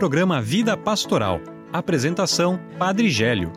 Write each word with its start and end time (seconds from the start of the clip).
programa 0.00 0.40
Vida 0.40 0.78
Pastoral. 0.78 1.42
Apresentação: 1.70 2.58
Padre 2.78 3.10
Gélio. 3.10 3.52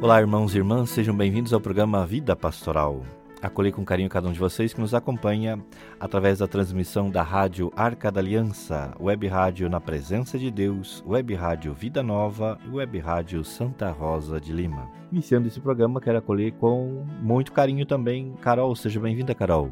Olá, 0.00 0.20
irmãos 0.20 0.52
e 0.52 0.58
irmãs, 0.58 0.90
sejam 0.90 1.16
bem-vindos 1.16 1.52
ao 1.52 1.60
programa 1.60 2.04
Vida 2.04 2.34
Pastoral. 2.34 3.04
Acolhi 3.40 3.70
com 3.70 3.84
carinho 3.84 4.08
cada 4.08 4.26
um 4.26 4.32
de 4.32 4.40
vocês 4.40 4.74
que 4.74 4.80
nos 4.80 4.92
acompanha 4.92 5.64
através 6.00 6.40
da 6.40 6.48
transmissão 6.48 7.08
da 7.08 7.22
Rádio 7.22 7.72
Arca 7.76 8.10
da 8.10 8.18
Aliança, 8.18 8.92
Web 8.98 9.28
Rádio 9.28 9.70
Na 9.70 9.80
Presença 9.80 10.36
de 10.36 10.50
Deus, 10.50 11.04
Web 11.06 11.32
Rádio 11.36 11.72
Vida 11.72 12.02
Nova 12.02 12.58
e 12.66 12.70
Web 12.70 12.98
Rádio 12.98 13.44
Santa 13.44 13.88
Rosa 13.92 14.40
de 14.40 14.52
Lima. 14.52 14.90
Iniciando 15.12 15.46
esse 15.46 15.60
programa, 15.60 16.00
quero 16.00 16.18
acolher 16.18 16.50
com 16.54 17.06
muito 17.22 17.52
carinho 17.52 17.86
também 17.86 18.34
Carol. 18.40 18.74
Seja 18.74 18.98
bem-vinda, 18.98 19.32
Carol. 19.32 19.70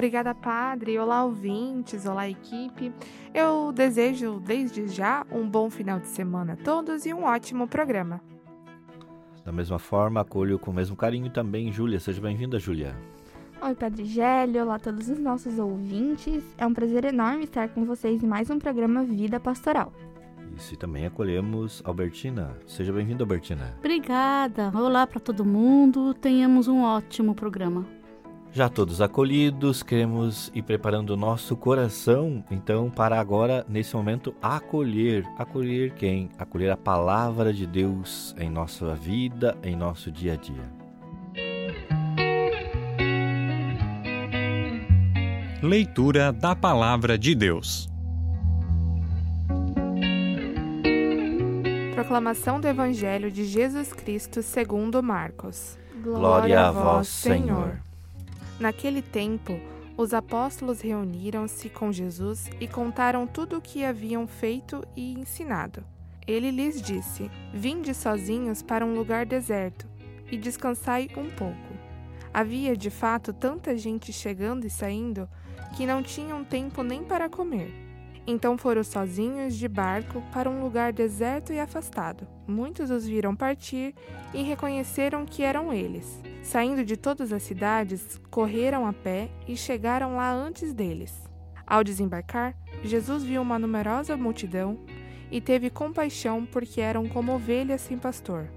Obrigada, 0.00 0.34
Padre. 0.34 0.98
Olá, 0.98 1.22
ouvintes. 1.22 2.06
Olá, 2.06 2.26
equipe. 2.26 2.90
Eu 3.34 3.70
desejo 3.70 4.40
desde 4.40 4.88
já 4.88 5.26
um 5.30 5.46
bom 5.46 5.68
final 5.68 6.00
de 6.00 6.08
semana 6.08 6.54
a 6.54 6.56
todos 6.56 7.04
e 7.04 7.12
um 7.12 7.24
ótimo 7.24 7.68
programa. 7.68 8.18
Da 9.44 9.52
mesma 9.52 9.78
forma, 9.78 10.22
acolho 10.22 10.58
com 10.58 10.70
o 10.70 10.74
mesmo 10.74 10.96
carinho 10.96 11.28
também 11.28 11.70
Júlia. 11.70 12.00
Seja 12.00 12.18
bem-vinda, 12.18 12.58
Júlia. 12.58 12.96
Oi, 13.60 13.74
Padre 13.74 14.06
Gélio. 14.06 14.62
Olá 14.62 14.76
a 14.76 14.78
todos 14.78 15.10
os 15.10 15.18
nossos 15.18 15.58
ouvintes. 15.58 16.42
É 16.56 16.66
um 16.66 16.72
prazer 16.72 17.04
enorme 17.04 17.44
estar 17.44 17.68
com 17.68 17.84
vocês 17.84 18.22
em 18.22 18.26
mais 18.26 18.48
um 18.48 18.58
programa 18.58 19.04
Vida 19.04 19.38
Pastoral. 19.38 19.92
Isso, 20.56 20.72
e 20.72 20.78
também 20.78 21.04
acolhemos 21.04 21.82
Albertina. 21.84 22.56
Seja 22.66 22.90
bem-vinda, 22.90 23.22
Albertina. 23.22 23.74
Obrigada. 23.78 24.72
Olá 24.74 25.06
para 25.06 25.20
todo 25.20 25.44
mundo. 25.44 26.14
Tenhamos 26.14 26.68
um 26.68 26.80
ótimo 26.80 27.34
programa. 27.34 27.99
Já 28.52 28.68
todos 28.68 29.00
acolhidos, 29.00 29.80
queremos 29.80 30.50
ir 30.52 30.62
preparando 30.62 31.10
o 31.10 31.16
nosso 31.16 31.56
coração, 31.56 32.44
então, 32.50 32.90
para 32.90 33.20
agora, 33.20 33.64
nesse 33.68 33.94
momento, 33.94 34.34
acolher. 34.42 35.24
Acolher 35.38 35.94
quem? 35.94 36.28
Acolher 36.36 36.70
a 36.70 36.76
palavra 36.76 37.52
de 37.52 37.64
Deus 37.64 38.34
em 38.36 38.50
nossa 38.50 38.96
vida, 38.96 39.56
em 39.62 39.76
nosso 39.76 40.10
dia 40.10 40.32
a 40.32 40.36
dia. 40.36 40.68
Leitura 45.62 46.32
da 46.32 46.56
Palavra 46.56 47.16
de 47.16 47.36
Deus. 47.36 47.88
Proclamação 51.94 52.60
do 52.60 52.66
Evangelho 52.66 53.30
de 53.30 53.44
Jesus 53.44 53.92
Cristo 53.92 54.42
segundo 54.42 55.00
Marcos. 55.00 55.78
Glória 56.02 56.66
a 56.66 56.70
vós, 56.72 57.06
Senhor. 57.06 57.89
Naquele 58.60 59.00
tempo, 59.00 59.58
os 59.96 60.12
apóstolos 60.12 60.82
reuniram-se 60.82 61.70
com 61.70 61.90
Jesus 61.90 62.50
e 62.60 62.68
contaram 62.68 63.26
tudo 63.26 63.56
o 63.56 63.60
que 63.60 63.82
haviam 63.82 64.26
feito 64.26 64.86
e 64.94 65.14
ensinado. 65.14 65.82
Ele 66.26 66.50
lhes 66.50 66.82
disse: 66.82 67.30
Vinde 67.54 67.94
sozinhos 67.94 68.62
para 68.62 68.84
um 68.84 68.94
lugar 68.94 69.24
deserto 69.24 69.88
e 70.30 70.36
descansai 70.36 71.08
um 71.16 71.30
pouco. 71.30 71.56
Havia 72.34 72.76
de 72.76 72.90
fato 72.90 73.32
tanta 73.32 73.74
gente 73.78 74.12
chegando 74.12 74.66
e 74.66 74.70
saindo 74.70 75.26
que 75.74 75.86
não 75.86 76.02
tinham 76.02 76.44
tempo 76.44 76.82
nem 76.82 77.02
para 77.02 77.30
comer. 77.30 77.72
Então 78.26 78.58
foram 78.58 78.84
sozinhos 78.84 79.56
de 79.56 79.66
barco 79.66 80.22
para 80.32 80.50
um 80.50 80.62
lugar 80.62 80.92
deserto 80.92 81.50
e 81.50 81.58
afastado. 81.58 82.28
Muitos 82.46 82.90
os 82.90 83.06
viram 83.06 83.34
partir 83.34 83.94
e 84.34 84.42
reconheceram 84.42 85.24
que 85.24 85.42
eram 85.42 85.72
eles. 85.72 86.22
Saindo 86.42 86.84
de 86.84 86.96
todas 86.96 87.32
as 87.32 87.42
cidades, 87.42 88.20
correram 88.30 88.86
a 88.86 88.92
pé 88.92 89.28
e 89.46 89.56
chegaram 89.56 90.16
lá 90.16 90.32
antes 90.32 90.72
deles. 90.72 91.28
Ao 91.66 91.84
desembarcar, 91.84 92.54
Jesus 92.82 93.22
viu 93.22 93.42
uma 93.42 93.58
numerosa 93.58 94.16
multidão 94.16 94.78
e 95.30 95.40
teve 95.40 95.70
compaixão 95.70 96.44
porque 96.44 96.80
eram 96.80 97.08
como 97.08 97.34
ovelhas 97.34 97.82
sem 97.82 97.96
pastor. 97.96 98.48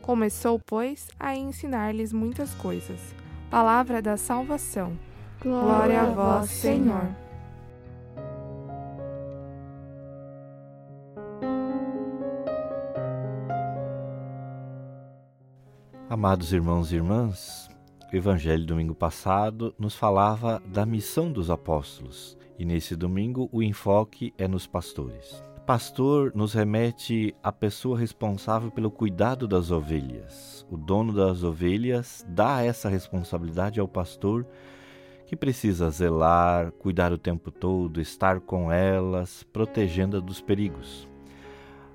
Começou, 0.00 0.58
pois, 0.58 1.08
a 1.20 1.36
ensinar-lhes 1.36 2.12
muitas 2.12 2.54
coisas. 2.54 3.00
Palavra 3.50 4.00
da 4.00 4.16
salvação. 4.16 4.98
Glória, 5.42 6.00
a 6.00 6.04
vós, 6.06 6.50
Senhor. 6.50 7.27
Amados 16.18 16.52
irmãos 16.52 16.90
e 16.90 16.96
irmãs, 16.96 17.70
o 18.12 18.16
Evangelho 18.16 18.66
domingo 18.66 18.92
passado 18.92 19.72
nos 19.78 19.94
falava 19.94 20.60
da 20.66 20.84
missão 20.84 21.30
dos 21.30 21.48
apóstolos 21.48 22.36
e 22.58 22.64
nesse 22.64 22.96
domingo 22.96 23.48
o 23.52 23.62
enfoque 23.62 24.34
é 24.36 24.48
nos 24.48 24.66
pastores. 24.66 25.40
Pastor 25.64 26.32
nos 26.34 26.54
remete 26.54 27.36
à 27.40 27.52
pessoa 27.52 27.96
responsável 27.96 28.68
pelo 28.68 28.90
cuidado 28.90 29.46
das 29.46 29.70
ovelhas. 29.70 30.66
O 30.68 30.76
dono 30.76 31.12
das 31.12 31.44
ovelhas 31.44 32.26
dá 32.28 32.64
essa 32.64 32.88
responsabilidade 32.88 33.78
ao 33.78 33.86
pastor 33.86 34.44
que 35.24 35.36
precisa 35.36 35.88
zelar, 35.88 36.72
cuidar 36.72 37.12
o 37.12 37.18
tempo 37.18 37.52
todo, 37.52 38.00
estar 38.00 38.40
com 38.40 38.72
elas, 38.72 39.44
protegendo-as 39.52 40.24
dos 40.24 40.40
perigos. 40.40 41.08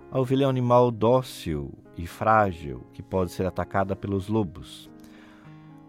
A 0.10 0.18
ovelha 0.18 0.46
é 0.46 0.48
um 0.48 0.50
animal 0.50 0.92
dócil 0.92 1.83
e 1.98 2.08
frágil 2.08 2.84
que 2.94 3.02
pode 3.02 3.32
ser 3.32 3.46
atacada 3.46 3.96
pelos 3.96 4.28
lobos. 4.28 4.90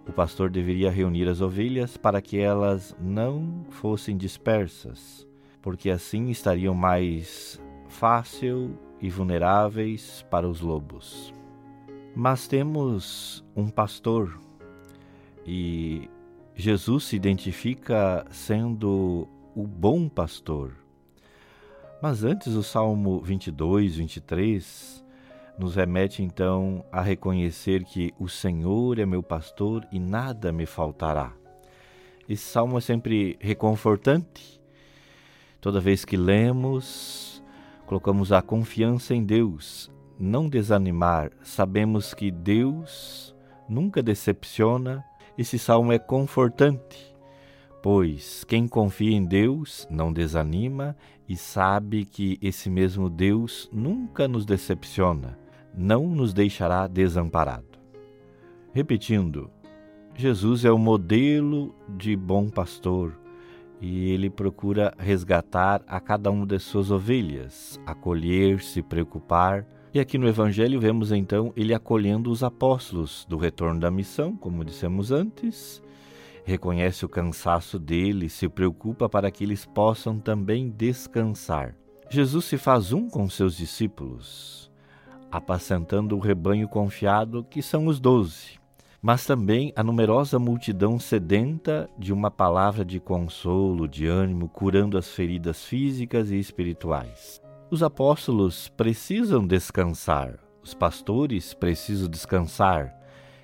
O 0.06 0.12
pastor 0.12 0.50
deveria 0.50 0.90
reunir 0.90 1.28
as 1.28 1.40
ovelhas 1.40 1.96
para 1.96 2.20
que 2.20 2.38
elas 2.38 2.94
não 3.00 3.64
fossem 3.70 4.16
dispersas, 4.16 5.26
porque 5.62 5.88
assim 5.88 6.28
estariam 6.28 6.74
mais 6.74 7.60
fácil 7.88 8.78
e 9.00 9.08
vulneráveis 9.08 10.24
para 10.30 10.48
os 10.48 10.60
lobos. 10.60 11.32
Mas 12.14 12.46
temos 12.46 13.44
um 13.56 13.68
pastor 13.68 14.38
e 15.46 16.08
Jesus 16.54 17.04
se 17.04 17.16
identifica 17.16 18.24
sendo 18.30 19.28
o 19.54 19.66
bom 19.66 20.08
pastor. 20.08 20.72
Mas 22.00 22.22
antes, 22.22 22.54
o 22.54 22.62
Salmo 22.62 23.20
22, 23.20 23.96
23 23.96 25.03
nos 25.58 25.76
remete 25.76 26.22
então 26.22 26.84
a 26.90 27.00
reconhecer 27.00 27.84
que 27.84 28.12
o 28.18 28.28
Senhor 28.28 28.98
é 28.98 29.06
meu 29.06 29.22
pastor 29.22 29.86
e 29.92 29.98
nada 29.98 30.52
me 30.52 30.66
faltará. 30.66 31.32
Esse 32.28 32.44
salmo 32.44 32.78
é 32.78 32.80
sempre 32.80 33.36
reconfortante. 33.40 34.60
Toda 35.60 35.80
vez 35.80 36.04
que 36.04 36.16
lemos, 36.16 37.42
colocamos 37.86 38.32
a 38.32 38.42
confiança 38.42 39.14
em 39.14 39.24
Deus, 39.24 39.90
não 40.18 40.48
desanimar. 40.48 41.30
Sabemos 41.42 42.14
que 42.14 42.30
Deus 42.30 43.34
nunca 43.68 44.02
decepciona. 44.02 45.04
Esse 45.36 45.58
salmo 45.58 45.92
é 45.92 45.98
confortante, 45.98 47.14
pois 47.82 48.44
quem 48.44 48.68
confia 48.68 49.16
em 49.16 49.24
Deus 49.24 49.86
não 49.90 50.12
desanima 50.12 50.96
e 51.28 51.36
sabe 51.36 52.04
que 52.04 52.38
esse 52.40 52.70
mesmo 52.70 53.08
Deus 53.10 53.68
nunca 53.72 54.28
nos 54.28 54.44
decepciona, 54.44 55.38
não 55.76 56.06
nos 56.08 56.32
deixará 56.32 56.86
desamparado. 56.86 57.78
Repetindo, 58.72 59.50
Jesus 60.16 60.64
é 60.64 60.70
o 60.70 60.78
modelo 60.78 61.74
de 61.88 62.16
bom 62.16 62.48
pastor 62.48 63.18
e 63.80 64.10
ele 64.10 64.30
procura 64.30 64.94
resgatar 64.98 65.82
a 65.86 66.00
cada 66.00 66.30
uma 66.30 66.46
das 66.46 66.62
suas 66.62 66.90
ovelhas, 66.90 67.80
acolher, 67.84 68.62
se 68.62 68.82
preocupar. 68.82 69.66
E 69.92 70.00
aqui 70.00 70.16
no 70.16 70.28
Evangelho 70.28 70.80
vemos 70.80 71.12
então 71.12 71.52
ele 71.56 71.74
acolhendo 71.74 72.30
os 72.30 72.42
apóstolos 72.42 73.26
do 73.28 73.36
retorno 73.36 73.80
da 73.80 73.90
missão, 73.90 74.36
como 74.36 74.64
dissemos 74.64 75.12
antes, 75.12 75.82
reconhece 76.44 77.04
o 77.04 77.08
cansaço 77.08 77.78
deles, 77.78 78.32
se 78.32 78.48
preocupa 78.48 79.08
para 79.08 79.30
que 79.30 79.44
eles 79.44 79.64
possam 79.66 80.18
também 80.18 80.70
descansar. 80.70 81.76
Jesus 82.10 82.44
se 82.44 82.58
faz 82.58 82.92
um 82.92 83.08
com 83.08 83.28
seus 83.28 83.56
discípulos, 83.56 84.70
apacentando 85.34 86.16
o 86.16 86.20
rebanho 86.20 86.68
confiado 86.68 87.42
que 87.42 87.60
são 87.60 87.88
os 87.88 87.98
doze, 87.98 88.52
mas 89.02 89.26
também 89.26 89.72
a 89.74 89.82
numerosa 89.82 90.38
multidão 90.38 90.96
sedenta 90.96 91.90
de 91.98 92.12
uma 92.12 92.30
palavra 92.30 92.84
de 92.84 93.00
consolo, 93.00 93.88
de 93.88 94.06
ânimo, 94.06 94.48
curando 94.48 94.96
as 94.96 95.08
feridas 95.08 95.64
físicas 95.64 96.30
e 96.30 96.38
espirituais. 96.38 97.42
Os 97.68 97.82
apóstolos 97.82 98.68
precisam 98.68 99.44
descansar, 99.44 100.38
os 100.62 100.72
pastores 100.72 101.52
precisam 101.52 102.08
descansar, 102.08 102.94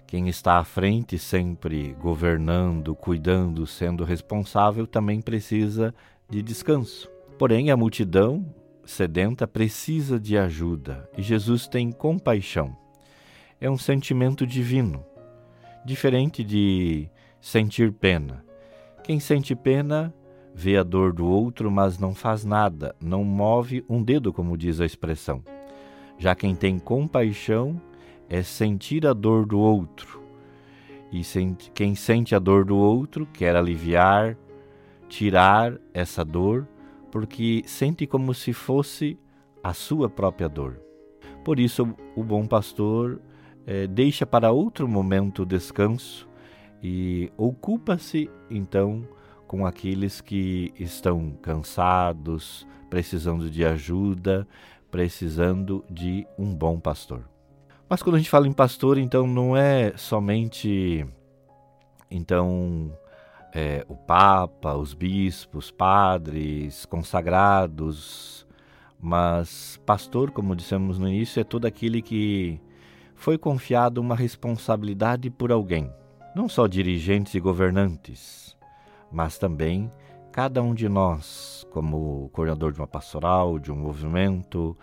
quem 0.07 0.29
está 0.29 0.59
à 0.59 0.65
frente, 0.65 1.19
sempre 1.19 1.93
governando, 2.01 2.95
cuidando, 2.95 3.67
sendo 3.67 4.05
responsável, 4.05 4.87
também 4.87 5.21
precisa 5.21 5.93
de 6.29 6.41
descanso. 6.41 7.11
Porém, 7.37 7.73
a 7.73 7.77
multidão 7.77 8.45
sedenta 8.85 9.47
precisa 9.47 10.19
de 10.19 10.37
ajuda 10.37 11.09
e 11.17 11.23
Jesus 11.23 11.67
tem 11.67 11.91
compaixão. 11.91 12.77
É 13.61 13.71
um 13.71 13.77
sentimento 13.77 14.47
divino, 14.47 15.05
diferente 15.85 16.43
de 16.43 17.09
sentir 17.41 17.93
pena. 17.93 18.45
Quem 19.03 19.21
sente 19.21 19.55
pena 19.55 20.15
vê 20.55 20.77
a 20.77 20.83
dor 20.83 21.13
do 21.13 21.27
outro, 21.27 21.71
mas 21.71 21.99
não 21.99 22.15
faz 22.15 22.45
nada, 22.45 22.95
não 23.01 23.25
move 23.25 23.85
um 23.89 24.03
dedo, 24.03 24.33
como 24.33 24.57
diz 24.57 24.81
a 24.81 24.87
expressão. 24.87 25.43
Já 26.19 26.35
quem 26.35 26.55
tem 26.55 26.79
compaixão 26.79 27.81
é 28.29 28.43
sentir 28.43 29.07
a 29.07 29.13
dor 29.13 29.47
do 29.47 29.59
outro. 29.59 30.21
E 31.11 31.23
quem 31.75 31.95
sente 31.95 32.35
a 32.35 32.39
dor 32.39 32.65
do 32.65 32.77
outro 32.77 33.27
quer 33.33 33.57
aliviar, 33.57 34.37
tirar 35.09 35.77
essa 35.93 36.25
dor, 36.25 36.69
porque 37.11 37.63
sente 37.67 38.07
como 38.07 38.33
se 38.35 38.53
fosse 38.53 39.19
a 39.63 39.73
sua 39.73 40.09
própria 40.09 40.49
dor. 40.49 40.81
Por 41.45 41.59
isso, 41.59 41.95
o 42.15 42.23
bom 42.23 42.47
pastor 42.47 43.21
é, 43.67 43.87
deixa 43.87 44.27
para 44.27 44.53
outro 44.53 44.89
momento 44.89 45.43
o 45.43 45.47
descanso 45.47 46.29
e 46.83 47.31
ocupa-se 47.37 48.31
então 48.51 49.07
com 49.47 49.67
aqueles 49.67 50.21
que 50.21 50.73
estão 50.79 51.33
cansados, 51.43 52.67
precisando 52.89 53.51
de 53.51 53.65
ajuda, 53.65 54.47
precisando 54.91 55.85
de 55.91 56.27
um 56.39 56.55
bom 56.55 56.79
pastor. 56.79 57.29
Mas 57.89 58.03
quando 58.03 58.15
a 58.15 58.19
gente 58.19 58.31
fala 58.31 58.47
em 58.47 58.53
pastor, 58.53 58.99
então 58.99 59.27
não 59.27 59.57
é 59.57 59.93
somente 59.97 61.05
então 62.11 62.93
é, 63.55 63.85
o 63.89 63.97
Papa, 63.97 64.75
os 64.75 64.95
bispos, 64.95 65.71
padres, 65.71 66.85
consagrados, 66.87 68.47
mas 69.01 69.81
pastor, 69.85 70.31
como 70.31 70.55
dissemos 70.55 70.99
no 70.99 71.09
início, 71.09 71.41
é 71.41 71.45
todo 71.45 71.67
aquele 71.67 72.03
que 72.03 72.61
foi 73.15 73.37
confiado 73.37 74.01
uma 74.01 74.15
responsabilidade 74.15 75.31
por 75.31 75.51
alguém, 75.51 75.93
não 76.35 76.49
só 76.49 76.67
dirigentes 76.67 77.35
e 77.35 77.41
governantes, 77.41 78.57
mas 79.11 79.39
também 79.39 79.91
cada 80.33 80.63
um 80.63 80.75
de 80.75 80.89
nós, 80.89 81.67
como 81.71 82.31
coordenador 82.33 82.73
de 82.73 82.81
uma 82.81 82.87
pastoral, 82.87 83.59
de 83.59 83.73
um 83.73 83.77
movimento, 83.77 84.77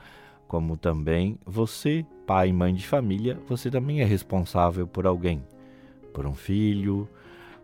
como 0.48 0.78
também 0.78 1.38
você, 1.46 2.06
pai 2.26 2.50
e 2.50 2.54
mãe 2.54 2.74
de 2.74 2.86
família, 2.86 3.40
você 3.48 3.70
também 3.70 4.02
é 4.02 4.06
responsável 4.06 4.88
por 4.88 5.06
alguém, 5.06 5.44
por 6.14 6.26
um 6.26 6.34
filho, 6.34 7.08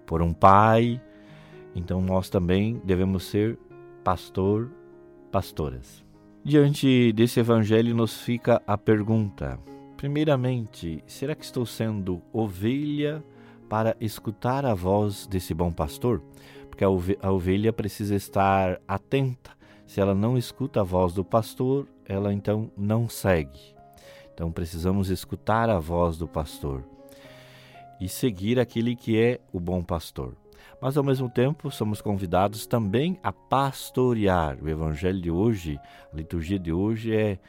por 0.05 0.21
um 0.21 0.33
pai. 0.33 1.01
Então 1.75 2.01
nós 2.01 2.29
também 2.29 2.81
devemos 2.83 3.23
ser 3.23 3.57
pastor, 4.03 4.71
pastoras. 5.31 6.03
Diante 6.43 7.11
desse 7.13 7.39
evangelho 7.39 7.95
nos 7.95 8.21
fica 8.21 8.61
a 8.67 8.77
pergunta: 8.77 9.59
primeiramente, 9.97 11.03
será 11.07 11.33
que 11.33 11.45
estou 11.45 11.65
sendo 11.65 12.21
ovelha 12.31 13.23
para 13.69 13.95
escutar 13.99 14.65
a 14.65 14.73
voz 14.73 15.25
desse 15.25 15.53
bom 15.53 15.71
pastor? 15.71 16.21
Porque 16.69 16.83
a 16.83 17.31
ovelha 17.31 17.71
precisa 17.71 18.15
estar 18.15 18.81
atenta. 18.87 19.51
Se 19.85 20.01
ela 20.01 20.15
não 20.15 20.37
escuta 20.37 20.81
a 20.81 20.83
voz 20.83 21.13
do 21.13 21.23
pastor, 21.23 21.87
ela 22.05 22.33
então 22.33 22.71
não 22.75 23.07
segue. 23.07 23.75
Então 24.33 24.51
precisamos 24.51 25.09
escutar 25.09 25.69
a 25.69 25.79
voz 25.79 26.17
do 26.17 26.27
pastor 26.27 26.83
e 28.03 28.09
seguir 28.09 28.59
aquele 28.59 28.97
que 28.97 29.17
é 29.17 29.39
o 29.53 29.61
bom 29.61 29.81
pastor. 29.81 30.35
Mas 30.81 30.97
ao 30.97 31.05
mesmo 31.05 31.29
tempo 31.29 31.71
somos 31.71 32.01
convidados 32.01 32.67
também 32.67 33.17
a 33.23 33.31
pastorear. 33.31 34.61
O 34.61 34.67
evangelho 34.67 35.21
de 35.21 35.31
hoje, 35.31 35.79
a 36.11 36.17
liturgia 36.17 36.59
de 36.59 36.73
hoje 36.73 37.15
é 37.15 37.39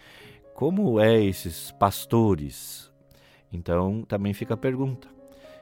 como 0.55 1.01
é 1.01 1.21
esses 1.21 1.73
pastores. 1.73 2.89
Então 3.53 4.03
também 4.03 4.33
fica 4.33 4.55
a 4.55 4.57
pergunta: 4.57 5.09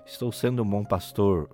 estou 0.05 0.31
sendo 0.31 0.63
um 0.63 0.69
bom 0.69 0.85
pastor? 0.85 1.49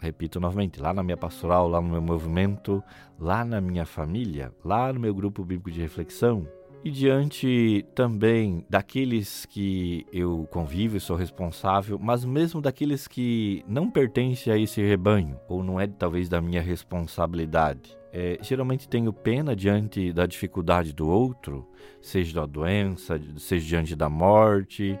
Repito 0.00 0.40
novamente, 0.40 0.80
lá 0.80 0.94
na 0.94 1.02
minha 1.02 1.18
pastoral, 1.18 1.68
lá 1.68 1.82
no 1.82 1.90
meu 1.90 2.00
movimento, 2.00 2.82
lá 3.18 3.44
na 3.44 3.60
minha 3.60 3.84
família, 3.84 4.54
lá 4.64 4.90
no 4.90 4.98
meu 4.98 5.14
grupo 5.14 5.44
bíblico 5.44 5.70
de 5.70 5.82
reflexão, 5.82 6.48
e 6.82 6.90
diante 6.90 7.84
também 7.94 8.64
daqueles 8.68 9.44
que 9.46 10.06
eu 10.12 10.48
convivo 10.50 10.96
e 10.96 11.00
sou 11.00 11.16
responsável, 11.16 11.98
mas 11.98 12.24
mesmo 12.24 12.60
daqueles 12.60 13.06
que 13.06 13.62
não 13.68 13.90
pertencem 13.90 14.52
a 14.52 14.56
esse 14.56 14.80
rebanho, 14.80 15.38
ou 15.48 15.62
não 15.62 15.78
é 15.78 15.86
talvez 15.86 16.28
da 16.28 16.40
minha 16.40 16.62
responsabilidade. 16.62 17.98
É, 18.12 18.38
geralmente 18.42 18.88
tenho 18.88 19.12
pena 19.12 19.54
diante 19.54 20.12
da 20.12 20.26
dificuldade 20.26 20.92
do 20.92 21.06
outro, 21.08 21.66
seja 22.00 22.40
da 22.40 22.46
doença, 22.46 23.20
seja 23.36 23.66
diante 23.66 23.94
da 23.94 24.08
morte, 24.08 24.98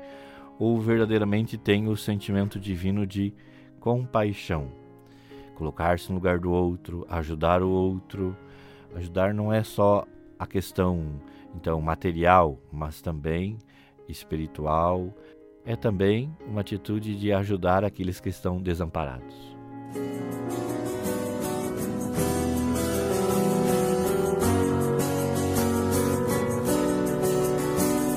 ou 0.58 0.78
verdadeiramente 0.78 1.56
tenho 1.56 1.90
o 1.90 1.96
sentimento 1.96 2.60
divino 2.60 3.06
de 3.06 3.32
compaixão. 3.80 4.70
Colocar-se 5.54 6.10
no 6.10 6.16
lugar 6.16 6.38
do 6.38 6.50
outro, 6.50 7.06
ajudar 7.08 7.62
o 7.62 7.70
outro. 7.70 8.36
Ajudar 8.94 9.32
não 9.34 9.52
é 9.52 9.62
só 9.62 10.06
a 10.38 10.46
questão 10.46 11.20
então 11.54 11.80
material, 11.80 12.58
mas 12.72 13.00
também 13.00 13.58
espiritual. 14.08 15.14
É 15.64 15.76
também 15.76 16.34
uma 16.46 16.62
atitude 16.62 17.14
de 17.14 17.32
ajudar 17.32 17.84
aqueles 17.84 18.18
que 18.20 18.28
estão 18.28 18.60
desamparados. 18.60 19.34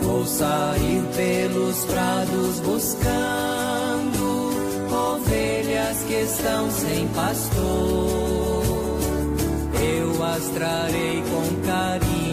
Vou 0.02 0.26
sair 0.26 1.04
pelos 1.16 1.86
prados 1.86 2.60
buscando 2.62 4.24
ovelhas 5.16 6.04
que 6.06 6.14
estão 6.14 6.72
sem 6.72 7.08
pastor. 7.10 8.64
Eu 9.86 10.24
as 10.24 10.50
trarei 10.50 11.22
com 11.24 11.68
carinho 11.68 12.33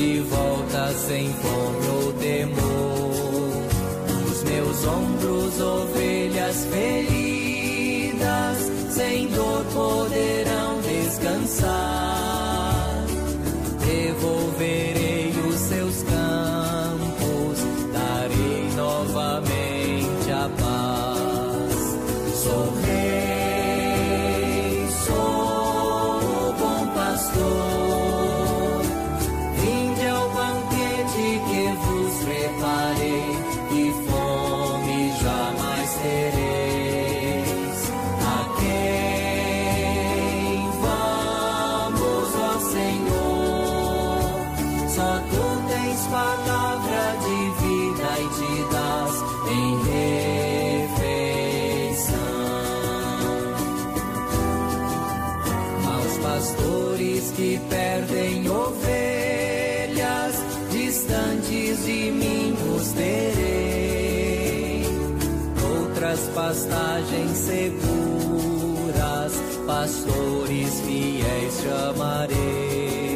de 0.00 0.20
volta 0.20 0.92
sem 0.94 1.30
fome 1.34 1.86
ou 1.88 2.12
temor. 2.14 3.50
Os 4.30 4.42
meus 4.44 4.86
ombros, 4.86 5.60
ovelhas 5.60 6.64
feridas, 6.72 8.16
sem 8.94 9.28
dor 9.28 9.62
poderão 9.74 10.80
descansar. 10.80 11.74
Devolverei 13.84 14.99
pastores 69.80 70.80
fiéis 70.82 71.62
chamarei. 71.62 73.09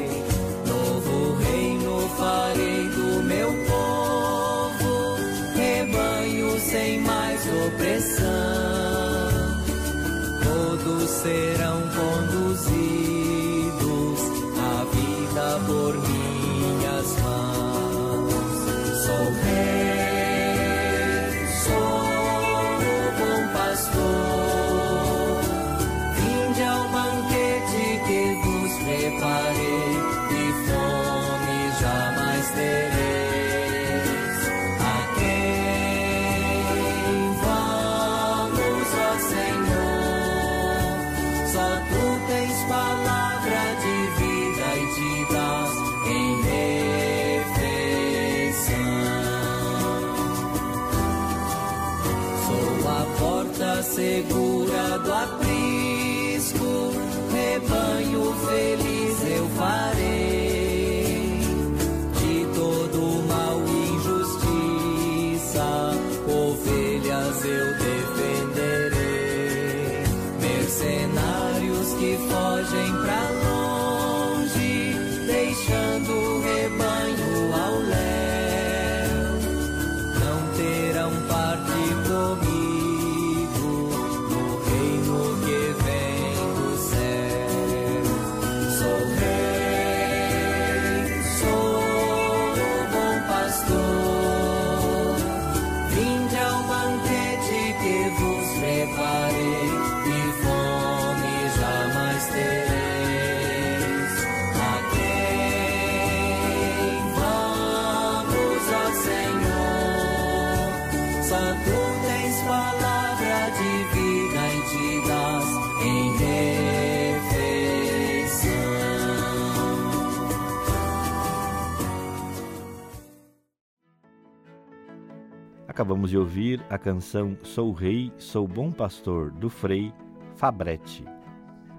Acabamos 125.84 126.08
de 126.08 126.16
ouvir 126.16 126.64
a 126.70 126.78
canção 126.78 127.36
Sou 127.42 127.70
Rei, 127.70 128.10
Sou 128.16 128.48
Bom 128.48 128.72
Pastor, 128.72 129.30
do 129.30 129.50
Frei 129.50 129.92
Fabretti. 130.34 131.04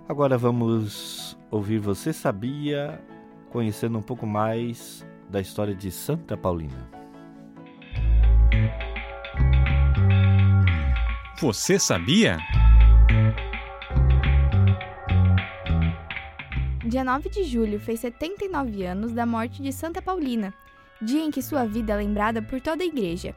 Agora 0.07 0.37
vamos 0.37 1.35
ouvir 1.49 1.79
Você 1.79 2.13
Sabia, 2.13 3.03
conhecendo 3.49 3.97
um 3.97 4.03
pouco 4.03 4.27
mais 4.27 5.03
da 5.27 5.41
história 5.41 5.73
de 5.73 5.89
Santa 5.89 6.37
Paulina. 6.37 6.87
Você 11.39 11.79
sabia? 11.79 12.37
Dia 16.85 17.03
9 17.03 17.27
de 17.29 17.43
julho 17.43 17.79
fez 17.79 18.01
79 18.01 18.85
anos 18.85 19.11
da 19.13 19.25
morte 19.25 19.63
de 19.63 19.73
Santa 19.73 19.99
Paulina, 19.99 20.53
dia 21.01 21.23
em 21.23 21.31
que 21.31 21.41
sua 21.41 21.65
vida 21.65 21.93
é 21.93 21.97
lembrada 21.97 22.39
por 22.39 22.61
toda 22.61 22.83
a 22.83 22.85
igreja. 22.85 23.33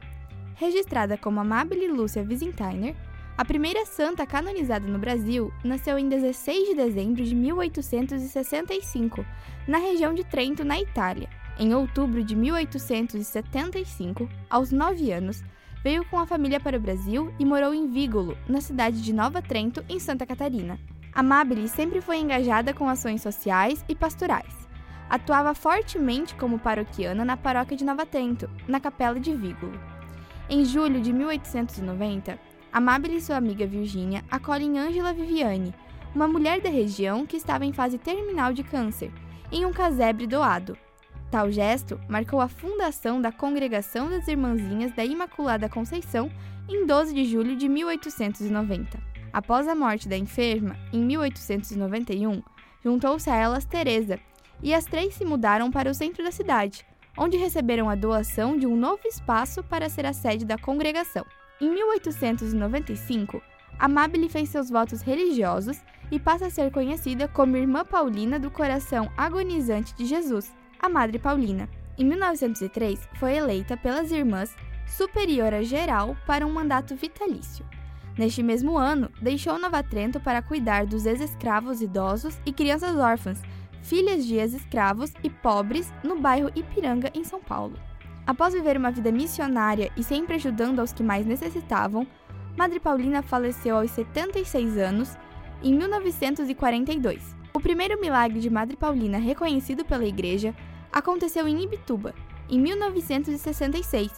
Registrada 0.59 1.17
como 1.17 1.39
Amabile 1.39 1.87
Lúcia 1.87 2.21
Visentainer, 2.21 2.93
a 3.37 3.45
primeira 3.45 3.85
santa 3.85 4.25
canonizada 4.27 4.85
no 4.85 4.99
Brasil 4.99 5.53
nasceu 5.63 5.97
em 5.97 6.09
16 6.09 6.67
de 6.67 6.75
dezembro 6.75 7.23
de 7.23 7.33
1865, 7.33 9.25
na 9.65 9.77
região 9.77 10.13
de 10.13 10.25
Trento, 10.25 10.65
na 10.65 10.77
Itália. 10.77 11.29
Em 11.57 11.73
outubro 11.73 12.21
de 12.21 12.35
1875, 12.35 14.29
aos 14.49 14.69
9 14.73 15.09
anos, 15.13 15.41
veio 15.81 16.03
com 16.09 16.19
a 16.19 16.27
família 16.27 16.59
para 16.59 16.75
o 16.75 16.81
Brasil 16.81 17.33
e 17.39 17.45
morou 17.45 17.73
em 17.73 17.87
Vígolo, 17.87 18.37
na 18.45 18.59
cidade 18.59 19.01
de 19.01 19.13
Nova 19.13 19.41
Trento, 19.41 19.81
em 19.87 19.97
Santa 19.97 20.25
Catarina. 20.25 20.77
Amabile 21.13 21.69
sempre 21.69 22.01
foi 22.01 22.17
engajada 22.17 22.73
com 22.73 22.89
ações 22.89 23.21
sociais 23.21 23.85
e 23.87 23.95
pastorais. 23.95 24.67
Atuava 25.09 25.55
fortemente 25.55 26.35
como 26.35 26.59
paroquiana 26.59 27.23
na 27.23 27.37
paróquia 27.37 27.77
de 27.77 27.85
Nova 27.85 28.05
Trento, 28.05 28.49
na 28.67 28.81
capela 28.81 29.17
de 29.17 29.33
Vígolo. 29.33 29.98
Em 30.51 30.65
julho 30.65 30.99
de 30.99 31.13
1890, 31.13 32.39
Amabile 32.73 33.17
e 33.17 33.21
sua 33.21 33.37
amiga 33.37 33.67
Virgínia 33.67 34.23
acolhem 34.31 34.79
Ângela 34.79 35.13
Viviane, 35.13 35.75
uma 36.15 36.27
mulher 36.27 36.59
da 36.59 36.69
região 36.69 37.23
que 37.23 37.37
estava 37.37 37.65
em 37.65 37.71
fase 37.71 37.99
terminal 37.99 38.51
de 38.51 38.63
câncer, 38.63 39.11
em 39.51 39.63
um 39.63 39.71
casebre 39.71 40.25
doado. 40.25 40.75
Tal 41.29 41.51
gesto 41.51 42.01
marcou 42.09 42.41
a 42.41 42.47
fundação 42.47 43.21
da 43.21 43.31
Congregação 43.31 44.09
das 44.09 44.27
Irmãzinhas 44.27 44.91
da 44.95 45.05
Imaculada 45.05 45.69
Conceição 45.69 46.31
em 46.67 46.83
12 46.83 47.13
de 47.13 47.25
julho 47.25 47.55
de 47.55 47.69
1890. 47.69 48.99
Após 49.31 49.67
a 49.67 49.75
morte 49.75 50.09
da 50.09 50.17
enferma, 50.17 50.75
em 50.91 51.05
1891, 51.05 52.41
juntou-se 52.83 53.29
a 53.29 53.35
elas 53.35 53.65
Teresa, 53.65 54.19
e 54.63 54.73
as 54.73 54.85
três 54.85 55.13
se 55.13 55.23
mudaram 55.23 55.69
para 55.69 55.91
o 55.91 55.93
centro 55.93 56.23
da 56.23 56.31
cidade, 56.31 56.88
onde 57.19 57.35
receberam 57.35 57.89
a 57.89 57.95
doação 57.95 58.57
de 58.57 58.65
um 58.65 58.77
novo 58.77 59.01
espaço 59.05 59.61
para 59.61 59.89
ser 59.89 60.05
a 60.05 60.13
sede 60.13 60.45
da 60.45 60.57
congregação. 60.57 61.25
Em 61.59 61.69
1895, 61.69 63.41
Amabile 63.77 64.29
fez 64.29 64.47
seus 64.47 64.69
votos 64.69 65.01
religiosos 65.01 65.77
e 66.09 66.17
passa 66.17 66.47
a 66.47 66.49
ser 66.49 66.71
conhecida 66.71 67.27
como 67.27 67.57
Irmã 67.57 67.83
Paulina 67.83 68.39
do 68.39 68.49
Coração 68.49 69.11
Agonizante 69.17 69.93
de 69.93 70.05
Jesus, 70.05 70.55
a 70.79 70.87
Madre 70.87 71.19
Paulina. 71.19 71.69
Em 71.97 72.05
1903, 72.05 73.09
foi 73.15 73.35
eleita 73.35 73.75
pelas 73.75 74.11
irmãs 74.11 74.55
superiora 74.87 75.61
geral 75.61 76.15
para 76.25 76.47
um 76.47 76.51
mandato 76.51 76.95
vitalício. 76.95 77.65
Neste 78.17 78.41
mesmo 78.41 78.77
ano, 78.77 79.09
deixou 79.21 79.59
Nova 79.59 79.83
Trento 79.83 80.19
para 80.19 80.41
cuidar 80.41 80.85
dos 80.85 81.05
ex-escravos 81.05 81.81
idosos 81.81 82.37
e 82.45 82.51
crianças 82.51 82.97
órfãs, 82.97 83.41
filhas 83.81 84.25
de 84.25 84.35
ex-escravos 84.35 85.11
e 85.23 85.29
pobres 85.29 85.91
no 86.03 86.19
bairro 86.19 86.51
Ipiranga, 86.55 87.11
em 87.13 87.23
São 87.23 87.39
Paulo. 87.39 87.77
Após 88.25 88.53
viver 88.53 88.77
uma 88.77 88.91
vida 88.91 89.11
missionária 89.11 89.91
e 89.97 90.03
sempre 90.03 90.35
ajudando 90.35 90.79
aos 90.79 90.93
que 90.93 91.01
mais 91.01 91.25
necessitavam, 91.25 92.05
Madre 92.55 92.79
Paulina 92.79 93.21
faleceu 93.21 93.77
aos 93.77 93.91
76 93.91 94.77
anos 94.77 95.17
em 95.63 95.73
1942. 95.73 97.35
O 97.53 97.59
primeiro 97.59 97.99
milagre 97.99 98.39
de 98.39 98.49
Madre 98.49 98.77
Paulina 98.77 99.17
reconhecido 99.17 99.83
pela 99.83 100.05
Igreja 100.05 100.53
aconteceu 100.91 101.47
em 101.47 101.63
Ibituba, 101.63 102.13
em 102.49 102.59
1966, 102.59 104.11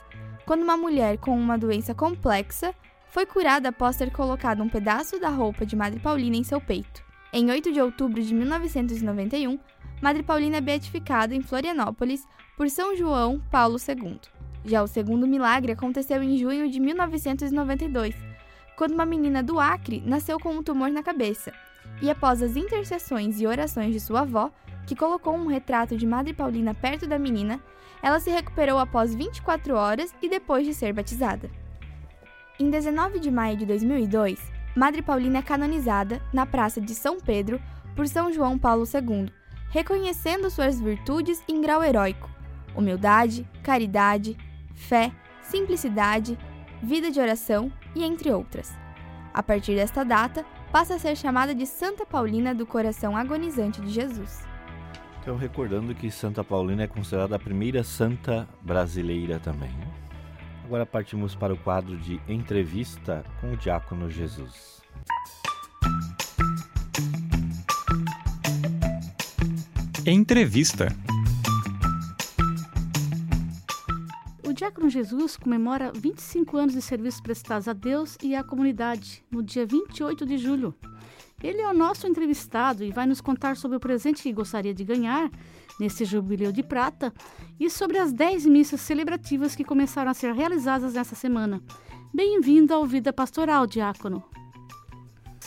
quando 0.45 0.63
uma 0.63 0.75
mulher 0.75 1.17
com 1.17 1.37
uma 1.37 1.57
doença 1.57 1.93
complexa 1.93 2.73
foi 3.09 3.25
curada 3.25 3.69
após 3.69 3.97
ter 3.97 4.11
colocado 4.11 4.63
um 4.63 4.69
pedaço 4.69 5.19
da 5.19 5.29
roupa 5.29 5.65
de 5.65 5.75
Madre 5.75 5.99
Paulina 5.99 6.37
em 6.37 6.43
seu 6.43 6.61
peito. 6.61 7.03
Em 7.33 7.49
8 7.49 7.71
de 7.71 7.79
outubro 7.79 8.21
de 8.21 8.33
1991, 8.33 9.57
Madre 10.01 10.21
Paulina 10.21 10.57
é 10.57 10.61
beatificada 10.61 11.33
em 11.33 11.41
Florianópolis 11.41 12.27
por 12.57 12.69
São 12.69 12.93
João 12.93 13.39
Paulo 13.49 13.77
II. 13.77 14.19
Já 14.65 14.83
o 14.83 14.87
segundo 14.87 15.25
milagre 15.25 15.71
aconteceu 15.71 16.21
em 16.21 16.37
junho 16.37 16.69
de 16.69 16.77
1992, 16.77 18.13
quando 18.75 18.95
uma 18.95 19.05
menina 19.05 19.41
do 19.41 19.61
Acre 19.61 20.03
nasceu 20.05 20.37
com 20.41 20.49
um 20.49 20.61
tumor 20.61 20.89
na 20.89 21.01
cabeça, 21.01 21.53
e 22.01 22.11
após 22.11 22.41
as 22.41 22.57
intercessões 22.57 23.39
e 23.39 23.47
orações 23.47 23.93
de 23.93 24.01
sua 24.01 24.21
avó, 24.21 24.51
que 24.85 24.95
colocou 24.95 25.33
um 25.33 25.47
retrato 25.47 25.95
de 25.95 26.05
Madre 26.05 26.33
Paulina 26.33 26.73
perto 26.73 27.07
da 27.07 27.17
menina, 27.17 27.61
ela 28.03 28.19
se 28.19 28.29
recuperou 28.29 28.77
após 28.77 29.15
24 29.15 29.73
horas 29.73 30.13
e 30.21 30.27
depois 30.27 30.65
de 30.65 30.73
ser 30.73 30.91
batizada. 30.91 31.49
Em 32.59 32.69
19 32.69 33.19
de 33.19 33.31
maio 33.31 33.55
de 33.55 33.65
2002, 33.65 34.51
Madre 34.75 35.01
Paulina 35.01 35.39
é 35.39 35.41
canonizada 35.41 36.21
na 36.31 36.45
Praça 36.45 36.79
de 36.79 36.95
São 36.95 37.19
Pedro 37.19 37.61
por 37.95 38.07
São 38.07 38.31
João 38.31 38.57
Paulo 38.57 38.85
II, 38.85 39.29
reconhecendo 39.69 40.49
suas 40.49 40.79
virtudes 40.79 41.43
em 41.47 41.59
grau 41.59 41.83
heróico: 41.83 42.29
humildade, 42.75 43.45
caridade, 43.61 44.37
fé, 44.73 45.11
simplicidade, 45.41 46.37
vida 46.81 47.11
de 47.11 47.19
oração 47.19 47.71
e 47.93 48.03
entre 48.03 48.31
outras. 48.31 48.73
A 49.33 49.43
partir 49.43 49.75
desta 49.75 50.03
data, 50.03 50.45
passa 50.71 50.95
a 50.95 50.99
ser 50.99 51.17
chamada 51.17 51.53
de 51.53 51.65
Santa 51.65 52.05
Paulina 52.05 52.55
do 52.55 52.65
Coração 52.65 53.15
Agonizante 53.15 53.81
de 53.81 53.89
Jesus. 53.89 54.45
Então, 55.21 55.35
recordando 55.35 55.93
que 55.93 56.09
Santa 56.09 56.43
Paulina 56.43 56.83
é 56.83 56.87
considerada 56.87 57.35
a 57.35 57.39
primeira 57.39 57.83
santa 57.83 58.47
brasileira 58.61 59.37
também. 59.39 59.69
né? 59.69 59.87
Agora 60.71 60.85
partimos 60.85 61.35
para 61.35 61.53
o 61.53 61.57
quadro 61.57 61.97
de 61.97 62.21
entrevista 62.29 63.25
com 63.41 63.51
o 63.51 63.57
Diácono 63.57 64.09
Jesus. 64.09 64.81
Entrevista. 70.05 70.87
O 74.47 74.53
Diácono 74.53 74.89
Jesus 74.89 75.35
comemora 75.35 75.91
25 75.91 76.55
anos 76.55 76.73
de 76.73 76.81
serviços 76.81 77.19
prestados 77.19 77.67
a 77.67 77.73
Deus 77.73 78.17
e 78.23 78.33
à 78.33 78.41
comunidade 78.41 79.25
no 79.29 79.43
dia 79.43 79.65
28 79.65 80.25
de 80.25 80.37
julho. 80.37 80.73
Ele 81.43 81.59
é 81.59 81.67
o 81.67 81.73
nosso 81.73 82.07
entrevistado 82.07 82.85
e 82.85 82.91
vai 82.91 83.05
nos 83.05 83.19
contar 83.19 83.57
sobre 83.57 83.75
o 83.75 83.79
presente 83.81 84.23
que 84.23 84.31
gostaria 84.31 84.73
de 84.73 84.85
ganhar 84.85 85.29
nesse 85.81 86.05
jubileu 86.05 86.51
de 86.51 86.61
prata 86.61 87.11
e 87.59 87.67
sobre 87.67 87.97
as 87.97 88.13
10 88.13 88.45
missas 88.45 88.81
celebrativas 88.81 89.55
que 89.55 89.63
começaram 89.63 90.11
a 90.11 90.13
ser 90.13 90.31
realizadas 90.31 90.93
nessa 90.93 91.15
semana. 91.15 91.59
Bem-vindo 92.13 92.71
ao 92.71 92.85
Vida 92.85 93.11
Pastoral, 93.11 93.65
Diácono. 93.65 94.23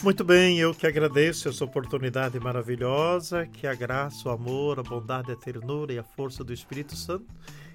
Muito 0.02 0.24
bem, 0.24 0.58
eu 0.58 0.74
que 0.74 0.88
agradeço 0.88 1.48
essa 1.48 1.64
oportunidade 1.64 2.40
maravilhosa, 2.40 3.46
que 3.46 3.64
a 3.64 3.74
graça, 3.76 4.28
o 4.28 4.32
amor, 4.32 4.80
a 4.80 4.82
bondade, 4.82 5.30
a 5.30 5.36
ternura 5.36 5.92
e 5.92 6.00
a 6.00 6.02
força 6.02 6.42
do 6.42 6.52
Espírito 6.52 6.96
Santo 6.96 7.32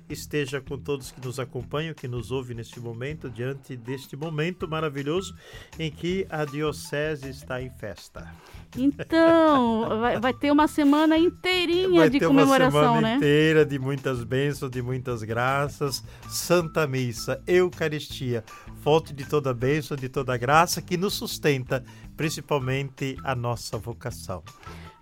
esteja 0.10 0.60
com 0.60 0.78
todos 0.78 1.12
que 1.12 1.25
nos 1.25 1.39
acompanham, 1.39 1.94
que 1.94 2.08
nos 2.08 2.32
ouvem 2.32 2.58
neste 2.58 2.80
momento, 2.80 3.30
diante 3.30 3.75
deste 3.75 4.16
momento 4.16 4.68
maravilhoso 4.68 5.36
em 5.78 5.92
que 5.92 6.25
a 6.30 6.46
Diocese 6.46 7.30
está 7.30 7.62
em 7.62 7.70
festa. 7.70 8.34
Então, 8.78 10.00
vai, 10.00 10.20
vai 10.20 10.34
ter 10.34 10.51
uma 10.51 10.68
semana 10.68 11.18
inteirinha 11.18 12.01
vai 12.01 12.10
de 12.10 12.20
ter 12.20 12.28
comemoração, 12.28 12.80
uma 12.80 12.88
semana 12.88 13.01
né? 13.01 13.16
inteira 13.16 13.66
de 13.66 13.80
muitas 13.80 14.24
bênçãos, 14.24 14.72
de 14.72 14.82
muitas 14.82 15.24
graças, 15.24 16.04
Santa 16.28 16.86
Missa, 16.86 17.42
Eucaristia, 17.48 18.44
fonte 18.82 19.13
de 19.13 19.25
toda 19.25 19.54
bênção, 19.54 19.98
de 19.98 20.08
toda 20.10 20.38
graça, 20.38 20.82
que 20.82 20.98
nos 20.98 21.13
sustenta, 21.16 21.84
principalmente 22.16 23.18
a 23.24 23.34
nossa 23.34 23.78
vocação. 23.78 24.44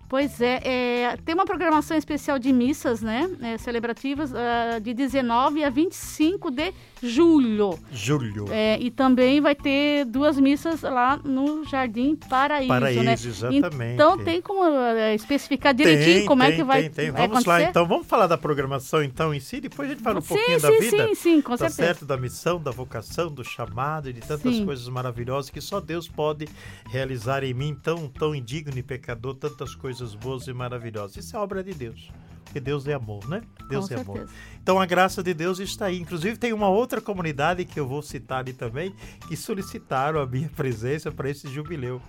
Pois 0.08 0.40
é, 0.40 0.60
é, 0.64 1.16
tem 1.18 1.34
uma 1.34 1.44
programação 1.44 1.94
especial 1.94 2.38
de 2.38 2.50
missas, 2.50 3.02
né? 3.02 3.28
É, 3.42 3.58
celebrativas 3.58 4.32
uh, 4.32 4.80
de 4.80 4.94
19 4.94 5.62
a 5.62 5.68
25 5.68 6.50
de 6.50 6.72
julho. 7.02 7.78
Julho. 7.92 8.46
É, 8.50 8.78
e 8.80 8.90
também 8.90 9.40
vai 9.40 9.54
ter 9.54 10.04
duas 10.04 10.38
missas 10.38 10.82
lá 10.82 11.16
no 11.24 11.64
Jardim 11.64 12.16
Paraíso, 12.16 12.68
Paraíso, 12.68 13.02
né? 13.02 13.12
exatamente. 13.12 13.94
Então 13.94 14.18
tem 14.18 14.40
como 14.40 14.60
uh, 14.60 15.14
especificar 15.14 15.74
direitinho 15.74 16.18
tem, 16.18 16.26
como 16.26 16.42
tem, 16.42 16.52
é 16.52 16.56
que 16.56 16.64
vai, 16.64 16.82
tem, 16.82 16.90
tem. 16.90 17.10
vai 17.10 17.22
Vamos 17.22 17.42
acontecer? 17.42 17.64
lá, 17.64 17.70
então. 17.70 17.86
Vamos 17.86 18.06
falar 18.06 18.26
da 18.26 18.38
programação 18.38 19.02
então 19.02 19.32
em 19.34 19.40
si, 19.40 19.60
depois 19.60 19.88
a 19.88 19.92
gente 19.92 20.02
fala 20.02 20.18
um 20.18 20.22
sim, 20.22 20.28
pouquinho 20.28 20.60
sim, 20.60 20.66
da 20.66 20.70
vida. 20.78 21.08
Sim, 21.08 21.14
sim, 21.14 21.42
com 21.42 21.56
tá 21.56 21.68
certeza. 21.68 21.76
certo? 21.76 22.06
Da 22.06 22.16
missão, 22.16 22.60
da 22.60 22.70
vocação, 22.70 23.30
do 23.30 23.44
chamado 23.44 24.08
e 24.08 24.12
de 24.12 24.20
tantas 24.20 24.56
Sim. 24.56 24.64
coisas 24.64 24.88
maravilhosas 24.88 25.50
que 25.50 25.60
só 25.60 25.80
Deus 25.80 26.08
pode 26.08 26.48
realizar 26.88 27.42
em 27.44 27.54
mim, 27.54 27.74
tão, 27.74 28.08
tão 28.08 28.34
indigno 28.34 28.78
e 28.78 28.82
pecador, 28.82 29.34
tantas 29.34 29.74
coisas 29.74 30.14
boas 30.14 30.46
e 30.46 30.52
maravilhosas. 30.52 31.16
Isso 31.16 31.36
é 31.36 31.38
obra 31.38 31.62
de 31.62 31.74
Deus. 31.74 32.10
Porque 32.48 32.60
Deus 32.60 32.86
é 32.86 32.94
amor, 32.94 33.28
né? 33.28 33.42
Deus 33.68 33.88
com 33.88 33.94
é 33.94 34.00
amor. 34.00 34.16
certeza. 34.16 34.38
Então 34.62 34.80
a 34.80 34.86
graça 34.86 35.22
de 35.22 35.34
Deus 35.34 35.58
está 35.58 35.86
aí. 35.86 35.98
Inclusive 35.98 36.38
tem 36.38 36.52
uma 36.52 36.68
outra 36.68 37.00
comunidade 37.00 37.64
que 37.64 37.78
eu 37.78 37.86
vou 37.86 38.02
citar 38.02 38.40
ali 38.40 38.54
também, 38.54 38.94
que 39.28 39.36
solicitaram 39.36 40.20
a 40.20 40.26
minha 40.26 40.48
presença 40.56 41.12
para 41.12 41.28
esse 41.28 41.46
jubileu. 41.48 42.00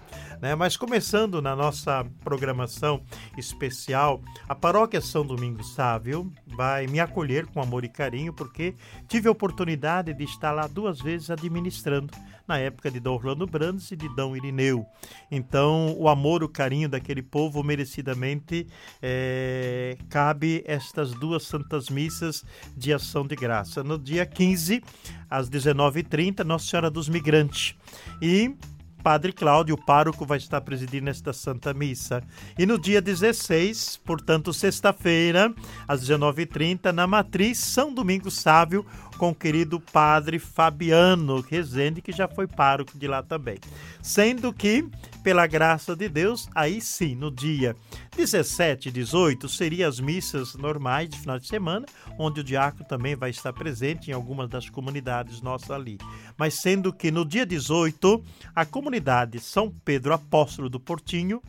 Né? 0.42 0.56
Mas 0.56 0.78
começando 0.78 1.42
na 1.42 1.56
nossa 1.56 2.06
programação 2.24 3.04
especial, 3.38 4.22
a 4.48 4.56
paróquia 4.56 5.02
São 5.02 5.26
Domingos 5.26 5.74
Sávio 5.74 6.32
vai 6.48 6.88
me 6.88 7.00
acolher 7.00 7.46
com 7.48 7.62
amor 7.62 7.84
e 7.84 7.90
carinho, 7.90 8.34
porque 8.34 8.74
tive 9.08 9.28
a 9.28 9.32
oportunidade 9.32 10.14
de 10.14 10.24
estar 10.24 10.52
lá 10.52 10.68
duas 10.68 11.02
vezes 11.02 11.30
administrando, 11.30 12.14
na 12.50 12.58
época 12.58 12.90
de 12.90 13.00
Dom 13.00 13.14
Orlando 13.14 13.46
Brandes 13.46 13.92
e 13.92 13.96
de 13.96 14.10
Dom 14.16 14.36
Irineu. 14.36 14.84
Então 15.30 15.96
o 15.98 16.10
amor, 16.10 16.44
o 16.44 16.50
carinho 16.50 16.90
daquele 16.90 17.22
povo 17.22 17.64
merecidamente 17.64 18.66
é, 19.02 19.96
cabe 20.10 20.64
estas 20.66 21.14
duas 21.14 21.44
santas 21.44 21.90
missas 21.90 22.44
de 22.76 22.92
ação 22.92 23.26
de 23.26 23.36
graça. 23.36 23.84
No 23.84 24.00
dia 24.00 24.26
15, 24.26 24.84
às 25.30 25.48
19h30, 25.48 26.44
Nossa 26.44 26.66
Senhora 26.66 26.90
dos 26.90 27.08
Migrantes. 27.08 27.76
E 28.20 28.56
Padre 29.04 29.32
Cláudio, 29.32 29.76
o 29.76 29.86
pároco, 29.86 30.26
vai 30.26 30.38
estar 30.38 30.60
presidindo 30.62 31.10
esta 31.10 31.32
Santa 31.32 31.74
Missa. 31.74 32.22
E 32.58 32.66
no 32.66 32.78
dia 32.78 33.02
16, 33.02 34.02
portanto, 34.04 34.52
sexta-feira, 34.52 35.54
às 35.88 36.02
19h30, 36.02 36.92
na 36.92 37.08
Matriz 37.08 37.60
São 37.60 37.94
Domingos 37.94 38.34
Sávio, 38.34 38.86
com 39.20 39.32
o 39.32 39.36
querido 39.36 39.82
Padre 39.82 40.40
Fabiano 40.40 41.42
Rezende, 41.42 42.02
que 42.02 42.14
já 42.14 42.26
foi 42.26 42.48
pároco 42.48 42.98
de 42.98 43.06
lá 43.06 43.22
também. 43.22 43.60
Sendo 44.02 44.54
que, 44.54 44.88
pela 45.22 45.46
graça 45.46 45.94
de 45.94 46.08
Deus, 46.08 46.48
aí 46.56 46.80
sim, 46.80 47.16
no 47.16 47.30
dia 47.30 47.76
17 48.16 48.88
e 48.88 48.92
18, 48.94 49.50
seriam 49.50 49.90
as 49.90 50.00
missas 50.00 50.56
normais 50.56 51.10
de 51.10 51.20
final 51.20 51.38
de 51.38 51.48
semana, 51.48 51.86
onde 52.18 52.40
o 52.40 52.44
diácono 52.44 52.86
também 52.88 53.14
vai 53.14 53.30
estar 53.30 53.52
presente 53.52 54.10
em 54.10 54.14
algumas 54.14 54.50
das 54.50 54.70
comunidades 54.70 55.42
nossas 55.42 55.72
ali. 55.72 55.98
Mas 56.38 56.54
sendo 56.54 56.94
que 56.94 57.12
no 57.12 57.26
dia 57.26 57.46
18, 57.46 58.24
a 58.56 58.66
comunidade 58.66 59.42
São 59.42 59.70
Pedro 59.84 60.14
Apóstolo 60.14 60.70
do 60.70 60.80
Portinho, 60.80 61.42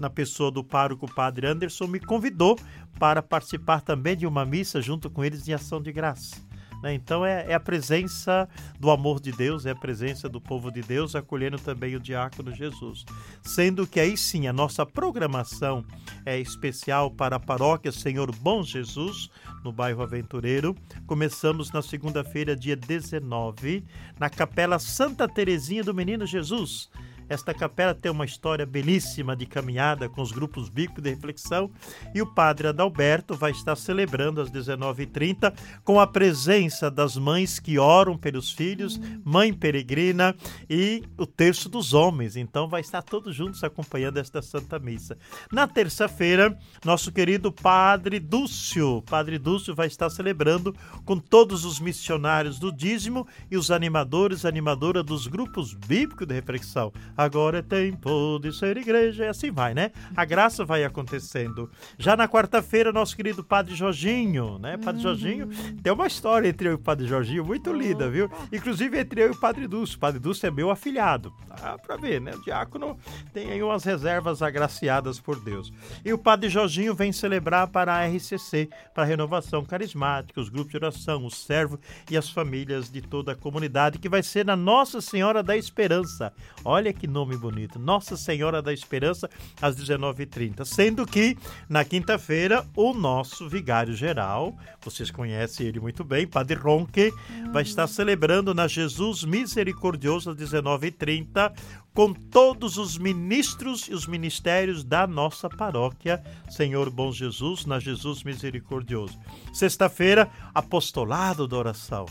na 0.00 0.10
pessoa 0.10 0.50
do 0.50 0.64
pároco 0.64 1.06
Padre 1.14 1.46
Anderson, 1.46 1.86
me 1.86 2.00
convidou 2.00 2.58
para 2.98 3.22
participar 3.22 3.82
também 3.82 4.16
de 4.16 4.26
uma 4.26 4.44
missa 4.44 4.82
junto 4.82 5.08
com 5.08 5.24
eles 5.24 5.46
em 5.46 5.52
ação 5.52 5.80
de 5.80 5.92
graça. 5.92 6.43
Né? 6.84 6.92
Então 6.92 7.24
é, 7.24 7.46
é, 7.48 7.54
a 7.54 7.60
presença 7.60 8.46
do 8.78 8.90
amor 8.90 9.18
de 9.18 9.32
Deus, 9.32 9.64
é 9.64 9.70
a 9.70 9.74
presença 9.74 10.28
do 10.28 10.38
povo 10.38 10.70
de 10.70 10.82
Deus 10.82 11.16
acolhendo 11.16 11.58
também 11.58 11.96
o 11.96 12.00
diácono 12.00 12.54
Jesus. 12.54 13.06
Sendo 13.42 13.86
que 13.86 13.98
aí 13.98 14.18
sim 14.18 14.46
a 14.48 14.52
nossa 14.52 14.84
programação 14.84 15.82
é 16.26 16.38
especial 16.38 17.10
para 17.10 17.36
a 17.36 17.40
paróquia 17.40 17.90
Senhor 17.90 18.30
Bom 18.36 18.62
Jesus, 18.62 19.30
no 19.64 19.72
bairro 19.72 20.02
Aventureiro. 20.02 20.76
Começamos 21.06 21.72
na 21.72 21.80
segunda-feira, 21.80 22.54
dia 22.54 22.76
19, 22.76 23.82
na 24.20 24.28
Capela 24.28 24.78
Santa 24.78 25.26
Terezinha 25.26 25.82
do 25.82 25.94
Menino 25.94 26.26
Jesus. 26.26 26.90
Esta 27.28 27.54
capela 27.54 27.94
tem 27.94 28.10
uma 28.10 28.24
história 28.24 28.66
belíssima 28.66 29.34
de 29.34 29.46
caminhada 29.46 30.08
com 30.08 30.20
os 30.20 30.30
grupos 30.30 30.68
bíblicos 30.68 31.02
de 31.02 31.10
reflexão 31.10 31.70
e 32.14 32.20
o 32.20 32.26
padre 32.26 32.68
Adalberto 32.68 33.34
vai 33.34 33.50
estar 33.50 33.76
celebrando 33.76 34.40
às 34.40 34.50
19h30 34.50 35.54
com 35.82 35.98
a 35.98 36.06
presença 36.06 36.90
das 36.90 37.16
mães 37.16 37.58
que 37.58 37.78
oram 37.78 38.16
pelos 38.16 38.52
filhos, 38.52 39.00
mãe 39.24 39.52
peregrina 39.52 40.34
e 40.68 41.02
o 41.16 41.26
terço 41.26 41.68
dos 41.68 41.94
homens. 41.94 42.36
Então 42.36 42.68
vai 42.68 42.82
estar 42.82 43.02
todos 43.02 43.34
juntos 43.34 43.64
acompanhando 43.64 44.18
esta 44.18 44.42
Santa 44.42 44.78
Missa. 44.78 45.16
Na 45.50 45.66
terça-feira, 45.66 46.56
nosso 46.84 47.10
querido 47.10 47.50
Padre 47.50 48.20
Dúcio, 48.20 49.02
Padre 49.02 49.38
Dúcio 49.38 49.74
vai 49.74 49.86
estar 49.86 50.10
celebrando 50.10 50.74
com 51.04 51.18
todos 51.18 51.64
os 51.64 51.80
missionários 51.80 52.58
do 52.58 52.70
dízimo 52.70 53.26
e 53.50 53.56
os 53.56 53.70
animadores, 53.70 54.44
animadora 54.44 55.02
dos 55.02 55.26
grupos 55.26 55.72
bíblicos 55.72 56.26
de 56.26 56.34
reflexão 56.34 56.92
agora 57.16 57.58
é 57.58 57.62
tempo 57.62 58.38
de 58.40 58.52
ser 58.52 58.76
igreja, 58.76 59.24
e 59.24 59.28
assim 59.28 59.50
vai, 59.50 59.74
né? 59.74 59.90
A 60.16 60.24
graça 60.24 60.64
vai 60.64 60.84
acontecendo. 60.84 61.70
Já 61.98 62.16
na 62.16 62.28
quarta-feira, 62.28 62.92
nosso 62.92 63.16
querido 63.16 63.44
Padre 63.44 63.74
Jorginho, 63.74 64.58
né? 64.58 64.76
Padre 64.76 64.94
Uhum. 64.94 65.02
Jorginho, 65.02 65.48
tem 65.82 65.92
uma 65.92 66.06
história 66.06 66.48
entre 66.48 66.68
eu 66.68 66.72
e 66.72 66.74
o 66.76 66.78
Padre 66.78 67.06
Jorginho 67.06 67.44
muito 67.44 67.72
linda, 67.72 68.08
viu? 68.08 68.30
Inclusive 68.52 68.98
entre 68.98 69.22
eu 69.22 69.28
e 69.28 69.30
o 69.30 69.40
Padre 69.40 69.66
Dulce. 69.66 69.96
O 69.96 69.98
Padre 69.98 70.20
Dulce 70.20 70.46
é 70.46 70.50
meu 70.50 70.70
afilhado. 70.70 71.32
Dá 71.60 71.76
pra 71.78 71.96
ver, 71.96 72.20
né? 72.20 72.32
O 72.34 72.42
diácono 72.42 72.96
tem 73.32 73.50
aí 73.50 73.62
umas 73.62 73.84
reservas 73.84 74.42
agraciadas 74.42 75.20
por 75.20 75.40
Deus. 75.40 75.72
E 76.04 76.12
o 76.12 76.18
Padre 76.18 76.48
Jorginho 76.48 76.94
vem 76.94 77.12
celebrar 77.12 77.68
para 77.68 77.94
a 77.94 78.06
RCC, 78.06 78.68
para 78.94 79.02
a 79.04 79.06
renovação 79.06 79.64
carismática, 79.64 80.40
os 80.40 80.48
grupos 80.48 80.70
de 80.70 80.76
oração, 80.76 81.24
os 81.24 81.36
servos 81.44 81.78
e 82.10 82.16
as 82.16 82.28
famílias 82.28 82.90
de 82.90 83.00
toda 83.00 83.32
a 83.32 83.36
comunidade, 83.36 83.98
que 83.98 84.08
vai 84.08 84.22
ser 84.22 84.44
na 84.44 84.56
Nossa 84.56 85.00
Senhora 85.00 85.42
da 85.42 85.56
Esperança. 85.56 86.32
Olha 86.64 86.92
que 86.92 87.03
nome 87.06 87.36
bonito. 87.36 87.78
Nossa 87.78 88.16
Senhora 88.16 88.60
da 88.60 88.72
Esperança, 88.72 89.28
às 89.60 89.76
19h30. 89.76 90.64
Sendo 90.64 91.06
que, 91.06 91.36
na 91.68 91.84
quinta-feira, 91.84 92.66
o 92.76 92.92
nosso 92.92 93.48
vigário 93.48 93.94
geral, 93.94 94.56
vocês 94.82 95.10
conhecem 95.10 95.66
ele 95.66 95.80
muito 95.80 96.04
bem, 96.04 96.26
Padre 96.26 96.56
Ronque, 96.58 97.12
vai 97.52 97.62
estar 97.62 97.86
celebrando 97.86 98.54
na 98.54 98.66
Jesus 98.66 99.24
Misericordioso, 99.24 100.30
às 100.30 100.36
19h30, 100.36 101.52
com 101.94 102.12
todos 102.12 102.76
os 102.76 102.98
ministros 102.98 103.88
e 103.88 103.94
os 103.94 104.06
ministérios 104.06 104.82
da 104.82 105.06
nossa 105.06 105.48
paróquia, 105.48 106.22
Senhor 106.50 106.90
Bom 106.90 107.12
Jesus, 107.12 107.64
na 107.64 107.78
Jesus 107.78 108.24
Misericordioso. 108.24 109.18
Sexta-feira, 109.52 110.28
apostolado 110.52 111.46
da 111.46 111.56
oração. 111.56 112.06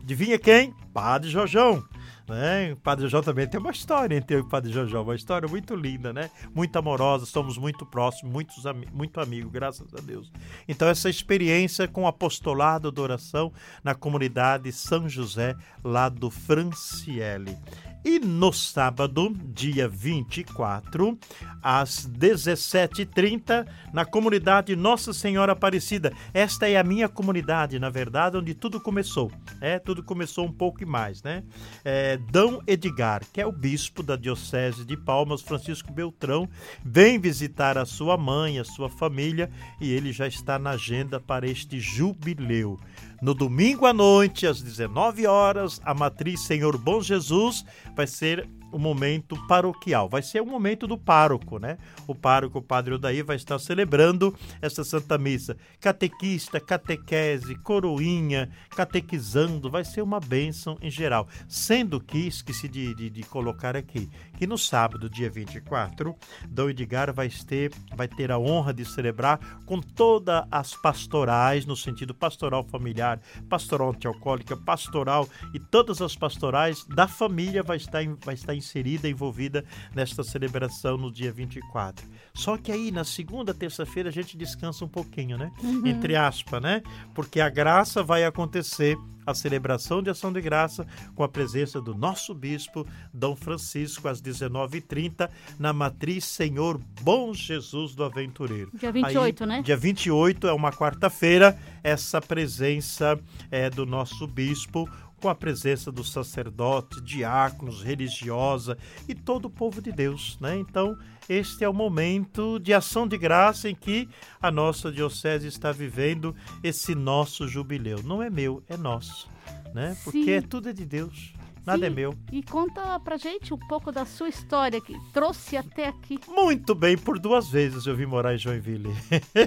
Adivinha 0.00 0.38
quem? 0.38 0.74
Padre 0.92 1.30
Jojão. 1.30 1.82
Né? 2.26 2.72
O 2.72 2.76
Padre 2.76 3.06
João 3.08 3.22
também 3.22 3.46
tem 3.46 3.60
uma 3.60 3.70
história 3.70 4.16
entre 4.16 4.36
eu 4.36 4.40
e 4.40 4.42
o 4.42 4.48
Padre 4.48 4.72
João, 4.72 5.02
uma 5.02 5.14
história 5.14 5.46
muito 5.46 5.76
linda, 5.76 6.12
né? 6.12 6.30
Muito 6.54 6.74
amorosa, 6.78 7.26
somos 7.26 7.58
muito 7.58 7.84
próximos, 7.84 8.32
muitos, 8.32 8.64
muito 8.92 9.20
amigos, 9.20 9.52
graças 9.52 9.92
a 9.94 10.00
Deus. 10.00 10.32
Então, 10.66 10.88
essa 10.88 11.10
experiência 11.10 11.86
com 11.86 12.04
o 12.04 12.06
apostolado 12.06 12.90
da 12.90 13.02
oração 13.02 13.52
na 13.82 13.94
comunidade 13.94 14.72
São 14.72 15.08
José, 15.08 15.54
lá 15.82 16.08
do 16.08 16.30
Franciele. 16.30 17.58
E 18.04 18.18
no 18.18 18.52
sábado, 18.52 19.34
dia 19.54 19.88
24, 19.88 21.18
às 21.62 22.06
17h30, 22.06 23.66
na 23.94 24.04
comunidade 24.04 24.76
Nossa 24.76 25.14
Senhora 25.14 25.52
Aparecida. 25.52 26.12
Esta 26.34 26.68
é 26.68 26.76
a 26.76 26.84
minha 26.84 27.08
comunidade, 27.08 27.78
na 27.78 27.88
verdade, 27.88 28.36
onde 28.36 28.52
tudo 28.52 28.78
começou. 28.78 29.32
É, 29.58 29.78
tudo 29.78 30.02
começou 30.02 30.44
um 30.44 30.52
pouco 30.52 30.82
e 30.82 30.86
mais, 30.86 31.22
né? 31.22 31.42
É, 31.82 32.18
Edgar, 32.66 33.22
que 33.32 33.40
é 33.40 33.46
o 33.46 33.52
bispo 33.52 34.02
da 34.02 34.16
Diocese 34.16 34.84
de 34.84 34.98
Palmas, 34.98 35.40
Francisco 35.40 35.90
Beltrão, 35.90 36.46
vem 36.84 37.18
visitar 37.18 37.78
a 37.78 37.86
sua 37.86 38.18
mãe, 38.18 38.58
a 38.58 38.64
sua 38.64 38.90
família, 38.90 39.50
e 39.80 39.90
ele 39.90 40.12
já 40.12 40.26
está 40.26 40.58
na 40.58 40.72
agenda 40.72 41.18
para 41.18 41.46
este 41.46 41.80
jubileu. 41.80 42.78
No 43.24 43.32
domingo 43.32 43.86
à 43.86 43.92
noite, 43.94 44.46
às 44.46 44.60
19 44.60 45.26
horas, 45.26 45.80
a 45.82 45.94
matriz 45.94 46.42
Senhor 46.42 46.76
Bom 46.76 47.00
Jesus 47.00 47.64
vai 47.96 48.06
ser 48.06 48.46
o 48.70 48.78
momento 48.78 49.34
paroquial. 49.46 50.10
Vai 50.10 50.20
ser 50.20 50.42
o 50.42 50.46
momento 50.46 50.86
do 50.86 50.98
pároco, 50.98 51.58
né? 51.58 51.78
O 52.06 52.14
pároco, 52.14 52.58
o 52.58 52.62
padre 52.62 52.92
Odaí, 52.92 53.22
vai 53.22 53.36
estar 53.36 53.58
celebrando 53.58 54.34
essa 54.60 54.84
Santa 54.84 55.16
Missa. 55.16 55.56
Catequista, 55.80 56.60
catequese, 56.60 57.54
coroinha, 57.54 58.50
catequizando, 58.70 59.70
vai 59.70 59.84
ser 59.84 60.02
uma 60.02 60.20
bênção 60.20 60.76
em 60.82 60.90
geral. 60.90 61.26
Sendo 61.48 62.00
que, 62.00 62.26
esqueci 62.26 62.68
de, 62.68 62.94
de, 62.94 63.08
de 63.08 63.22
colocar 63.22 63.74
aqui, 63.74 64.10
que 64.36 64.46
no 64.46 64.58
sábado, 64.58 65.08
dia 65.08 65.30
24, 65.30 66.16
Dom 66.48 66.68
Edgar 66.70 67.12
vai 67.12 67.28
ter, 67.28 67.72
vai 67.94 68.08
ter 68.08 68.30
a 68.30 68.38
honra 68.38 68.72
de 68.72 68.84
celebrar 68.84 69.38
com 69.64 69.80
todas 69.80 70.44
as 70.50 70.74
pastorais, 70.74 71.66
no 71.66 71.76
sentido 71.76 72.14
pastoral 72.14 72.64
familiar, 72.64 73.20
pastoral 73.48 73.90
antialcoólica, 73.90 74.56
pastoral 74.56 75.28
e 75.52 75.58
todas 75.58 76.00
as 76.02 76.16
pastorais 76.16 76.84
da 76.84 77.06
família 77.06 77.62
vai 77.62 77.76
estar, 77.76 78.02
vai 78.24 78.34
estar 78.34 78.54
inserida, 78.54 79.08
envolvida 79.08 79.64
nesta 79.94 80.22
celebração 80.22 80.96
no 80.96 81.12
dia 81.12 81.32
24. 81.32 82.06
Só 82.36 82.56
que 82.58 82.72
aí, 82.72 82.90
na 82.90 83.04
segunda, 83.04 83.54
terça-feira, 83.54 84.08
a 84.08 84.12
gente 84.12 84.36
descansa 84.36 84.84
um 84.84 84.88
pouquinho, 84.88 85.38
né? 85.38 85.52
Uhum. 85.62 85.86
Entre 85.86 86.16
aspas, 86.16 86.60
né? 86.60 86.82
Porque 87.14 87.40
a 87.40 87.48
graça 87.48 88.02
vai 88.02 88.24
acontecer 88.24 88.98
a 89.24 89.32
celebração 89.32 90.02
de 90.02 90.10
ação 90.10 90.32
de 90.32 90.40
graça 90.40 90.86
com 91.14 91.22
a 91.22 91.28
presença 91.28 91.80
do 91.80 91.94
nosso 91.94 92.34
bispo 92.34 92.86
Dom 93.12 93.34
Francisco 93.36 94.08
às 94.08 94.20
19h30 94.20 95.30
na 95.58 95.72
matriz 95.72 96.24
Senhor 96.24 96.78
Bom 97.00 97.32
Jesus 97.32 97.94
do 97.94 98.04
Aventureiro. 98.04 98.70
Dia 98.74 98.92
28, 98.92 99.42
Aí, 99.44 99.48
né? 99.48 99.62
Dia 99.62 99.76
28 99.76 100.48
é 100.48 100.52
uma 100.52 100.72
quarta-feira, 100.72 101.58
essa 101.82 102.20
presença 102.20 103.18
é 103.50 103.70
do 103.70 103.86
nosso 103.86 104.26
bispo 104.26 104.88
com 105.24 105.28
a 105.30 105.34
presença 105.34 105.90
do 105.90 106.04
sacerdote, 106.04 107.00
diáconos, 107.00 107.82
religiosa 107.82 108.76
e 109.08 109.14
todo 109.14 109.46
o 109.46 109.50
povo 109.50 109.80
de 109.80 109.90
Deus, 109.90 110.36
né? 110.38 110.58
Então, 110.58 110.98
este 111.28 111.64
é 111.64 111.68
o 111.68 111.74
momento 111.74 112.58
de 112.58 112.72
ação 112.72 113.06
de 113.06 113.16
graça 113.16 113.68
em 113.68 113.74
que 113.74 114.08
a 114.40 114.50
nossa 114.50 114.90
diocese 114.90 115.46
está 115.46 115.72
vivendo 115.72 116.34
esse 116.62 116.94
nosso 116.94 117.46
jubileu. 117.48 118.02
Não 118.02 118.22
é 118.22 118.30
meu, 118.30 118.62
é 118.68 118.76
nosso, 118.76 119.28
né? 119.74 119.96
Porque 120.04 120.30
é 120.30 120.40
tudo 120.40 120.68
é 120.68 120.72
de 120.72 120.84
Deus. 120.84 121.32
Nada 121.66 121.86
é 121.86 121.88
Sim. 121.88 121.92
é 121.92 121.96
meu. 121.96 122.14
E 122.30 122.42
conta 122.42 123.00
pra 123.00 123.16
gente 123.16 123.54
um 123.54 123.58
pouco 123.58 123.90
da 123.90 124.04
sua 124.04 124.28
história 124.28 124.80
que 124.80 124.94
trouxe 125.12 125.56
até 125.56 125.88
aqui. 125.88 126.20
Muito 126.28 126.74
bem, 126.74 126.96
por 126.96 127.18
duas 127.18 127.48
vezes 127.48 127.86
eu 127.86 127.96
vim 127.96 128.04
morar 128.04 128.34
em 128.34 128.38
Joinville. 128.38 128.90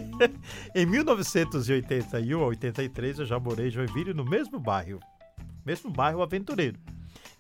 em 0.73 0.85
1981 0.85 2.41
a 2.41 2.45
83 2.47 3.19
eu 3.19 3.25
já 3.25 3.39
morei 3.39 3.67
em 3.67 3.71
Joinville 3.71 4.15
no 4.15 4.25
mesmo 4.25 4.59
bairro 4.59 4.99
mesmo 5.67 5.91
bairro 5.91 6.21
Aventureiro. 6.21 6.79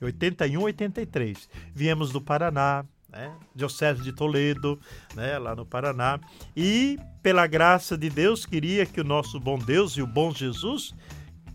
Em 0.01 0.05
81, 0.05 0.61
83. 0.61 1.49
Viemos 1.73 2.11
do 2.11 2.21
Paraná, 2.21 2.85
né? 3.17 3.33
Diocese 3.55 4.03
de 4.03 4.13
Toledo, 4.13 4.79
né? 5.15 5.39
lá 5.39 5.55
no 5.55 5.65
Paraná. 5.65 6.19
E, 6.55 6.99
pela 7.23 7.47
graça 7.47 7.97
de 7.97 8.09
Deus, 8.09 8.45
queria 8.45 8.85
que 8.85 9.01
o 9.01 9.03
nosso 9.03 9.39
bom 9.39 9.57
Deus 9.57 9.93
e 9.93 10.01
o 10.01 10.07
bom 10.07 10.31
Jesus 10.31 10.93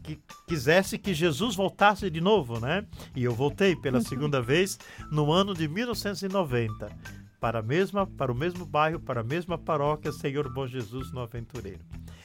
que 0.03 0.21
quisesse 0.49 0.99
que 0.99 1.15
Jesus 1.15 1.55
voltasse 1.55 2.11
de 2.11 2.21
novo, 2.21 2.59
né? 2.59 2.85
E 3.15 3.23
eu 3.23 3.33
voltei 3.33 3.77
pela 3.77 3.99
uhum. 3.99 4.05
segunda 4.05 4.43
vez 4.43 4.77
no 5.13 5.31
ano 5.31 5.55
de 5.55 5.69
1990 5.69 6.91
para 7.39 7.61
a 7.61 7.63
mesma 7.63 8.05
para 8.05 8.33
o 8.33 8.35
mesmo 8.35 8.67
bairro, 8.67 8.99
para 8.99 9.21
a 9.21 9.25
mesma 9.25 9.57
paróquia 9.57 10.11
Senhor 10.11 10.53
Bom 10.53 10.67
Jesus 10.67 11.13
no 11.13 11.21
Aventureiro. 11.21 11.85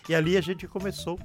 E 0.10 0.16
ali 0.16 0.36
a 0.38 0.42
gente 0.42 0.68
começou 0.68 1.20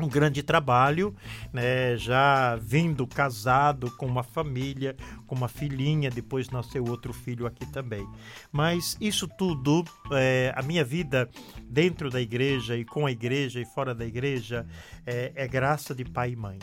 um 0.00 0.08
grande 0.08 0.42
trabalho, 0.42 1.14
né, 1.52 1.96
já 1.96 2.56
vindo 2.56 3.06
casado 3.06 3.90
com 3.96 4.06
uma 4.06 4.22
família, 4.22 4.96
com 5.26 5.34
uma 5.34 5.48
filhinha, 5.48 6.10
depois 6.10 6.50
nasceu 6.50 6.84
outro 6.84 7.12
filho 7.12 7.46
aqui 7.46 7.66
também. 7.66 8.06
Mas 8.52 8.96
isso 9.00 9.26
tudo, 9.26 9.84
é, 10.12 10.52
a 10.56 10.62
minha 10.62 10.84
vida 10.84 11.28
dentro 11.64 12.10
da 12.10 12.20
igreja 12.20 12.76
e 12.76 12.84
com 12.84 13.06
a 13.06 13.12
igreja 13.12 13.60
e 13.60 13.64
fora 13.64 13.94
da 13.94 14.06
igreja, 14.06 14.66
é, 15.06 15.32
é 15.34 15.48
graça 15.48 15.94
de 15.94 16.04
pai 16.04 16.32
e 16.32 16.36
mãe 16.36 16.58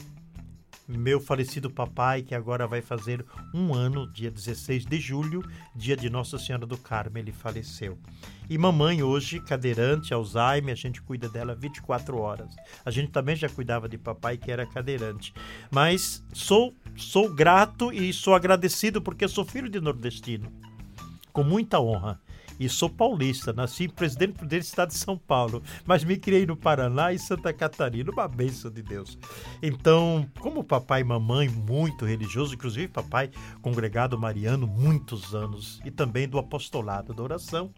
meu 0.88 1.19
falecido 1.19 1.69
papai, 1.69 2.21
que 2.21 2.36
agora 2.36 2.67
vai 2.67 2.82
fazer 2.82 3.26
um 3.54 3.74
ano, 3.74 4.12
dia 4.12 4.30
16 4.30 4.86
de 4.86 5.00
julho, 5.00 5.43
dia 5.76 5.95
de 5.98 6.10
Nossa 6.10 6.38
Senhora 6.38 6.65
do 6.65 6.78
Carmo, 6.78 7.17
ele 7.17 7.32
faleceu. 7.32 7.98
E 8.50 8.58
mamãe 8.58 9.02
hoje, 9.02 9.39
cadeirante, 9.39 10.13
Alzheimer, 10.13 10.74
a 10.74 10.76
gente 10.76 11.02
cuida 11.02 11.28
dela 11.28 11.56
24 11.56 12.17
horas. 12.17 12.56
A 12.86 12.91
gente 12.91 13.12
também 13.12 13.36
já 13.36 13.50
cuidava 13.50 13.89
de 13.89 13.98
papai, 13.98 14.38
que 14.38 14.52
era 14.52 14.65
cadeirante. 14.65 15.34
Mas 15.71 16.24
sou, 16.32 16.76
sou 16.95 17.34
grato 17.34 17.91
e 17.91 18.13
sou 18.13 18.36
agradecido 18.36 19.02
porque 19.02 19.28
sou 19.28 19.43
filho 19.43 19.69
de 19.69 19.80
nordestino. 19.80 20.52
Com 21.34 21.43
muita 21.43 21.80
honra 21.80 22.21
e 22.60 22.70
sou 22.70 22.89
paulista. 22.89 23.54
Nasci 23.54 23.88
Presidente 23.88 24.34
Prudente, 24.34 24.65
estado 24.65 24.89
de 24.89 24.98
São 24.98 25.18
Paulo, 25.18 25.62
mas 25.86 26.04
me 26.04 26.18
criei 26.18 26.46
no 26.46 26.56
Paraná 26.56 27.13
e 27.13 27.20
Santa 27.20 27.54
Catarina, 27.54 28.12
uma 28.12 28.28
bênção 28.28 28.72
de 28.72 28.82
Deus. 28.82 29.18
Então, 29.62 30.30
como 30.39 30.63
papai 30.63 31.02
e 31.02 31.04
mamãe 31.04 31.50
muito 31.50 32.06
religioso, 32.06 32.56
inclusive 32.56 32.88
papai 32.88 33.30
congregado 33.62 34.18
mariano 34.18 34.68
muitos 34.68 35.34
anos 35.34 35.80
e 35.86 35.91
também 35.91 36.28
do 36.28 36.38
apostolado 36.38 37.13
da 37.13 37.24
oração, 37.24 37.72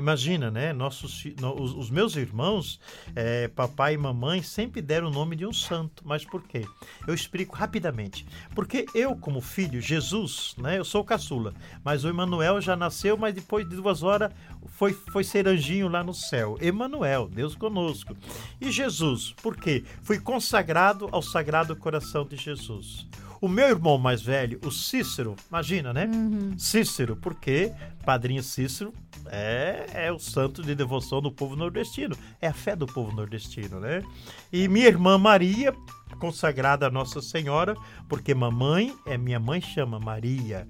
Imagina, 0.00 0.50
né? 0.50 0.72
Nossos, 0.72 1.26
os, 1.58 1.74
os 1.74 1.90
meus 1.90 2.16
irmãos, 2.16 2.80
é, 3.14 3.48
papai 3.48 3.92
e 3.92 3.98
mamãe, 3.98 4.42
sempre 4.42 4.80
deram 4.80 5.08
o 5.08 5.10
nome 5.10 5.36
de 5.36 5.44
um 5.44 5.52
santo. 5.52 6.02
Mas 6.06 6.24
por 6.24 6.42
quê? 6.42 6.64
Eu 7.06 7.12
explico 7.12 7.54
rapidamente. 7.54 8.26
Porque 8.54 8.86
eu, 8.94 9.14
como 9.14 9.42
filho, 9.42 9.78
Jesus, 9.78 10.54
né? 10.56 10.78
Eu 10.78 10.86
sou 10.86 11.04
caçula. 11.04 11.52
Mas 11.84 12.02
o 12.02 12.08
Emanuel 12.08 12.62
já 12.62 12.74
nasceu, 12.74 13.14
mas 13.18 13.34
depois 13.34 13.68
de 13.68 13.76
duas 13.76 14.02
horas 14.02 14.32
foi, 14.68 14.94
foi 14.94 15.22
ser 15.22 15.46
anjinho 15.46 15.86
lá 15.86 16.02
no 16.02 16.14
céu. 16.14 16.56
Emanuel, 16.62 17.28
Deus 17.28 17.54
conosco. 17.54 18.16
E 18.58 18.72
Jesus, 18.72 19.34
por 19.42 19.54
quê? 19.54 19.84
Fui 20.02 20.18
consagrado 20.18 21.10
ao 21.12 21.20
Sagrado 21.20 21.76
Coração 21.76 22.24
de 22.24 22.36
Jesus. 22.36 23.06
O 23.40 23.48
meu 23.48 23.68
irmão 23.68 23.96
mais 23.96 24.20
velho, 24.20 24.60
o 24.62 24.70
Cícero, 24.70 25.34
imagina, 25.48 25.94
né? 25.94 26.04
Uhum. 26.04 26.58
Cícero, 26.58 27.16
porque 27.16 27.72
Padrinho 28.04 28.42
Cícero 28.42 28.92
é, 29.26 29.86
é 29.94 30.12
o 30.12 30.18
santo 30.18 30.62
de 30.62 30.74
devoção 30.74 31.22
do 31.22 31.32
povo 31.32 31.56
nordestino. 31.56 32.14
É 32.40 32.48
a 32.48 32.52
fé 32.52 32.76
do 32.76 32.86
povo 32.86 33.16
nordestino, 33.16 33.80
né? 33.80 34.02
E 34.52 34.68
minha 34.68 34.86
irmã 34.86 35.16
Maria, 35.16 35.74
consagrada 36.18 36.86
a 36.86 36.90
Nossa 36.90 37.22
Senhora, 37.22 37.74
porque 38.08 38.34
mamãe 38.34 38.94
é 39.06 39.16
minha 39.16 39.40
mãe 39.40 39.60
chama 39.60 39.98
Maria. 39.98 40.68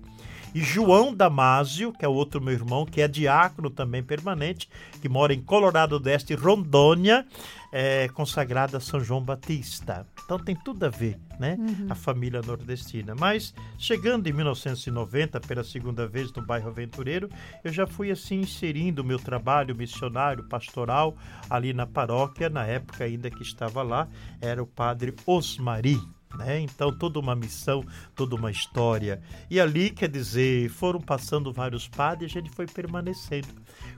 E 0.54 0.60
João 0.60 1.14
Damásio, 1.14 1.92
que 1.92 2.04
é 2.04 2.08
outro 2.08 2.40
meu 2.40 2.52
irmão, 2.52 2.84
que 2.84 3.00
é 3.00 3.06
diácono 3.06 3.70
também 3.70 4.02
permanente, 4.02 4.68
que 5.00 5.08
mora 5.08 5.32
em 5.32 5.40
Colorado 5.40 5.98
do 5.98 6.08
Oeste, 6.08 6.34
Rondônia, 6.34 7.24
é 7.72 8.08
consagrada 8.08 8.78
a 8.78 8.80
São 8.80 8.98
João 8.98 9.22
Batista. 9.22 10.06
Então 10.24 10.38
tem 10.38 10.56
tudo 10.56 10.84
a 10.86 10.88
ver, 10.88 11.18
né? 11.38 11.56
Uhum. 11.58 11.86
A 11.88 11.94
família 11.94 12.42
nordestina. 12.42 13.14
Mas 13.14 13.54
chegando 13.78 14.26
em 14.26 14.32
1990, 14.32 15.40
pela 15.40 15.62
segunda 15.62 16.06
vez 16.06 16.32
no 16.32 16.44
bairro 16.44 16.68
Aventureiro, 16.68 17.28
eu 17.62 17.72
já 17.72 17.86
fui 17.86 18.10
assim 18.10 18.40
inserindo 18.40 19.02
o 19.02 19.04
meu 19.04 19.18
trabalho 19.18 19.74
missionário, 19.74 20.48
pastoral, 20.48 21.16
ali 21.48 21.72
na 21.72 21.86
paróquia, 21.86 22.50
na 22.50 22.66
época 22.66 23.04
ainda 23.04 23.30
que 23.30 23.42
estava 23.42 23.82
lá, 23.82 24.08
era 24.40 24.62
o 24.62 24.66
padre 24.66 25.14
Osmari. 25.24 26.00
Né? 26.36 26.60
Então, 26.60 26.92
toda 26.92 27.18
uma 27.18 27.34
missão, 27.34 27.82
toda 28.14 28.36
uma 28.36 28.50
história. 28.50 29.22
E 29.50 29.60
ali, 29.60 29.90
quer 29.90 30.08
dizer, 30.08 30.70
foram 30.70 31.00
passando 31.00 31.52
vários 31.52 31.88
padres 31.88 32.32
e 32.32 32.38
a 32.38 32.40
gente 32.40 32.54
foi 32.54 32.66
permanecendo. 32.66 33.48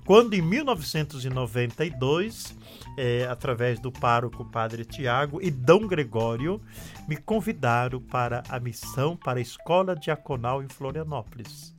Quando, 0.05 0.35
em 0.35 0.43
1992, 0.43 2.57
é, 2.97 3.27
através 3.27 3.79
do 3.79 3.93
pároco 3.93 4.45
Padre 4.45 4.85
Tiago 4.85 5.41
e 5.43 5.51
Dom 5.51 5.87
Gregório, 5.87 6.61
me 7.07 7.17
convidaram 7.17 8.01
para 8.01 8.43
a 8.49 8.59
missão 8.59 9.17
para 9.17 9.39
a 9.39 9.43
Escola 9.43 9.95
Diaconal 9.95 10.61
em 10.63 10.69
Florianópolis. 10.69 11.72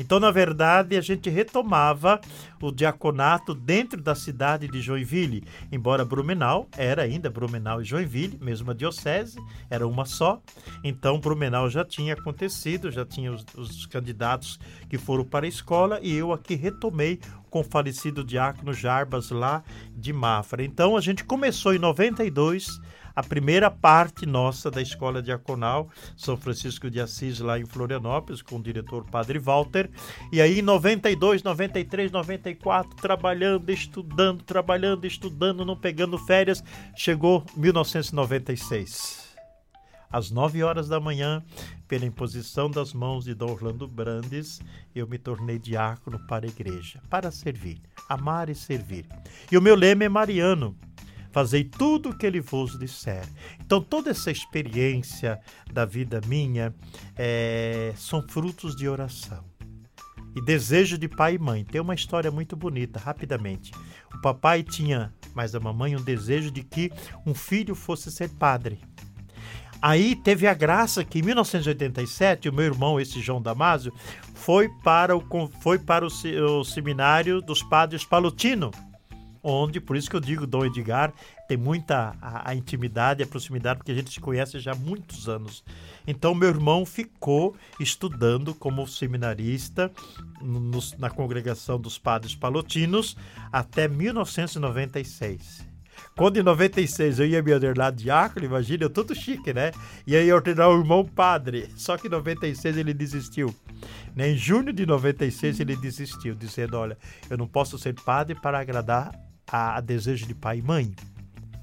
Então, 0.00 0.18
na 0.18 0.30
verdade, 0.30 0.96
a 0.96 1.00
gente 1.02 1.28
retomava 1.28 2.18
o 2.58 2.72
diaconato 2.72 3.54
dentro 3.54 4.00
da 4.00 4.14
cidade 4.14 4.66
de 4.66 4.80
Joinville, 4.80 5.44
embora 5.70 6.06
Brumenau 6.06 6.66
era 6.74 7.02
ainda 7.02 7.28
Brumenau 7.28 7.82
e 7.82 7.84
Joinville, 7.84 8.38
mesma 8.40 8.74
diocese, 8.74 9.38
era 9.68 9.86
uma 9.86 10.06
só. 10.06 10.40
Então, 10.82 11.20
Brumenau 11.20 11.68
já 11.68 11.84
tinha 11.84 12.14
acontecido, 12.14 12.90
já 12.90 13.04
tinha 13.04 13.30
os, 13.30 13.44
os 13.54 13.84
candidatos 13.84 14.58
que 14.88 14.96
foram 14.96 15.22
para 15.22 15.44
a 15.44 15.48
escola 15.48 16.00
e 16.02 16.16
eu 16.16 16.32
aqui 16.32 16.54
retomei 16.54 17.20
com 17.50 17.60
o 17.60 17.64
falecido 17.64 18.24
diácono 18.24 18.72
Jarbas 18.72 19.30
lá 19.30 19.62
de 19.94 20.14
Mafra. 20.14 20.64
Então, 20.64 20.96
a 20.96 21.00
gente 21.02 21.24
começou 21.24 21.74
em 21.74 21.78
92 21.78 22.80
a 23.20 23.22
primeira 23.22 23.70
parte 23.70 24.24
nossa 24.24 24.70
da 24.70 24.80
Escola 24.80 25.20
Diaconal 25.20 25.90
São 26.16 26.38
Francisco 26.38 26.90
de 26.90 26.98
Assis, 27.00 27.38
lá 27.38 27.58
em 27.58 27.66
Florianópolis, 27.66 28.40
com 28.40 28.56
o 28.56 28.62
diretor 28.62 29.04
Padre 29.04 29.38
Walter. 29.38 29.90
E 30.32 30.40
aí, 30.40 30.60
em 30.60 30.62
92, 30.62 31.42
93, 31.42 32.10
94, 32.10 32.96
trabalhando, 32.96 33.68
estudando, 33.68 34.42
trabalhando, 34.42 35.06
estudando, 35.06 35.66
não 35.66 35.76
pegando 35.76 36.16
férias, 36.16 36.64
chegou 36.96 37.44
1996 37.54 39.28
às 40.10 40.30
9 40.30 40.62
horas 40.64 40.88
da 40.88 40.98
manhã, 40.98 41.42
pela 41.86 42.04
imposição 42.04 42.68
das 42.68 42.92
mãos 42.92 43.24
de 43.24 43.34
Dom 43.34 43.52
Orlando 43.52 43.86
Brandes, 43.86 44.60
eu 44.94 45.06
me 45.06 45.18
tornei 45.18 45.58
diácono 45.58 46.18
para 46.26 46.46
a 46.46 46.48
igreja, 46.48 47.00
para 47.08 47.30
servir, 47.30 47.80
amar 48.08 48.48
e 48.48 48.54
servir. 48.54 49.06
E 49.50 49.56
o 49.56 49.62
meu 49.62 49.76
lema 49.76 50.04
é 50.04 50.08
mariano, 50.08 50.76
fazei 51.32 51.64
tudo 51.64 52.10
o 52.10 52.16
que 52.16 52.26
ele 52.26 52.40
vos 52.40 52.78
disser. 52.78 53.24
Então, 53.60 53.80
toda 53.80 54.10
essa 54.10 54.30
experiência 54.30 55.40
da 55.72 55.84
vida 55.84 56.20
minha 56.26 56.74
é, 57.16 57.92
são 57.96 58.22
frutos 58.28 58.74
de 58.76 58.88
oração 58.88 59.44
e 60.34 60.40
desejo 60.40 60.96
de 60.96 61.08
pai 61.08 61.34
e 61.34 61.38
mãe. 61.38 61.64
Tem 61.64 61.80
uma 61.80 61.94
história 61.94 62.30
muito 62.30 62.56
bonita, 62.56 62.98
rapidamente. 62.98 63.72
O 64.14 64.20
papai 64.20 64.62
tinha, 64.62 65.12
mas 65.34 65.54
a 65.54 65.60
mamãe, 65.60 65.96
um 65.96 66.02
desejo 66.02 66.50
de 66.50 66.62
que 66.62 66.90
um 67.26 67.34
filho 67.34 67.74
fosse 67.74 68.10
ser 68.10 68.28
padre. 68.30 68.80
Aí 69.82 70.14
teve 70.14 70.46
a 70.46 70.52
graça 70.52 71.02
que 71.02 71.20
em 71.20 71.22
1987 71.22 72.48
o 72.48 72.52
meu 72.52 72.66
irmão, 72.66 73.00
esse 73.00 73.20
João 73.20 73.40
Damásio, 73.40 73.92
foi 74.34 74.68
para 74.82 75.16
o, 75.16 75.50
foi 75.62 75.78
para 75.78 76.06
o, 76.06 76.08
o 76.08 76.64
seminário 76.64 77.40
dos 77.40 77.62
padres 77.62 78.04
Palutino, 78.04 78.70
onde, 79.42 79.80
por 79.80 79.96
isso 79.96 80.08
que 80.08 80.16
eu 80.16 80.20
digo 80.20 80.46
Dom 80.46 80.64
Edgar, 80.64 81.12
tem 81.48 81.56
muita 81.56 82.16
a, 82.20 82.50
a, 82.50 82.54
intimidade, 82.54 83.22
a 83.22 83.26
proximidade, 83.26 83.78
porque 83.78 83.92
a 83.92 83.94
gente 83.94 84.12
se 84.12 84.20
conhece 84.20 84.58
já 84.60 84.72
há 84.72 84.76
muitos 84.76 85.28
anos. 85.28 85.64
Então, 86.06 86.34
meu 86.34 86.48
irmão 86.48 86.86
ficou 86.86 87.56
estudando 87.78 88.54
como 88.54 88.86
seminarista 88.86 89.90
no, 90.40 90.80
na 90.98 91.10
congregação 91.10 91.80
dos 91.80 91.98
padres 91.98 92.34
palotinos 92.34 93.16
até 93.52 93.88
1996. 93.88 95.70
Quando 96.16 96.38
em 96.38 96.42
96 96.42 97.18
eu 97.18 97.26
ia 97.26 97.42
me 97.42 97.52
ordenar 97.52 97.92
diácono, 97.92 98.44
imagina, 98.44 98.84
eu 98.84 98.90
todo 98.90 99.14
chique, 99.14 99.52
né? 99.52 99.70
E 100.06 100.16
aí 100.16 100.32
ordenar 100.32 100.68
o 100.68 100.78
irmão 100.78 101.04
padre. 101.04 101.68
Só 101.76 101.96
que 101.96 102.08
em 102.08 102.10
96 102.10 102.76
ele 102.76 102.92
desistiu. 102.92 103.54
Né? 104.14 104.30
Em 104.30 104.36
junho 104.36 104.72
de 104.72 104.84
96 104.84 105.60
ele 105.60 105.76
desistiu, 105.76 106.34
dizendo: 106.34 106.76
Olha, 106.76 106.98
eu 107.28 107.36
não 107.36 107.46
posso 107.46 107.78
ser 107.78 107.94
padre 107.94 108.34
para 108.34 108.58
agradar 108.58 109.12
a, 109.50 109.80
desejo 109.80 110.26
de 110.26 110.34
pai 110.34 110.58
e 110.58 110.62
mãe. 110.62 110.94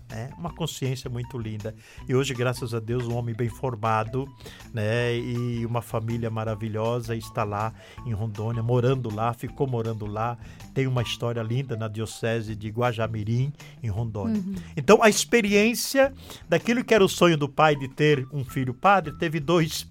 Né? 0.10 0.30
Uma 0.38 0.54
consciência 0.54 1.10
muito 1.10 1.38
linda. 1.38 1.76
E 2.08 2.15
hoje, 2.15 2.34
graças 2.34 2.73
a 2.73 2.80
Deus, 2.80 3.06
um 3.06 3.15
homem 3.15 3.36
bem 3.36 3.50
formado, 3.50 4.26
né? 4.73 5.17
E 5.17 5.65
uma 5.65 5.82
família 5.82 6.30
maravilhosa 6.30 7.15
está 7.15 7.43
lá 7.43 7.73
em 8.06 8.13
Rondônia, 8.13 8.63
morando 8.63 9.13
lá, 9.13 9.34
ficou 9.34 9.67
morando 9.67 10.06
lá. 10.06 10.38
Tem 10.73 10.88
uma 10.88 11.02
história 11.02 11.41
linda 11.43 11.76
na 11.76 11.89
diocese 11.89 12.56
de 12.56 12.69
Guajamirim, 12.69 13.52
em 13.84 13.89
Rondônia. 13.89 14.41
Uhum. 14.41 14.56
Então, 14.78 15.04
a 15.04 15.10
experiência 15.10 16.13
daquilo 16.47 16.86
que 16.86 16.93
era 16.93 17.04
o 17.04 17.10
sonho 17.10 17.38
do 17.38 17.50
pai 17.50 17.76
de 17.76 17.89
ter 17.89 18.26
um 18.32 18.45
filho 18.45 18.73
padre, 18.73 19.12
teve 19.17 19.41
dois 19.41 19.88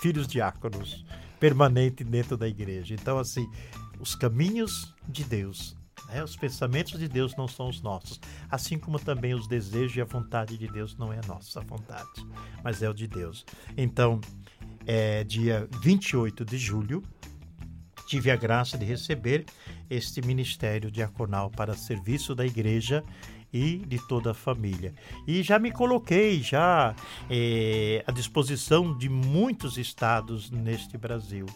filhos 0.00 0.26
diáconos 0.26 1.04
permanentes 1.38 2.06
dentro 2.06 2.36
da 2.36 2.48
igreja. 2.48 2.94
Então, 2.94 3.18
assim, 3.18 3.48
os 4.00 4.16
caminhos 4.16 4.92
de 5.08 5.22
Deus 5.22 5.79
né? 6.10 6.22
Os 6.22 6.36
pensamentos 6.36 6.98
de 6.98 7.08
Deus 7.08 7.34
não 7.36 7.46
são 7.48 7.68
os 7.68 7.80
nossos, 7.80 8.20
assim 8.50 8.78
como 8.78 8.98
também 8.98 9.34
os 9.34 9.46
desejos 9.46 9.96
e 9.96 10.00
a 10.00 10.04
vontade 10.04 10.56
de 10.58 10.66
Deus 10.66 10.96
não 10.96 11.12
é 11.12 11.18
a 11.18 11.26
nossa 11.26 11.60
vontade, 11.60 12.26
mas 12.62 12.82
é 12.82 12.90
o 12.90 12.94
de 12.94 13.06
Deus. 13.06 13.44
Então, 13.76 14.20
é, 14.86 15.24
dia 15.24 15.68
28 15.82 16.44
de 16.44 16.58
julho, 16.58 17.02
tive 18.06 18.30
a 18.30 18.36
graça 18.36 18.76
de 18.76 18.84
receber 18.84 19.44
este 19.88 20.20
ministério 20.20 20.90
diaconal 20.90 21.50
para 21.50 21.74
serviço 21.74 22.34
da 22.34 22.44
igreja 22.44 23.04
e 23.52 23.78
de 23.78 23.98
toda 24.06 24.30
a 24.30 24.34
família. 24.34 24.94
E 25.26 25.42
já 25.42 25.58
me 25.58 25.70
coloquei 25.70 26.42
já 26.42 26.94
é, 27.28 28.02
à 28.06 28.12
disposição 28.12 28.96
de 28.96 29.08
muitos 29.08 29.76
estados 29.76 30.50
neste 30.50 30.96
Brasil 30.96 31.46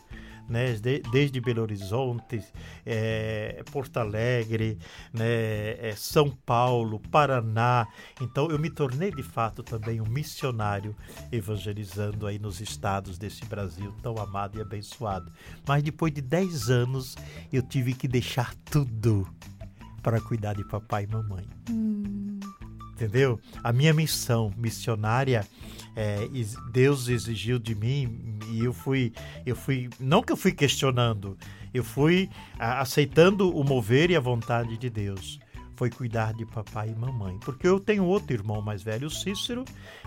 né, 0.48 0.74
desde 1.10 1.40
Belo 1.40 1.62
Horizonte, 1.62 2.42
é, 2.84 3.62
Porto 3.70 3.98
Alegre, 3.98 4.78
né, 5.12 5.88
é, 5.88 5.94
São 5.96 6.30
Paulo, 6.30 7.00
Paraná. 7.10 7.86
Então 8.20 8.48
eu 8.50 8.58
me 8.58 8.70
tornei 8.70 9.10
de 9.10 9.22
fato 9.22 9.62
também 9.62 10.00
um 10.00 10.08
missionário 10.08 10.94
evangelizando 11.30 12.26
aí 12.26 12.38
nos 12.38 12.60
estados 12.60 13.18
desse 13.18 13.44
Brasil 13.46 13.94
tão 14.02 14.16
amado 14.18 14.58
e 14.58 14.62
abençoado. 14.62 15.32
Mas 15.66 15.82
depois 15.82 16.12
de 16.12 16.20
10 16.20 16.70
anos 16.70 17.16
eu 17.52 17.62
tive 17.62 17.94
que 17.94 18.08
deixar 18.08 18.54
tudo 18.64 19.26
para 20.02 20.20
cuidar 20.20 20.54
de 20.54 20.64
papai 20.64 21.04
e 21.04 21.06
mamãe. 21.06 21.48
Hum. 21.70 22.38
Entendeu? 22.94 23.40
A 23.62 23.72
minha 23.72 23.92
missão 23.92 24.52
missionária 24.56 25.44
é, 25.96 26.28
Deus 26.70 27.08
exigiu 27.08 27.58
de 27.58 27.74
mim 27.74 28.38
e 28.50 28.64
eu 28.64 28.72
fui, 28.72 29.12
eu 29.44 29.56
fui, 29.56 29.90
não 29.98 30.22
que 30.22 30.32
eu 30.32 30.36
fui 30.36 30.52
questionando, 30.52 31.36
eu 31.72 31.82
fui 31.82 32.30
aceitando 32.58 33.50
o 33.50 33.64
mover 33.64 34.10
e 34.10 34.16
a 34.16 34.20
vontade 34.20 34.76
de 34.78 34.88
Deus. 34.88 35.40
Foi 35.76 35.90
cuidar 35.90 36.32
de 36.34 36.46
papai 36.46 36.90
e 36.90 36.94
mamãe. 36.94 37.36
Porque 37.40 37.66
eu 37.66 37.80
tenho 37.80 38.04
outro 38.04 38.32
irmão 38.32 38.62
mais 38.62 38.80
velho, 38.80 39.08
o 39.08 39.10
Cícero, 39.10 39.64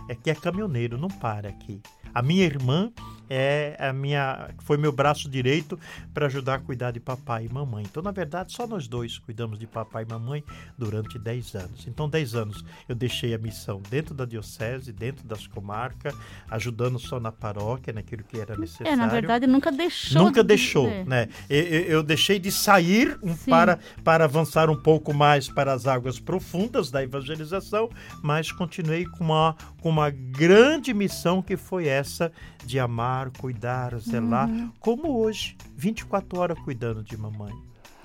é 0.07 0.15
que 0.15 0.29
é 0.29 0.35
caminhoneiro, 0.35 0.97
não 0.97 1.09
para 1.09 1.49
aqui. 1.49 1.81
A 2.17 2.21
minha 2.23 2.45
irmã 2.45 2.91
é 3.29 3.75
a 3.79 3.93
minha 3.93 4.49
foi 4.63 4.77
meu 4.77 4.91
braço 4.91 5.29
direito 5.29 5.79
para 6.13 6.27
ajudar 6.27 6.55
a 6.55 6.59
cuidar 6.59 6.91
de 6.91 6.99
papai 6.99 7.45
e 7.45 7.53
mamãe. 7.53 7.83
Então, 7.89 8.01
na 8.01 8.11
verdade, 8.11 8.53
só 8.53 8.65
nós 8.65 8.87
dois 8.87 9.17
cuidamos 9.19 9.59
de 9.59 9.67
papai 9.67 10.03
e 10.03 10.11
mamãe 10.11 10.43
durante 10.77 11.19
10 11.19 11.55
anos. 11.55 11.87
Então, 11.87 12.09
10 12.09 12.35
anos 12.35 12.65
eu 12.87 12.95
deixei 12.95 13.33
a 13.33 13.37
missão 13.37 13.81
dentro 13.89 14.13
da 14.13 14.25
diocese, 14.25 14.91
dentro 14.91 15.25
das 15.25 15.45
comarcas, 15.45 16.15
ajudando 16.49 16.97
só 16.99 17.19
na 17.19 17.31
paróquia, 17.31 17.93
naquilo 17.93 18.23
que 18.23 18.39
era 18.39 18.55
necessário. 18.57 18.93
É, 18.93 18.95
na 18.95 19.07
verdade, 19.07 19.45
nunca 19.45 19.71
deixou. 19.71 20.23
Nunca 20.23 20.41
de... 20.41 20.47
deixou, 20.47 20.89
né? 21.05 21.27
Eu, 21.49 21.63
eu, 21.63 22.03
deixei 22.03 22.39
de 22.39 22.51
sair 22.51 23.19
para, 23.47 23.79
para 24.03 24.25
avançar 24.25 24.69
um 24.69 24.75
pouco 24.75 25.13
mais 25.13 25.49
para 25.49 25.73
as 25.73 25.85
águas 25.85 26.19
profundas 26.19 26.89
da 26.89 27.03
evangelização, 27.03 27.89
mas 28.23 28.51
continuei 28.51 29.05
com 29.05 29.25
uma, 29.25 29.55
com 29.81 29.89
uma 29.89 30.09
grande 30.09 30.93
missão 30.93 31.41
que 31.41 31.57
foi 31.57 31.87
essa 31.87 32.06
de 32.65 32.79
amar, 32.79 33.31
cuidar, 33.31 33.97
zelar, 33.99 34.49
uhum. 34.49 34.71
como 34.79 35.19
hoje, 35.19 35.57
24 35.75 36.39
horas 36.39 36.59
cuidando 36.59 37.03
de 37.03 37.17
mamãe. 37.17 37.53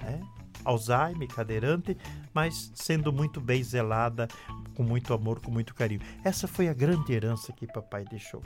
Né? 0.01 0.21
Alzheimer, 0.65 1.29
cadeirante, 1.29 1.97
mas 2.33 2.71
sendo 2.75 3.13
muito 3.13 3.41
bem 3.41 3.63
zelada, 3.63 4.29
com 4.75 4.83
muito 4.83 5.13
amor, 5.13 5.41
com 5.41 5.51
muito 5.51 5.75
carinho. 5.75 6.01
Essa 6.25 6.47
foi 6.47 6.69
a 6.69 6.75
grande 6.75 7.13
herança 7.13 7.53
que 7.53 7.67
papai 7.67 8.05
deixou. 8.05 8.43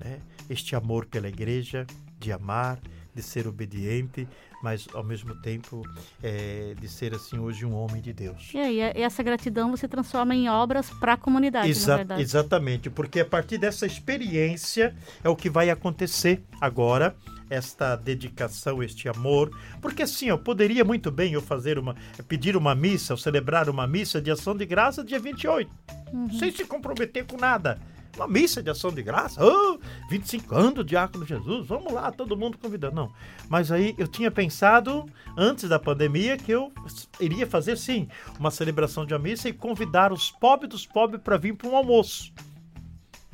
Né? 0.00 0.20
Este 0.50 0.74
amor 0.74 1.06
pela 1.06 1.28
igreja, 1.28 1.86
de 2.18 2.32
amar, 2.32 2.78
de 3.14 3.22
ser 3.22 3.46
obediente, 3.46 4.28
mas 4.62 4.86
ao 4.94 5.04
mesmo 5.04 5.34
tempo 5.36 5.82
é, 6.22 6.74
de 6.78 6.88
ser 6.88 7.14
assim 7.14 7.38
hoje 7.38 7.64
um 7.64 7.74
homem 7.74 8.00
de 8.00 8.12
Deus. 8.12 8.50
E 8.54 8.58
aí, 8.58 8.80
essa 8.80 9.22
gratidão 9.22 9.70
você 9.70 9.88
transforma 9.88 10.34
em 10.34 10.48
obras 10.48 10.90
para 10.90 11.14
a 11.14 11.16
comunidade, 11.16 11.68
Exa 11.68 11.92
na 11.92 11.96
verdade. 11.98 12.22
Exatamente, 12.22 12.90
porque 12.90 13.20
a 13.20 13.24
partir 13.24 13.58
dessa 13.58 13.86
experiência 13.86 14.94
é 15.22 15.28
o 15.28 15.36
que 15.36 15.50
vai 15.50 15.70
acontecer 15.70 16.42
agora 16.60 17.14
esta 17.48 17.94
dedicação, 17.94 18.82
este 18.82 19.08
amor, 19.08 19.50
porque 19.80 20.02
assim, 20.02 20.26
eu 20.26 20.38
poderia 20.38 20.84
muito 20.84 21.10
bem 21.10 21.32
eu 21.32 21.40
fazer 21.40 21.78
uma 21.78 21.94
pedir 22.26 22.56
uma 22.56 22.74
missa, 22.74 23.14
ou 23.14 23.16
celebrar 23.16 23.68
uma 23.68 23.86
missa 23.86 24.20
de 24.20 24.30
ação 24.30 24.56
de 24.56 24.66
graça 24.66 25.04
dia 25.04 25.18
28, 25.18 25.70
uhum. 26.12 26.30
sem 26.38 26.50
se 26.50 26.64
comprometer 26.64 27.24
com 27.24 27.36
nada 27.36 27.78
uma 28.16 28.26
missa 28.26 28.62
de 28.62 28.70
ação 28.70 28.90
de 28.90 29.02
graça, 29.02 29.44
oh, 29.44 29.78
25 30.08 30.54
anos 30.54 30.84
Diácono 30.84 31.24
Jesus, 31.24 31.66
vamos 31.66 31.92
lá, 31.92 32.10
todo 32.10 32.36
mundo 32.36 32.58
convidando. 32.58 32.96
Não, 32.96 33.12
mas 33.48 33.70
aí 33.70 33.94
eu 33.98 34.08
tinha 34.08 34.30
pensado, 34.30 35.06
antes 35.36 35.68
da 35.68 35.78
pandemia, 35.78 36.36
que 36.36 36.50
eu 36.50 36.72
iria 37.20 37.46
fazer 37.46 37.76
sim, 37.76 38.08
uma 38.38 38.50
celebração 38.50 39.04
de 39.04 39.12
uma 39.12 39.20
missa 39.20 39.48
e 39.48 39.52
convidar 39.52 40.12
os 40.12 40.30
pobres 40.30 40.70
dos 40.70 40.86
pobres 40.86 41.20
para 41.22 41.36
vir 41.36 41.54
para 41.54 41.68
um 41.68 41.76
almoço. 41.76 42.32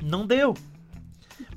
Não 0.01 0.27
deu. 0.27 0.53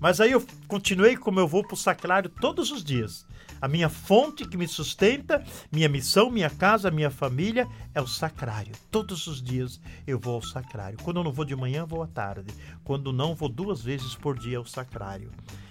Mas 0.01 0.21
aí 0.21 0.33
eu 0.33 0.45
continuei 0.69 1.17
como 1.17 1.41
eu 1.41 1.49
vou 1.49 1.63
para 1.63 1.75
o 1.75 1.79
sacrário 1.79 2.29
todos 2.29 2.71
os 2.71 2.85
dias. 2.85 3.27
A 3.61 3.69
minha 3.69 3.89
fonte 3.89 4.47
que 4.47 4.57
me 4.57 4.69
sustenta, 4.69 5.43
minha 5.73 5.89
missão, 5.89 6.31
minha 6.31 6.51
casa, 6.51 6.91
minha 6.91 7.11
família 7.11 7.67
é 7.95 8.01
o 8.01 8.07
sacrário. 8.07 8.73
Todos 8.91 9.27
os 9.27 9.43
dias 9.43 9.81
eu 10.07 10.19
vou 10.19 10.35
ao 10.35 10.43
sacrário. 10.43 10.99
Quando 11.03 11.19
eu 11.19 11.25
não 11.25 11.33
vou 11.33 11.45
de 11.45 11.57
manhã, 11.57 11.87
vou 11.87 12.03
à 12.03 12.07
tarde. 12.07 12.53
Quando 12.85 13.13
não, 13.13 13.35
vou 13.35 13.49
duas 13.49 13.83
vezes 13.83 14.15
por 14.15 14.39
dia 14.39 14.59
ao 14.59 14.67
sacrário. 14.67 15.31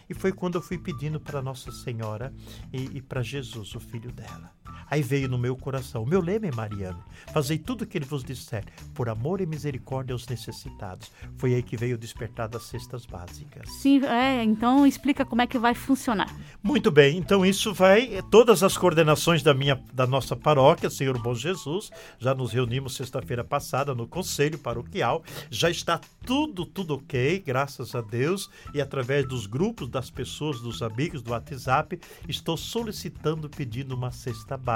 E 0.09 0.13
foi 0.13 0.31
quando 0.31 0.55
eu 0.55 0.61
fui 0.61 0.77
pedindo 0.77 1.19
para 1.19 1.41
Nossa 1.41 1.71
Senhora 1.71 2.33
e, 2.73 2.97
e 2.97 3.01
para 3.01 3.21
Jesus, 3.21 3.75
o 3.75 3.79
filho 3.79 4.11
dela. 4.11 4.51
Aí 4.89 5.01
veio 5.01 5.27
no 5.27 5.37
meu 5.37 5.55
coração, 5.55 6.03
o 6.03 6.05
meu 6.05 6.21
lema 6.21 6.47
é 6.47 6.51
Mariano, 6.51 7.03
fazei 7.33 7.57
tudo 7.57 7.83
o 7.83 7.87
que 7.87 7.97
ele 7.97 8.05
vos 8.05 8.23
disser, 8.23 8.63
por 8.93 9.09
amor 9.09 9.41
e 9.41 9.45
misericórdia 9.45 10.13
aos 10.13 10.27
necessitados. 10.27 11.11
Foi 11.37 11.55
aí 11.55 11.63
que 11.63 11.75
veio 11.75 11.95
o 11.95 11.97
despertar 11.97 12.47
das 12.47 12.63
cestas 12.63 13.05
básicas. 13.05 13.67
Sim, 13.81 14.05
é, 14.05 14.43
então 14.43 14.85
explica 14.85 15.25
como 15.25 15.41
é 15.41 15.47
que 15.47 15.57
vai 15.57 15.73
funcionar. 15.73 16.33
Muito 16.61 16.91
bem, 16.91 17.17
então 17.17 17.45
isso 17.45 17.73
vai, 17.73 18.21
todas 18.29 18.61
as 18.61 18.77
coordenações 18.77 19.41
da 19.41 19.53
minha, 19.53 19.81
da 19.93 20.05
nossa 20.05 20.35
paróquia, 20.35 20.89
Senhor 20.89 21.19
Bom 21.21 21.33
Jesus, 21.33 21.89
já 22.19 22.35
nos 22.35 22.51
reunimos 22.53 22.95
sexta-feira 22.95 23.43
passada 23.43 23.95
no 23.95 24.07
Conselho 24.07 24.59
Paroquial, 24.59 25.23
já 25.49 25.69
está 25.69 25.99
tudo, 26.25 26.65
tudo 26.65 26.95
ok, 26.95 27.43
graças 27.45 27.95
a 27.95 28.01
Deus, 28.01 28.49
e 28.73 28.81
através 28.81 29.27
dos 29.27 29.47
grupos, 29.47 29.89
das 29.89 30.09
pessoas, 30.09 30.59
dos 30.59 30.81
amigos, 30.81 31.21
do 31.21 31.31
WhatsApp, 31.31 31.99
estou 32.27 32.55
solicitando, 32.55 33.49
pedindo 33.49 33.95
uma 33.95 34.11
cesta 34.11 34.55
básica, 34.57 34.74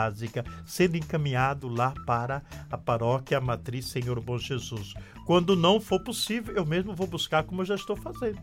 sendo 0.66 0.98
encaminhado 0.98 1.68
lá 1.68 1.94
para 2.06 2.44
a 2.70 2.78
paróquia 2.78 3.42
Matriz 3.42 3.88
Senhor 3.88 4.20
Bom 4.22 4.38
Jesus. 4.38 4.94
Quando 5.26 5.56
não 5.56 5.80
for 5.80 6.04
possível, 6.04 6.56
eu 6.56 6.66
mesmo 6.66 6.96
vou 6.96 7.08
buscar 7.08 7.44
como 7.44 7.62
eu 7.62 7.66
já 7.66 7.76
estou 7.76 7.96
fazendo. 7.96 8.40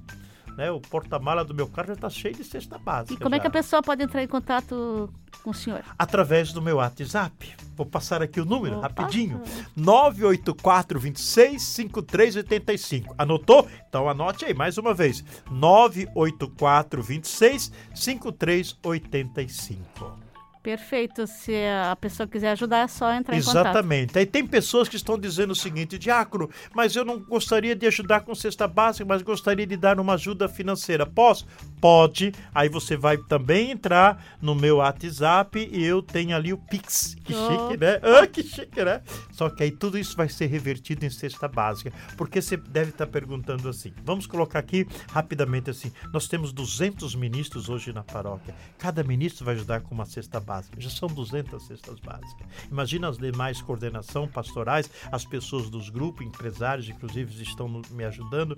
Né, 0.57 0.71
o 0.71 0.81
porta-mala 0.81 1.45
do 1.45 1.53
meu 1.53 1.67
carro 1.67 1.89
já 1.89 1.95
está 1.95 2.09
cheio 2.09 2.35
de 2.35 2.43
cesta 2.43 2.79
básica. 2.79 3.13
E 3.13 3.19
como 3.19 3.35
já. 3.35 3.37
é 3.37 3.41
que 3.41 3.47
a 3.47 3.51
pessoa 3.51 3.83
pode 3.83 4.03
entrar 4.03 4.23
em 4.23 4.27
contato 4.27 5.13
com 5.43 5.51
o 5.51 5.55
senhor? 5.55 5.85
Através 5.99 6.51
do 6.51 6.63
meu 6.63 6.77
WhatsApp. 6.77 7.55
Vou 7.77 7.85
passar 7.85 8.23
aqui 8.23 8.41
o 8.41 8.47
número 8.47 8.79
Opa. 8.79 8.89
rapidinho. 8.89 9.43
984 9.77 10.99
26 10.99 11.63
5385. 11.63 13.15
Anotou? 13.19 13.69
Então 13.87 14.09
anote 14.09 14.47
aí 14.47 14.55
mais 14.55 14.79
uma 14.79 14.95
vez. 14.95 15.23
984 15.51 17.03
26 17.03 17.71
5385. 17.95 20.26
Perfeito. 20.67 21.29
Se 21.29 21.53
a 21.65 21.95
pessoa 21.95 22.27
quiser 22.27 22.51
ajudar, 22.51 22.79
é 22.79 22.89
só 22.89 23.13
entrar 23.15 23.37
em 23.37 23.41
contato. 23.41 23.67
Exatamente. 23.67 24.19
Aí 24.19 24.27
tem 24.27 24.45
pessoas 24.45 24.89
que 24.89 24.97
estão 24.97 25.17
dizendo 25.17 25.53
o 25.53 25.55
seguinte, 25.55 25.97
Diácono, 25.97 26.51
mas 26.75 26.97
eu 26.97 27.05
não 27.05 27.21
gostaria 27.21 27.77
de 27.77 27.87
ajudar 27.87 28.23
com 28.23 28.35
cesta 28.35 28.67
básica, 28.67 29.05
mas 29.05 29.23
gostaria 29.23 29.65
de 29.65 29.77
dar 29.77 30.01
uma 30.01 30.15
ajuda 30.15 30.49
financeira. 30.49 31.07
Posso? 31.07 31.47
Pode. 31.81 32.33
Aí 32.53 32.69
você 32.69 32.97
vai 32.97 33.17
também 33.17 33.71
entrar 33.71 34.21
no 34.43 34.57
meu 34.57 34.79
WhatsApp 34.79 35.71
e 35.73 35.85
eu 35.85 36.03
tenho 36.03 36.35
ali 36.35 36.53
o 36.53 36.59
Pix. 36.59 37.15
Que 37.23 37.33
Oh. 37.33 37.49
chique, 37.49 37.77
né? 37.81 38.01
Ah, 38.03 38.27
que 38.27 38.43
chique, 38.43 38.85
né? 38.85 39.03
Só 39.31 39.49
que 39.49 39.63
aí 39.63 39.71
tudo 39.71 39.97
isso 39.97 40.17
vai 40.17 40.29
ser 40.29 40.47
revertido 40.47 41.07
em 41.07 41.11
cesta 41.11 41.47
básica. 41.47 41.93
Porque 42.17 42.43
você 42.43 42.57
deve 42.57 42.91
estar 42.91 43.07
perguntando 43.07 43.69
assim. 43.69 43.93
Vamos 44.05 44.27
colocar 44.27 44.59
aqui 44.59 44.85
rapidamente 45.13 45.71
assim. 45.71 45.93
Nós 46.13 46.27
temos 46.27 46.53
200 46.53 47.15
ministros 47.15 47.69
hoje 47.69 47.93
na 47.93 48.03
paróquia. 48.03 48.53
Cada 48.79 49.05
ministro 49.05 49.45
vai 49.45 49.55
ajudar 49.55 49.81
com 49.83 49.95
uma 49.95 50.07
cesta 50.07 50.41
básica. 50.41 50.56
Já 50.79 50.91
são 50.91 51.09
200 51.09 51.67
cestas 51.67 52.01
básicas. 52.01 52.47
Imagina 52.71 53.09
as 53.09 53.19
demais 53.19 53.61
coordenação 53.61 54.29
pastorais, 54.29 54.91
as 55.11 55.25
pessoas 55.25 55.71
dos 55.71 55.89
grupos, 55.89 56.27
empresários, 56.27 56.89
inclusive, 56.89 57.43
estão 57.43 57.83
me 57.91 58.05
ajudando. 58.05 58.57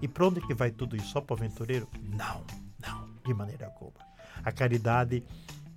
E 0.00 0.08
para 0.08 0.26
onde 0.26 0.40
que 0.40 0.54
vai 0.54 0.70
tudo 0.70 0.96
isso? 0.96 1.08
Só 1.08 1.20
para 1.20 1.34
o 1.34 1.36
aventureiro? 1.36 1.88
Não, 2.02 2.44
não, 2.80 3.08
de 3.24 3.34
maneira 3.34 3.66
alguma. 3.66 4.06
A 4.44 4.52
caridade 4.52 5.24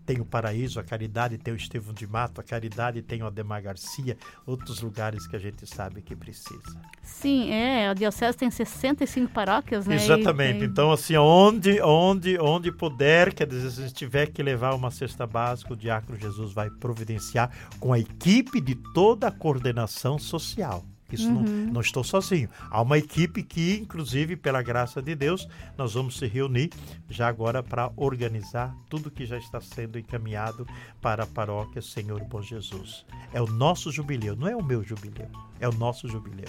tem 0.09 0.19
o 0.19 0.25
Paraíso, 0.25 0.79
a 0.79 0.83
Caridade 0.83 1.37
tem 1.37 1.53
o 1.53 1.55
Estevão 1.55 1.93
de 1.93 2.07
Mato, 2.07 2.41
a 2.41 2.43
Caridade 2.43 2.99
tem 3.03 3.21
o 3.21 3.27
Ademar 3.27 3.61
Garcia, 3.61 4.17
outros 4.43 4.81
lugares 4.81 5.27
que 5.27 5.35
a 5.35 5.39
gente 5.39 5.67
sabe 5.67 6.01
que 6.01 6.15
precisa. 6.15 6.81
Sim, 7.03 7.51
é. 7.51 7.89
A 7.89 7.93
Diocese 7.93 8.35
tem 8.35 8.49
65 8.49 9.31
paróquias, 9.31 9.85
né? 9.85 9.93
Exatamente. 9.93 10.65
Então, 10.65 10.91
assim, 10.91 11.15
onde, 11.15 11.79
onde, 11.83 12.39
onde 12.39 12.71
puder, 12.71 13.35
quer 13.35 13.45
dizer, 13.45 13.69
se 13.69 13.93
tiver 13.93 14.31
que 14.31 14.41
levar 14.41 14.73
uma 14.73 14.89
cesta 14.89 15.27
básica, 15.27 15.73
o 15.73 15.77
Diácono 15.77 16.17
Jesus 16.17 16.53
vai 16.53 16.71
providenciar 16.71 17.51
com 17.79 17.93
a 17.93 17.99
equipe 17.99 18.59
de 18.59 18.73
toda 18.73 19.27
a 19.27 19.31
coordenação 19.31 20.17
social. 20.17 20.83
Isso 21.15 21.29
não, 21.29 21.41
não 21.41 21.81
estou 21.81 22.03
sozinho. 22.03 22.49
Há 22.69 22.81
uma 22.81 22.97
equipe 22.97 23.43
que, 23.43 23.79
inclusive, 23.81 24.35
pela 24.35 24.61
graça 24.61 25.01
de 25.01 25.15
Deus, 25.15 25.47
nós 25.77 25.93
vamos 25.93 26.17
se 26.17 26.27
reunir 26.27 26.71
já 27.09 27.27
agora 27.27 27.63
para 27.63 27.91
organizar 27.95 28.75
tudo 28.89 29.11
que 29.11 29.25
já 29.25 29.37
está 29.37 29.59
sendo 29.59 29.97
encaminhado 29.97 30.67
para 31.01 31.23
a 31.23 31.27
paróquia 31.27 31.81
Senhor 31.81 32.23
Bom 32.25 32.41
Jesus. 32.41 33.05
É 33.33 33.41
o 33.41 33.47
nosso 33.47 33.91
jubileu, 33.91 34.35
não 34.35 34.47
é 34.47 34.55
o 34.55 34.63
meu 34.63 34.83
jubileu, 34.83 35.29
é 35.59 35.67
o 35.67 35.73
nosso 35.73 36.07
jubileu. 36.07 36.47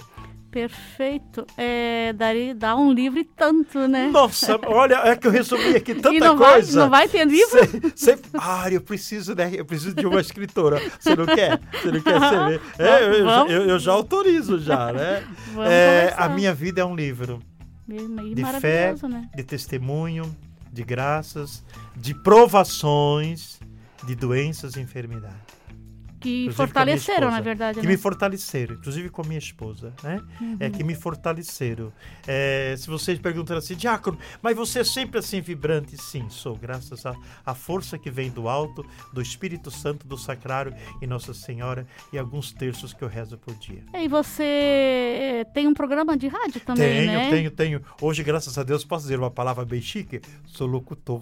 Perfeito. 0.51 1.47
É, 1.57 2.11
daria, 2.11 2.53
dá 2.53 2.75
um 2.75 2.91
livro 2.91 3.17
e 3.19 3.23
tanto, 3.23 3.87
né? 3.87 4.09
Nossa, 4.11 4.59
olha, 4.67 4.95
é 5.07 5.15
que 5.15 5.25
eu 5.25 5.31
resumi 5.31 5.75
aqui 5.77 5.95
tanta 5.95 6.13
e 6.13 6.19
não 6.19 6.37
vai, 6.37 6.53
coisa. 6.55 6.81
não 6.81 6.89
vai 6.89 7.07
ter 7.07 7.25
livro? 7.25 7.59
Cê, 7.95 8.19
ah, 8.33 8.69
eu 8.69 8.81
preciso, 8.81 9.33
né? 9.33 9.49
Eu 9.55 9.63
preciso 9.65 9.95
de 9.95 10.05
uma 10.05 10.19
escritora. 10.19 10.81
Você 10.99 11.15
não 11.15 11.25
quer? 11.25 11.57
Você 11.71 11.91
não 11.91 12.01
quer 12.01 12.19
ser? 12.19 12.61
É, 12.77 13.03
eu, 13.03 13.27
eu, 13.47 13.69
eu- 13.69 13.79
já 13.79 13.93
autorizo 13.93 14.59
já, 14.59 14.91
né? 14.91 15.25
É, 15.69 16.13
a 16.17 16.27
minha 16.27 16.53
vida 16.53 16.81
é 16.81 16.85
um 16.85 16.95
livro 16.95 17.39
E, 17.87 18.35
de 18.35 18.43
fé, 18.59 18.93
né? 19.07 19.29
de 19.33 19.43
testemunho, 19.43 20.35
de 20.71 20.83
graças, 20.83 21.63
de 21.95 22.13
provações, 22.13 23.57
de 24.03 24.15
doenças 24.15 24.75
e 24.75 24.81
enfermidades. 24.81 25.60
Que 26.21 26.43
Inclusive 26.43 26.49
a 26.49 26.67
fortaleceram, 26.67 27.27
esposa, 27.27 27.31
na 27.31 27.41
verdade, 27.41 27.79
que 27.79 27.85
né? 27.85 27.91
me 27.91 27.97
fortaleceram, 27.97 28.75
inclusive 28.75 29.09
com 29.09 29.21
a 29.21 29.25
minha 29.25 29.39
esposa, 29.39 29.93
né? 30.03 30.21
É 30.59 30.69
que 30.69 30.83
me 30.83 30.95
fortaleceram. 30.95 31.91
É, 32.27 32.75
se 32.77 32.87
vocês 32.87 33.19
perguntam 33.19 33.57
assim, 33.57 33.75
Diácono, 33.75 34.17
mas 34.41 34.55
você 34.55 34.79
é 34.79 34.83
sempre 34.83 35.19
assim 35.19 35.41
vibrante? 35.41 35.97
Sim, 35.97 36.29
sou, 36.29 36.55
graças 36.55 37.05
à 37.05 37.15
à 37.45 37.53
força 37.53 37.97
que 37.97 38.09
vem 38.09 38.29
do 38.29 38.47
alto, 38.47 38.85
do 39.13 39.21
Espírito 39.21 39.71
Santo, 39.71 40.07
do 40.07 40.17
Sacrário 40.17 40.73
e 41.01 41.07
Nossa 41.07 41.33
Senhora 41.33 41.85
e 42.11 42.17
alguns 42.17 42.51
terços 42.51 42.93
que 42.93 43.03
eu 43.03 43.07
rezo 43.07 43.37
por 43.37 43.53
dia. 43.55 43.83
E 43.93 44.07
você 44.07 44.43
é, 44.43 45.43
tem 45.53 45.67
um 45.67 45.73
programa 45.73 46.17
de 46.17 46.27
rádio 46.27 46.61
também, 46.61 47.05
tenho, 47.05 47.11
né? 47.11 47.29
tenho, 47.29 47.51
tenho. 47.51 47.81
Hoje, 48.01 48.23
graças 48.23 48.57
a 48.57 48.63
Deus, 48.63 48.83
posso 48.83 49.03
dizer 49.03 49.19
uma 49.19 49.31
palavra 49.31 49.65
bem 49.65 49.81
chique? 49.81 50.21
Sou 50.45 50.67
locutor. 50.67 51.21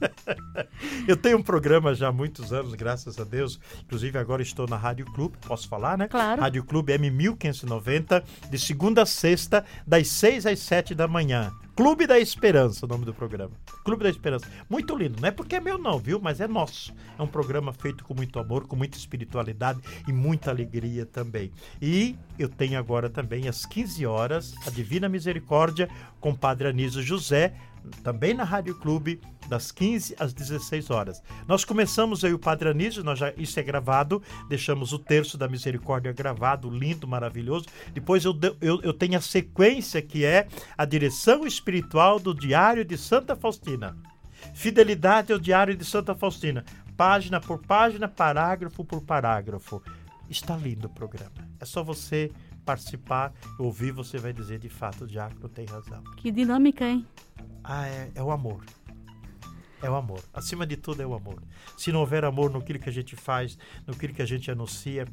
eu 1.06 1.16
tenho 1.16 1.38
um 1.38 1.42
programa 1.42 1.94
já 1.94 2.08
há 2.08 2.12
muitos 2.12 2.52
anos, 2.52 2.74
graças 2.74 3.18
a 3.18 3.24
Deus. 3.24 3.60
Inclusive, 3.84 4.18
agora 4.18 4.42
estou 4.42 4.66
na 4.66 4.76
Rádio 4.76 5.06
Clube, 5.06 5.36
posso 5.46 5.68
falar, 5.68 5.96
né? 5.98 6.08
Claro. 6.08 6.40
Rádio 6.40 6.64
Clube 6.64 6.92
M1590, 6.92 8.22
de 8.50 8.58
segunda 8.58 9.02
a 9.02 9.06
sexta, 9.06 9.64
das 9.86 10.08
6 10.08 10.46
às 10.46 10.58
7 10.60 10.94
da 10.94 11.08
manhã. 11.08 11.52
Clube 11.80 12.06
da 12.06 12.18
Esperança, 12.18 12.84
o 12.84 12.88
nome 12.88 13.06
do 13.06 13.14
programa. 13.14 13.52
Clube 13.84 14.02
da 14.02 14.10
Esperança. 14.10 14.46
Muito 14.68 14.94
lindo, 14.94 15.18
não 15.18 15.28
é 15.28 15.30
porque 15.30 15.56
é 15.56 15.60
meu 15.60 15.78
não, 15.78 15.98
viu? 15.98 16.20
Mas 16.20 16.38
é 16.38 16.46
nosso. 16.46 16.92
É 17.18 17.22
um 17.22 17.26
programa 17.26 17.72
feito 17.72 18.04
com 18.04 18.12
muito 18.12 18.38
amor, 18.38 18.66
com 18.66 18.76
muita 18.76 18.98
espiritualidade 18.98 19.80
e 20.06 20.12
muita 20.12 20.50
alegria 20.50 21.06
também. 21.06 21.50
E 21.80 22.16
eu 22.38 22.50
tenho 22.50 22.78
agora 22.78 23.08
também 23.08 23.48
às 23.48 23.64
15 23.64 24.04
horas 24.04 24.52
a 24.66 24.70
Divina 24.70 25.08
Misericórdia 25.08 25.88
com 26.20 26.34
Padre 26.34 26.68
Anísio 26.68 27.02
José, 27.02 27.54
também 28.02 28.34
na 28.34 28.44
Rádio 28.44 28.74
Clube, 28.76 29.20
das 29.48 29.72
15 29.72 30.14
às 30.18 30.32
16 30.32 30.90
horas. 30.90 31.22
Nós 31.46 31.64
começamos 31.64 32.24
aí 32.24 32.32
o 32.32 32.38
Padre 32.38 32.68
Anísio, 32.68 33.02
nós 33.02 33.18
já, 33.18 33.32
isso 33.36 33.58
é 33.58 33.62
gravado, 33.62 34.22
deixamos 34.48 34.92
o 34.92 34.98
terço 34.98 35.36
da 35.36 35.48
misericórdia 35.48 36.12
gravado, 36.12 36.70
lindo, 36.70 37.06
maravilhoso. 37.06 37.66
Depois 37.92 38.24
eu, 38.24 38.36
eu, 38.60 38.80
eu 38.82 38.92
tenho 38.92 39.18
a 39.18 39.20
sequência 39.20 40.00
que 40.00 40.24
é 40.24 40.46
a 40.76 40.84
direção 40.84 41.46
espiritual 41.46 42.18
do 42.18 42.34
Diário 42.34 42.84
de 42.84 42.96
Santa 42.96 43.34
Faustina. 43.34 43.96
Fidelidade 44.54 45.32
ao 45.32 45.38
Diário 45.38 45.76
de 45.76 45.84
Santa 45.84 46.14
Faustina. 46.14 46.64
Página 46.96 47.40
por 47.40 47.58
página, 47.58 48.08
parágrafo 48.08 48.84
por 48.84 49.02
parágrafo. 49.02 49.82
Está 50.28 50.56
lindo 50.56 50.86
o 50.86 50.90
programa. 50.90 51.48
É 51.58 51.64
só 51.64 51.82
você 51.82 52.30
participar, 52.70 53.32
ouvir, 53.58 53.90
você 53.90 54.16
vai 54.16 54.32
dizer 54.32 54.60
de 54.60 54.68
fato, 54.68 55.02
o 55.02 55.06
Diácono 55.06 55.48
tem 55.48 55.66
razão. 55.66 56.02
Que 56.16 56.30
dinâmica, 56.30 56.84
hein? 56.84 57.04
Ah, 57.64 57.88
é, 57.88 58.12
é 58.14 58.22
o 58.22 58.30
amor. 58.30 58.64
É 59.82 59.90
o 59.90 59.94
amor. 59.96 60.22
Acima 60.32 60.64
de 60.64 60.76
tudo 60.76 61.02
é 61.02 61.06
o 61.06 61.14
amor. 61.14 61.42
Se 61.76 61.90
não 61.90 62.00
houver 62.00 62.24
amor 62.24 62.48
no 62.48 62.62
que 62.62 62.88
a 62.88 62.92
gente 62.92 63.16
faz, 63.16 63.58
no 63.86 63.96
que 63.96 64.22
a 64.22 64.24
gente 64.24 64.50
anuncia, 64.52 65.04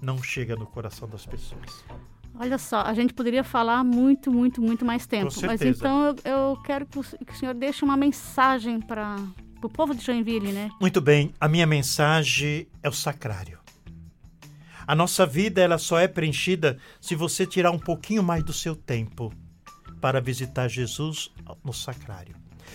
não 0.00 0.22
chega 0.22 0.54
no 0.54 0.66
coração 0.66 1.08
das 1.08 1.26
pessoas. 1.26 1.84
Olha 2.38 2.56
só, 2.56 2.82
a 2.82 2.94
gente 2.94 3.12
poderia 3.12 3.42
falar 3.42 3.82
muito, 3.82 4.30
muito, 4.30 4.62
muito 4.62 4.84
mais 4.84 5.06
tempo. 5.06 5.32
Mas 5.44 5.60
então 5.62 6.06
eu, 6.06 6.16
eu 6.24 6.56
quero 6.62 6.86
que 6.86 7.00
o, 7.00 7.02
que 7.02 7.32
o 7.32 7.36
senhor 7.36 7.54
deixe 7.54 7.84
uma 7.84 7.96
mensagem 7.96 8.80
para 8.80 9.16
o 9.60 9.68
povo 9.68 9.92
de 9.92 10.04
Joinville, 10.04 10.52
né? 10.52 10.70
Muito 10.80 11.00
bem, 11.00 11.34
a 11.40 11.48
minha 11.48 11.66
mensagem 11.66 12.68
é 12.80 12.88
o 12.88 12.92
sacrário. 12.92 13.59
A 14.90 14.94
nossa 14.96 15.24
vida 15.24 15.60
ela 15.60 15.78
só 15.78 16.00
é 16.00 16.08
preenchida 16.08 16.76
se 17.00 17.14
você 17.14 17.46
tirar 17.46 17.70
um 17.70 17.78
pouquinho 17.78 18.24
mais 18.24 18.42
do 18.42 18.52
seu 18.52 18.74
tempo 18.74 19.32
para 20.00 20.20
visitar 20.20 20.66
Jesus 20.66 21.30
no 21.64 21.72
sacrário. 21.72 22.34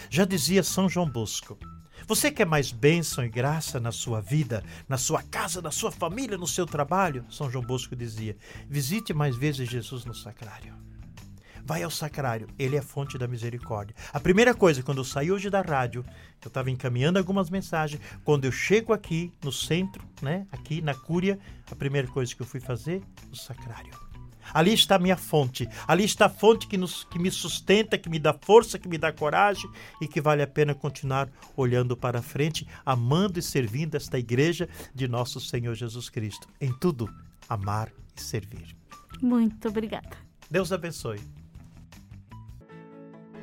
Já 0.10 0.24
dizia 0.24 0.64
São 0.64 0.88
João 0.88 1.10
Bosco: 1.10 1.60
Você 2.08 2.32
quer 2.32 2.46
mais 2.46 2.72
bênção 2.72 3.26
e 3.26 3.28
graça 3.28 3.82
na 3.82 3.92
sua 3.92 4.22
vida, 4.22 4.64
na 4.88 4.98
sua 4.98 5.22
casa, 5.24 5.62
na 5.62 5.72
sua 5.72 5.92
família, 5.92 6.38
no 6.38 6.48
seu 6.48 6.66
trabalho? 6.66 7.26
São 7.30 7.52
João 7.52 7.66
Bosco 7.66 7.98
dizia: 7.98 8.38
Visite 8.70 9.14
mais 9.14 9.36
vezes 9.36 9.70
Jesus 9.70 10.06
no 10.06 10.16
sacrário. 10.16 10.74
Vai 11.66 11.84
ao 11.84 11.90
sacrário. 11.90 12.48
Ele 12.58 12.76
é 12.76 12.80
a 12.80 12.84
fonte 12.84 13.18
da 13.18 13.28
misericórdia. 13.28 13.96
A 14.14 14.20
primeira 14.20 14.54
coisa, 14.54 14.84
quando 14.84 15.00
eu 15.00 15.04
saí 15.04 15.32
hoje 15.32 15.50
da 15.50 15.62
rádio, 15.62 16.06
eu 16.44 16.48
estava 16.48 16.70
encaminhando 16.70 17.18
algumas 17.18 17.50
mensagens. 17.50 18.02
Quando 18.24 18.46
eu 18.46 18.52
chego 18.52 18.94
aqui 18.94 19.34
no 19.44 19.52
centro, 19.52 20.04
né, 20.22 20.46
aqui 20.52 20.82
na 20.82 20.94
Cúria, 20.94 21.40
a 21.70 21.76
primeira 21.76 22.08
coisa 22.08 22.34
que 22.34 22.42
eu 22.42 22.46
fui 22.46 22.60
fazer, 22.60 23.02
o 23.32 23.36
sacrário. 23.36 24.06
Ali 24.54 24.74
está 24.74 24.96
a 24.96 25.00
minha 25.00 25.18
fonte. 25.18 25.68
Ali 25.88 26.04
está 26.04 26.28
a 26.28 26.30
fonte 26.30 26.68
que, 26.68 26.78
nos, 26.78 27.04
que 27.06 27.18
me 27.18 27.32
sustenta, 27.32 27.98
que 27.98 28.10
me 28.10 28.20
dá 28.20 28.32
força, 28.32 28.78
que 28.78 28.88
me 28.88 28.98
dá 28.98 29.12
coragem 29.12 29.70
e 30.00 30.08
que 30.08 30.22
vale 30.22 30.44
a 30.44 30.48
pena 30.48 30.76
continuar 30.76 31.30
olhando 31.58 31.98
para 31.98 32.22
frente, 32.22 32.68
amando 32.86 33.40
e 33.40 33.42
servindo 33.42 33.96
esta 33.96 34.20
igreja 34.20 34.70
de 34.94 35.08
nosso 35.08 35.40
Senhor 35.40 35.74
Jesus 35.74 36.10
Cristo. 36.10 36.48
Em 36.62 36.72
tudo, 36.72 37.12
amar 37.50 37.92
e 38.16 38.22
servir. 38.22 38.76
Muito 39.20 39.68
obrigada. 39.68 40.16
Deus 40.50 40.72
abençoe. 40.72 41.20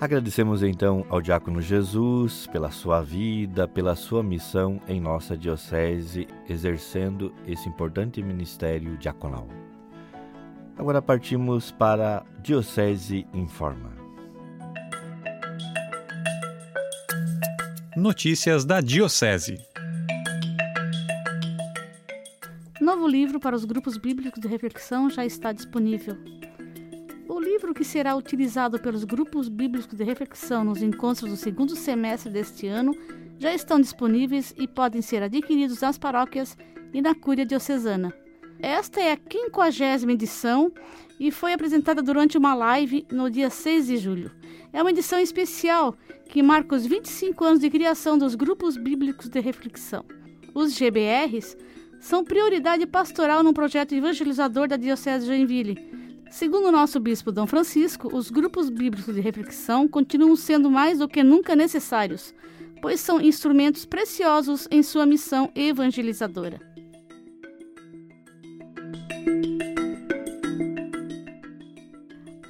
Agradecemos 0.03 0.64
então 0.64 1.07
ao 1.09 1.22
Diácono 1.22 1.62
Jesus 1.62 2.48
pela 2.48 2.72
sua 2.72 3.00
vida, 3.00 3.68
pela 3.68 3.94
sua 3.94 4.20
missão 4.20 4.80
em 4.88 5.00
nossa 5.00 5.36
Diocese, 5.36 6.26
exercendo 6.48 7.32
esse 7.46 7.68
importante 7.68 8.20
ministério 8.20 8.96
diaconal. 8.96 9.46
Agora 10.76 11.00
partimos 11.00 11.70
para 11.70 12.26
Diocese 12.42 13.24
Informa. 13.32 13.92
Notícias 17.96 18.64
da 18.64 18.80
Diocese. 18.80 19.57
Novo 22.80 23.07
livro 23.07 23.38
para 23.38 23.55
os 23.55 23.64
grupos 23.64 23.96
bíblicos 23.96 24.40
de 24.40 24.48
reflexão 24.48 25.09
já 25.09 25.24
está 25.24 25.53
disponível. 25.53 26.18
O 27.33 27.41
livro 27.41 27.72
que 27.72 27.83
será 27.83 28.14
utilizado 28.14 28.78
pelos 28.78 29.05
grupos 29.05 29.49
bíblicos 29.49 29.97
de 29.97 30.05
reflexão 30.05 30.62
nos 30.62 30.83
encontros 30.83 31.30
do 31.30 31.37
segundo 31.39 31.74
semestre 31.74 32.30
deste 32.30 32.66
ano 32.66 32.95
já 33.39 33.55
estão 33.55 33.80
disponíveis 33.80 34.55
e 34.59 34.68
podem 34.68 35.01
ser 35.01 35.22
adquiridos 35.22 35.80
nas 35.80 35.97
paróquias 35.97 36.59
e 36.93 37.01
na 37.01 37.14
Cúria 37.14 37.47
Diocesana. 37.47 38.12
Esta 38.61 39.01
é 39.01 39.12
a 39.12 39.16
quinquagésima 39.16 40.12
edição 40.12 40.70
e 41.18 41.30
foi 41.30 41.55
apresentada 41.55 42.03
durante 42.03 42.37
uma 42.37 42.53
live 42.53 43.07
no 43.11 43.30
dia 43.30 43.49
6 43.49 43.87
de 43.87 43.97
julho. 43.97 44.30
É 44.70 44.83
uma 44.83 44.91
edição 44.91 45.18
especial 45.18 45.97
que 46.28 46.43
marca 46.43 46.74
os 46.74 46.85
25 46.85 47.43
anos 47.47 47.61
de 47.61 47.70
criação 47.70 48.18
dos 48.18 48.35
grupos 48.35 48.76
bíblicos 48.76 49.30
de 49.30 49.41
reflexão. 49.41 50.05
Os 50.55 50.74
GBRs 50.74 51.57
são 51.99 52.22
prioridade 52.22 52.87
pastoral 52.87 53.43
no 53.43 53.55
projeto 53.55 53.95
evangelizador 53.95 54.68
da 54.68 54.76
Diocese 54.76 55.24
de 55.24 55.28
Joinville. 55.28 56.01
Segundo 56.33 56.68
o 56.68 56.72
nosso 56.72 56.99
bispo 56.99 57.30
Dom 57.30 57.47
Francisco, 57.47 58.09
os 58.11 58.30
grupos 58.30 58.70
bíblicos 58.70 59.14
de 59.14 59.20
reflexão 59.20 59.87
continuam 59.87 60.35
sendo 60.35 60.70
mais 60.70 60.99
do 60.99 61.07
que 61.07 61.22
nunca 61.22 61.55
necessários, 61.55 62.35
pois 62.80 63.01
são 63.01 63.20
instrumentos 63.20 63.85
preciosos 63.85 64.66
em 64.70 64.83
sua 64.83 65.05
missão 65.05 65.53
evangelizadora. 65.55 66.59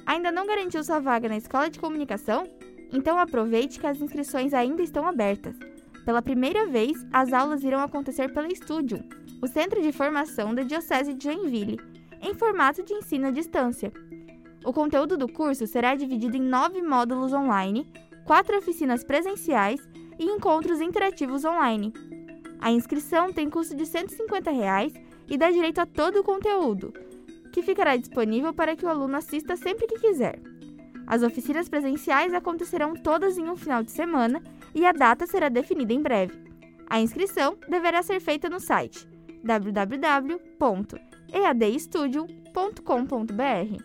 Ainda 0.05 0.31
não 0.31 0.47
garantiu 0.47 0.81
sua 0.81 1.01
vaga 1.01 1.27
na 1.27 1.35
escola 1.35 1.69
de 1.69 1.77
comunicação? 1.77 2.47
Então 2.93 3.19
aproveite 3.19 3.81
que 3.81 3.87
as 3.87 3.99
inscrições 3.99 4.53
ainda 4.53 4.81
estão 4.81 5.05
abertas. 5.05 5.57
Pela 6.05 6.21
primeira 6.21 6.67
vez, 6.67 7.05
as 7.11 7.33
aulas 7.33 7.65
irão 7.65 7.81
acontecer 7.81 8.33
pela 8.33 8.49
Studium, 8.49 9.03
o 9.41 9.47
Centro 9.47 9.81
de 9.81 9.91
Formação 9.91 10.55
da 10.55 10.63
Diocese 10.63 11.13
de 11.13 11.25
Joinville, 11.25 11.92
em 12.23 12.33
formato 12.33 12.81
de 12.81 12.93
ensino 12.93 13.27
à 13.27 13.31
distância. 13.31 13.91
O 14.65 14.71
conteúdo 14.71 15.17
do 15.17 15.27
curso 15.27 15.67
será 15.67 15.93
dividido 15.93 16.37
em 16.37 16.41
nove 16.41 16.81
módulos 16.81 17.33
online, 17.33 17.85
quatro 18.25 18.57
oficinas 18.57 19.03
presenciais 19.03 19.81
e 20.17 20.25
encontros 20.25 20.79
interativos 20.79 21.43
online. 21.43 21.93
A 22.61 22.71
inscrição 22.71 23.33
tem 23.33 23.49
custo 23.49 23.75
de 23.75 23.85
150 23.85 24.51
reais 24.51 24.93
e 25.27 25.37
dá 25.37 25.51
direito 25.51 25.79
a 25.79 25.85
todo 25.85 26.21
o 26.21 26.23
conteúdo, 26.23 26.93
que 27.51 27.61
ficará 27.61 27.97
disponível 27.97 28.53
para 28.53 28.75
que 28.75 28.85
o 28.85 28.89
aluno 28.89 29.17
assista 29.17 29.57
sempre 29.57 29.85
que 29.85 29.99
quiser. 29.99 30.39
As 31.05 31.21
oficinas 31.21 31.67
presenciais 31.67 32.33
acontecerão 32.33 32.93
todas 32.93 33.37
em 33.37 33.49
um 33.49 33.57
final 33.57 33.83
de 33.83 33.91
semana 33.91 34.41
e 34.73 34.85
a 34.85 34.93
data 34.93 35.27
será 35.27 35.49
definida 35.49 35.91
em 35.91 36.01
breve. 36.01 36.41
A 36.87 37.01
inscrição 37.01 37.57
deverá 37.67 38.01
ser 38.01 38.21
feita 38.21 38.49
no 38.49 38.61
site 38.61 39.05
www.eadstudio.com.br. 41.33 43.83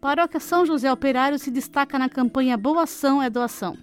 Paróquia 0.00 0.40
São 0.40 0.66
José 0.66 0.92
Operário 0.92 1.38
se 1.38 1.50
destaca 1.50 1.98
na 1.98 2.08
campanha 2.08 2.56
Boa 2.56 2.82
Ação 2.82 3.22
é 3.22 3.30
Doação. 3.30 3.76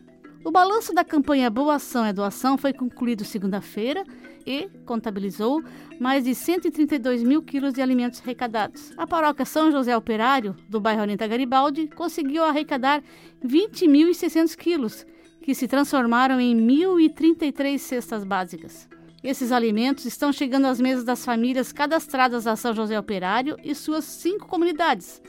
O 0.44 0.52
balanço 0.52 0.94
da 0.94 1.04
campanha 1.04 1.50
Boa 1.50 1.76
Ação 1.76 2.06
é 2.06 2.14
Doação 2.14 2.58
foi 2.58 2.74
concluído 2.74 3.24
segunda-feira 3.24 4.04
e 4.46 4.70
contabilizou 4.86 5.64
mais 6.00 6.26
de 6.26 6.36
132 6.36 7.24
mil 7.24 7.42
quilos 7.42 7.74
de 7.74 7.82
alimentos 7.82 8.22
arrecadados. 8.22 8.92
A 8.96 9.08
paróquia 9.08 9.46
São 9.46 9.72
José 9.72 9.98
Operário, 9.98 10.56
do 10.70 10.80
bairro 10.80 11.02
Orienta 11.02 11.28
Garibaldi, 11.28 11.88
conseguiu 11.88 12.44
arrecadar 12.44 13.02
20.600 13.44 14.56
quilos, 14.56 15.06
que 15.42 15.56
se 15.56 15.68
transformaram 15.68 16.40
em 16.40 16.56
1.033 16.56 17.78
cestas 17.78 18.24
básicas. 18.24 18.88
Esses 19.26 19.52
alimentos 19.52 20.06
estão 20.06 20.32
chegando 20.32 20.68
às 20.68 20.80
mesas 20.80 21.04
das 21.04 21.26
famílias 21.26 21.72
cadastradas 21.72 22.46
a 22.46 22.56
São 22.56 22.76
José 22.76 23.00
Operário 23.00 23.58
e 23.64 23.74
suas 23.74 24.04
cinco 24.04 24.46
comunidades, 24.46 25.20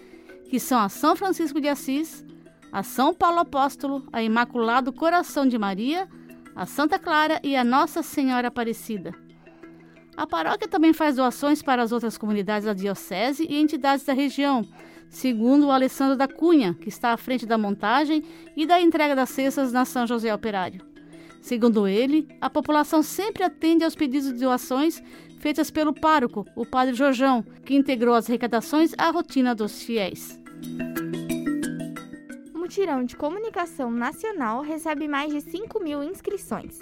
que 0.51 0.61
são 0.61 0.78
a 0.78 0.90
São 0.90 1.16
Francisco 1.16 1.59
de 1.59 1.66
Assis, 1.66 2.22
a 2.70 2.82
São 2.82 3.14
Paulo 3.14 3.38
Apóstolo, 3.38 4.07
a 4.12 4.22
Imaculado 4.22 4.92
Coração 4.92 5.49
de 5.49 5.57
Maria, 5.57 6.07
a 6.55 6.66
Santa 6.66 6.99
Clara 6.99 7.40
e 7.42 7.57
a 7.57 7.64
Nossa 7.64 8.03
Senhora 8.03 8.49
Aparecida. 8.49 9.14
A 10.14 10.26
paróquia 10.26 10.68
também 10.68 10.92
faz 10.92 11.16
doações 11.16 11.62
para 11.62 11.82
as 11.82 11.90
outras 11.90 12.18
comunidades 12.18 12.66
da 12.66 12.74
Diocese 12.74 13.47
e 13.49 13.59
entidades 13.59 14.05
da 14.05 14.12
região, 14.12 14.62
segundo 15.09 15.68
o 15.68 15.70
Alessandro 15.70 16.16
da 16.16 16.28
Cunha, 16.28 16.74
que 16.74 16.90
está 16.90 17.14
à 17.14 17.16
frente 17.16 17.47
da 17.47 17.57
montagem 17.57 18.22
e 18.55 18.66
da 18.66 18.78
entrega 18.78 19.16
das 19.16 19.30
cestas 19.30 19.72
na 19.72 19.86
São 19.86 20.07
José 20.07 20.34
Operário. 20.34 20.95
Segundo 21.47 21.86
ele, 21.86 22.26
a 22.40 22.51
população 22.51 23.05
sempre 23.05 23.44
atende 23.44 23.84
aos 23.84 23.94
pedidos 23.94 24.32
de 24.32 24.40
doações 24.40 25.01
feitas 25.38 25.70
pelo 25.70 25.94
pároco, 25.94 26.44
o 26.57 26.66
padre 26.66 26.92
Jorjão, 26.92 27.44
que 27.64 27.76
integrou 27.76 28.16
as 28.16 28.28
arrecadações 28.28 28.92
à 28.99 29.11
rotina 29.11 29.55
dos 29.55 29.80
fiéis. 29.80 30.40
O 32.53 32.59
mutirão 32.59 33.05
de 33.05 33.14
comunicação 33.14 33.92
nacional 33.92 34.61
recebe 34.61 35.07
mais 35.07 35.32
de 35.32 35.40
5 35.40 35.78
mil 35.78 36.03
inscrições. 36.03 36.80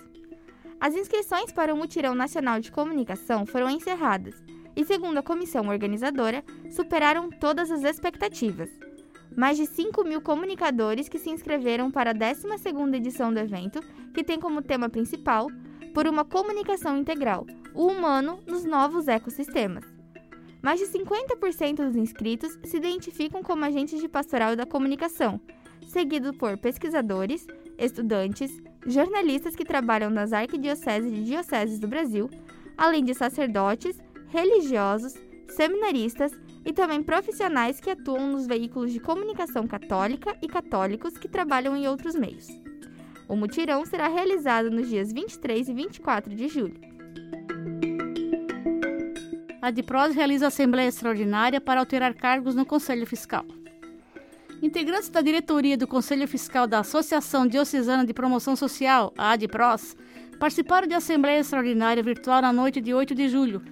As 0.80 0.94
inscrições 0.94 1.52
para 1.52 1.74
o 1.74 1.76
Mutirão 1.76 2.14
Nacional 2.14 2.58
de 2.58 2.72
Comunicação 2.72 3.44
foram 3.44 3.68
encerradas 3.68 4.42
e, 4.74 4.82
segundo 4.82 5.18
a 5.18 5.22
comissão 5.22 5.68
organizadora, 5.68 6.42
superaram 6.70 7.28
todas 7.28 7.70
as 7.70 7.84
expectativas 7.84 8.70
mais 9.36 9.56
de 9.56 9.66
5 9.66 10.04
mil 10.04 10.20
comunicadores 10.20 11.08
que 11.08 11.18
se 11.18 11.30
inscreveram 11.30 11.90
para 11.90 12.10
a 12.10 12.14
12ª 12.14 12.94
edição 12.94 13.32
do 13.32 13.40
evento, 13.40 13.80
que 14.12 14.24
tem 14.24 14.38
como 14.38 14.62
tema 14.62 14.88
principal 14.88 15.48
Por 15.92 16.06
uma 16.06 16.24
Comunicação 16.24 16.96
Integral, 16.96 17.46
o 17.74 17.86
humano 17.86 18.40
nos 18.46 18.64
novos 18.64 19.08
ecossistemas. 19.08 19.84
Mais 20.62 20.80
de 20.80 20.86
50% 20.86 21.86
dos 21.86 21.96
inscritos 21.96 22.58
se 22.64 22.76
identificam 22.76 23.42
como 23.42 23.64
agentes 23.64 24.00
de 24.00 24.08
pastoral 24.08 24.56
da 24.56 24.64
comunicação, 24.64 25.40
seguido 25.86 26.32
por 26.32 26.56
pesquisadores, 26.56 27.46
estudantes, 27.76 28.62
jornalistas 28.86 29.54
que 29.54 29.64
trabalham 29.64 30.10
nas 30.10 30.32
arquidioceses 30.32 31.12
e 31.12 31.24
dioceses 31.24 31.78
do 31.78 31.88
Brasil, 31.88 32.30
além 32.76 33.04
de 33.04 33.14
sacerdotes, 33.14 33.98
religiosos, 34.28 35.14
seminaristas 35.48 36.32
e 36.64 36.72
também 36.72 37.02
profissionais 37.02 37.80
que 37.80 37.90
atuam 37.90 38.32
nos 38.32 38.46
veículos 38.46 38.92
de 38.92 39.00
comunicação 39.00 39.66
católica 39.66 40.36
e 40.40 40.48
católicos 40.48 41.16
que 41.18 41.28
trabalham 41.28 41.76
em 41.76 41.86
outros 41.86 42.14
meios. 42.14 42.48
O 43.28 43.36
mutirão 43.36 43.84
será 43.84 44.08
realizado 44.08 44.70
nos 44.70 44.88
dias 44.88 45.12
23 45.12 45.68
e 45.68 45.74
24 45.74 46.34
de 46.34 46.48
julho. 46.48 46.80
A 49.60 49.70
DIPROS 49.70 50.14
realiza 50.14 50.48
Assembleia 50.48 50.88
Extraordinária 50.88 51.58
para 51.58 51.80
alterar 51.80 52.12
cargos 52.12 52.54
no 52.54 52.66
Conselho 52.66 53.06
Fiscal. 53.06 53.46
Integrantes 54.62 55.08
da 55.08 55.22
diretoria 55.22 55.76
do 55.76 55.86
Conselho 55.86 56.28
Fiscal 56.28 56.66
da 56.66 56.80
Associação 56.80 57.46
Diocesana 57.46 58.04
de 58.04 58.12
Promoção 58.12 58.54
Social, 58.56 59.12
a 59.16 59.32
ADPROS, 59.32 59.96
participaram 60.38 60.86
de 60.86 60.94
Assembleia 60.94 61.40
Extraordinária 61.40 62.02
virtual 62.02 62.42
na 62.42 62.52
noite 62.52 62.80
de 62.80 62.92
8 62.92 63.14
de 63.14 63.28
julho, 63.28 63.62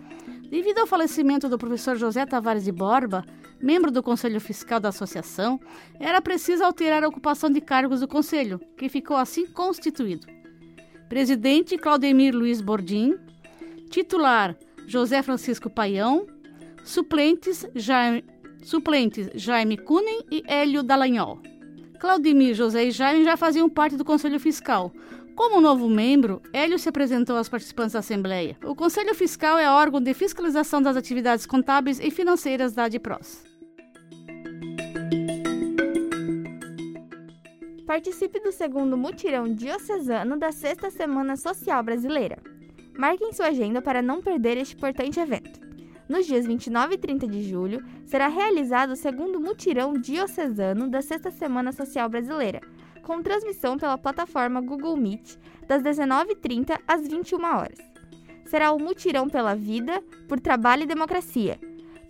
Devido 0.53 0.81
ao 0.81 0.87
falecimento 0.87 1.49
do 1.49 1.57
professor 1.57 1.97
José 1.97 2.27
Tavares 2.27 2.65
de 2.65 2.71
Borba, 2.71 3.25
membro 3.59 3.91
do 3.91 4.03
Conselho 4.03 4.39
Fiscal 4.39 4.79
da 4.79 4.91
Associação, 4.91 5.59
era 5.99 6.21
preciso 6.21 6.63
alterar 6.63 7.03
a 7.03 7.09
ocupação 7.09 7.49
de 7.49 7.59
cargos 7.59 8.01
do 8.01 8.07
Conselho, 8.07 8.61
que 8.77 8.91
ficou 8.91 9.17
assim 9.17 9.47
constituído. 9.47 10.27
Presidente 11.09 11.79
Claudemir 11.79 12.35
Luiz 12.35 12.61
Bordim, 12.61 13.17
titular 13.89 14.55
José 14.87 15.23
Francisco 15.23 15.71
Paião, 15.71 16.27
suplentes 16.85 17.67
Suplentes 18.63 19.31
Jaime 19.35 19.79
e 20.31 20.43
Hélio 20.47 20.83
Dallagnol. 20.83 21.41
Claudemir, 21.99 22.53
José 22.53 22.85
e 22.85 22.91
Jaime 22.91 23.25
já 23.25 23.39
faziam 23.39 23.71
parte 23.71 23.97
do 23.97 24.05
Conselho 24.05 24.39
Fiscal. 24.39 24.93
Como 25.35 25.63
novo 25.63 25.89
membro, 25.89 26.43
Hélio 26.53 26.79
se 26.79 26.89
apresentou 26.89 27.37
aos 27.37 27.49
participantes 27.49 27.95
da 27.95 28.01
Assembleia. 28.01 28.57
O 28.65 28.75
Conselho 28.75 29.15
Fiscal 29.15 29.59
é 29.59 29.71
órgão 29.71 30.01
de 30.01 30.13
fiscalização 30.13 30.83
das 30.83 30.97
atividades 30.97 31.47
contábeis 31.47 31.99
e 31.99 32.11
financeiras 32.11 32.75
da 32.75 32.85
ADPROS. 32.85 33.45
Participe 37.87 38.41
do 38.41 38.53
segundo 38.53 38.97
mutirão 38.97 39.53
diocesano 39.53 40.39
da 40.39 40.53
Sexta 40.53 40.91
Semana 40.91 41.37
Social 41.37 41.83
Brasileira. 41.83 42.39
Marque 42.99 43.25
em 43.25 43.33
sua 43.33 43.47
agenda 43.47 43.81
para 43.81 44.03
não 44.03 44.21
perder 44.21 44.59
este 44.59 44.75
importante 44.75 45.19
evento. 45.19 45.61
Nos 46.09 46.27
dias 46.27 46.47
29 46.47 46.95
e 46.95 46.99
30 46.99 47.27
de 47.27 47.43
julho, 47.43 47.83
será 48.05 48.29
realizado 48.29 48.91
o 48.91 48.97
segundo 48.97 49.41
mutirão 49.41 49.95
diocesano 49.95 50.89
da 50.89 51.01
Sexta 51.01 51.31
Semana 51.31 51.73
Social 51.73 52.09
Brasileira, 52.09 52.61
com 53.03 53.23
transmissão 53.23 53.77
pela 53.77 53.99
plataforma 53.99 54.61
Google 54.61 54.97
Meet, 54.97 55.37
das 55.67 55.83
19h30 55.83 56.79
às 56.87 57.07
21 57.07 57.45
horas. 57.45 57.79
Será 58.47 58.73
o 58.73 58.79
Mutirão 58.79 59.29
pela 59.29 59.55
Vida, 59.55 60.03
por 60.29 60.39
Trabalho 60.39 60.83
e 60.83 60.87
Democracia, 60.87 61.59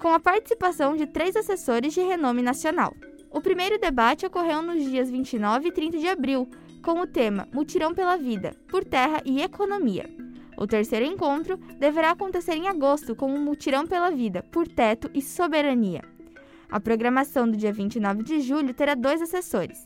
com 0.01 0.09
a 0.09 0.21
participação 0.21 0.97
de 0.97 1.07
três 1.07 1.37
assessores 1.37 1.95
de 1.95 2.01
renome 2.01 2.43
nacional. 2.43 2.95
O 3.31 3.41
primeiro 3.41 3.79
debate 3.79 4.27
ocorreu 4.27 4.61
nos 4.61 4.83
dias 4.85 5.11
29 5.11 5.69
e 5.69 5.73
30 5.73 5.99
de 5.99 6.09
abril, 6.09 6.49
com 6.83 7.01
o 7.01 7.07
tema 7.07 7.49
Mutirão 7.53 7.95
pela 7.95 8.17
Vida, 8.17 8.55
por 8.69 8.85
Terra 8.85 9.23
e 9.25 9.41
Economia. 9.41 10.11
O 10.57 10.67
terceiro 10.67 11.07
encontro 11.07 11.57
deverá 11.79 12.11
acontecer 12.11 12.55
em 12.55 12.69
agosto 12.69 13.17
com 13.17 13.35
o 13.35 13.39
Mutirão 13.39 13.87
pela 13.87 14.11
Vida, 14.11 14.45
por 14.51 14.69
Teto 14.69 15.11
e 15.15 15.23
Soberania. 15.23 16.03
A 16.69 16.81
programação 16.81 17.51
do 17.51 17.57
dia 17.57 17.73
29 17.73 18.23
de 18.23 18.41
julho 18.41 18.75
terá 18.75 18.95
dois 18.95 19.23
assessores, 19.23 19.85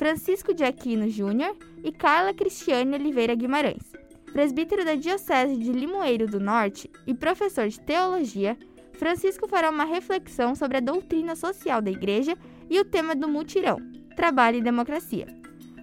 Francisco 0.00 0.54
de 0.54 0.64
Aquino 0.64 1.10
Júnior 1.10 1.54
e 1.84 1.92
Carla 1.92 2.32
Cristiane 2.32 2.94
Oliveira 2.94 3.34
Guimarães. 3.34 3.92
Presbítero 4.32 4.82
da 4.82 4.94
Diocese 4.94 5.58
de 5.58 5.70
Limoeiro 5.70 6.26
do 6.26 6.40
Norte 6.40 6.90
e 7.06 7.12
professor 7.12 7.68
de 7.68 7.78
teologia, 7.78 8.56
Francisco 8.94 9.46
fará 9.46 9.68
uma 9.68 9.84
reflexão 9.84 10.54
sobre 10.54 10.78
a 10.78 10.80
doutrina 10.80 11.36
social 11.36 11.82
da 11.82 11.90
Igreja 11.90 12.34
e 12.70 12.80
o 12.80 12.84
tema 12.86 13.14
do 13.14 13.28
mutirão, 13.28 13.76
trabalho 14.16 14.56
e 14.56 14.62
democracia. 14.62 15.26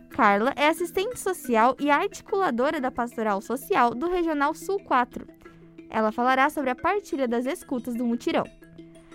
Carla 0.09 0.51
é 0.55 0.67
assistente 0.67 1.19
social 1.19 1.77
e 1.79 1.91
articuladora 1.91 2.81
da 2.81 2.89
Pastoral 2.89 3.39
Social 3.39 3.93
do 3.93 4.09
Regional 4.09 4.55
Sul 4.55 4.79
4. 4.79 5.27
Ela 5.91 6.11
falará 6.11 6.49
sobre 6.49 6.71
a 6.71 6.75
partilha 6.75 7.27
das 7.27 7.45
escutas 7.45 7.93
do 7.93 8.03
mutirão. 8.03 8.45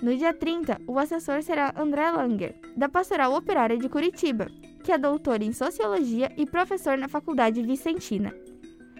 No 0.00 0.16
dia 0.16 0.32
30, 0.32 0.80
o 0.86 0.96
assessor 0.96 1.42
será 1.42 1.74
André 1.76 2.08
Langer, 2.08 2.54
da 2.76 2.88
Pastoral 2.88 3.34
Operária 3.34 3.76
de 3.76 3.88
Curitiba, 3.88 4.46
que 4.82 4.92
é 4.92 4.98
doutor 4.98 5.42
em 5.42 5.52
Sociologia 5.52 6.32
e 6.36 6.44
professor 6.44 6.98
na 6.98 7.08
Faculdade 7.08 7.62
Vicentina. 7.62 8.34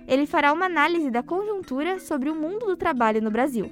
Ele 0.07 0.27
fará 0.27 0.53
uma 0.53 0.67
análise 0.67 1.11
da 1.11 1.23
conjuntura 1.23 1.99
sobre 1.99 2.31
o 2.31 2.35
mundo 2.35 2.67
do 2.67 2.77
trabalho 2.77 3.21
no 3.21 3.31
Brasil. 3.31 3.71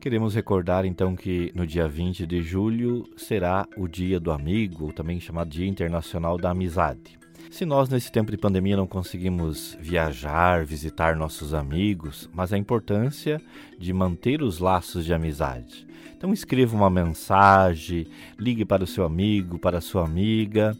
Queremos 0.00 0.34
recordar 0.34 0.86
então 0.86 1.14
que 1.14 1.52
no 1.54 1.66
dia 1.66 1.86
20 1.86 2.26
de 2.26 2.42
julho 2.42 3.04
será 3.16 3.68
o 3.76 3.86
Dia 3.86 4.18
do 4.18 4.32
Amigo, 4.32 4.92
também 4.92 5.20
chamado 5.20 5.50
Dia 5.50 5.66
Internacional 5.66 6.38
da 6.38 6.50
Amizade. 6.50 7.18
Se 7.50 7.66
nós 7.66 7.88
nesse 7.88 8.10
tempo 8.10 8.30
de 8.30 8.38
pandemia 8.38 8.76
não 8.76 8.86
conseguimos 8.86 9.76
viajar, 9.80 10.64
visitar 10.64 11.16
nossos 11.16 11.52
amigos, 11.52 12.30
mas 12.32 12.52
a 12.52 12.56
importância 12.56 13.42
de 13.78 13.92
manter 13.92 14.40
os 14.40 14.58
laços 14.58 15.04
de 15.04 15.12
amizade. 15.12 15.86
Então 16.20 16.34
escreva 16.34 16.76
uma 16.76 16.90
mensagem, 16.90 18.06
ligue 18.38 18.62
para 18.62 18.84
o 18.84 18.86
seu 18.86 19.06
amigo, 19.06 19.58
para 19.58 19.78
a 19.78 19.80
sua 19.80 20.04
amiga, 20.04 20.76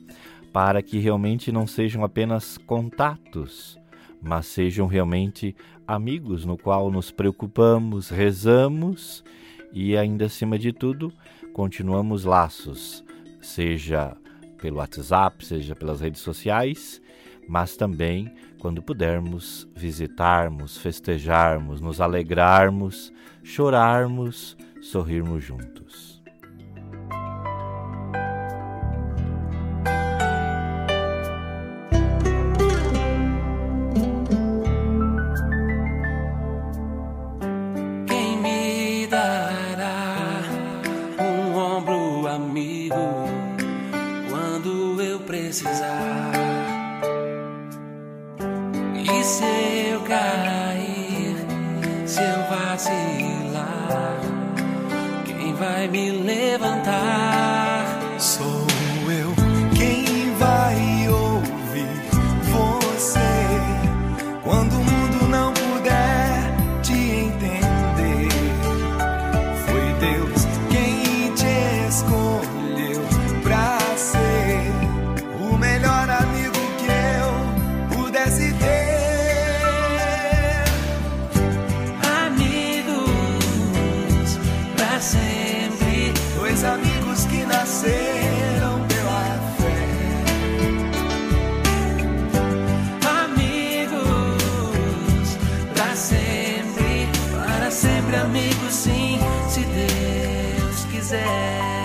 para 0.53 0.82
que 0.82 0.99
realmente 0.99 1.51
não 1.51 1.66
sejam 1.66 2.05
apenas 2.05 2.59
contatos, 2.59 3.78
mas 4.20 4.45
sejam 4.45 4.86
realmente 4.86 5.57
amigos 5.88 6.45
no 6.45 6.59
qual 6.59 6.91
nos 6.91 7.11
preocupamos, 7.11 8.11
rezamos 8.11 9.24
e 9.72 9.97
ainda 9.97 10.26
acima 10.26 10.59
de 10.59 10.74
tudo 10.74 11.11
continuamos 11.55 12.26
laços, 12.26 13.03
seja 13.41 14.14
pelo 14.61 14.76
WhatsApp, 14.76 15.43
seja 15.43 15.74
pelas 15.74 16.03
redes 16.03 16.20
sociais, 16.20 17.01
mas 17.49 17.78
também 17.78 18.30
quando 18.59 18.82
pudermos 18.82 19.66
visitarmos, 19.74 20.76
festejarmos, 20.76 21.80
nos 21.80 21.99
alegrarmos, 21.99 23.11
chorarmos, 23.43 24.55
sorrirmos 24.81 25.47
juntos. 25.47 26.09
Amigos, 98.31 98.72
sim, 98.72 99.18
se 99.49 99.64
Deus 99.64 100.85
quiser. 100.85 101.80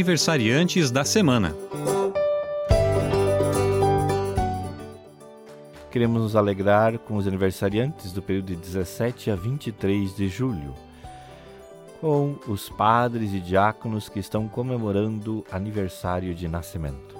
Aniversariantes 0.00 0.90
da 0.90 1.04
semana. 1.04 1.54
Queremos 5.90 6.22
nos 6.22 6.34
alegrar 6.34 6.98
com 7.00 7.18
os 7.18 7.28
aniversariantes 7.28 8.10
do 8.10 8.22
período 8.22 8.46
de 8.46 8.56
17 8.56 9.30
a 9.30 9.36
23 9.36 10.16
de 10.16 10.26
julho, 10.26 10.74
com 12.00 12.34
os 12.48 12.70
padres 12.70 13.34
e 13.34 13.40
diáconos 13.40 14.08
que 14.08 14.18
estão 14.18 14.48
comemorando 14.48 15.44
aniversário 15.52 16.34
de 16.34 16.48
nascimento. 16.48 17.19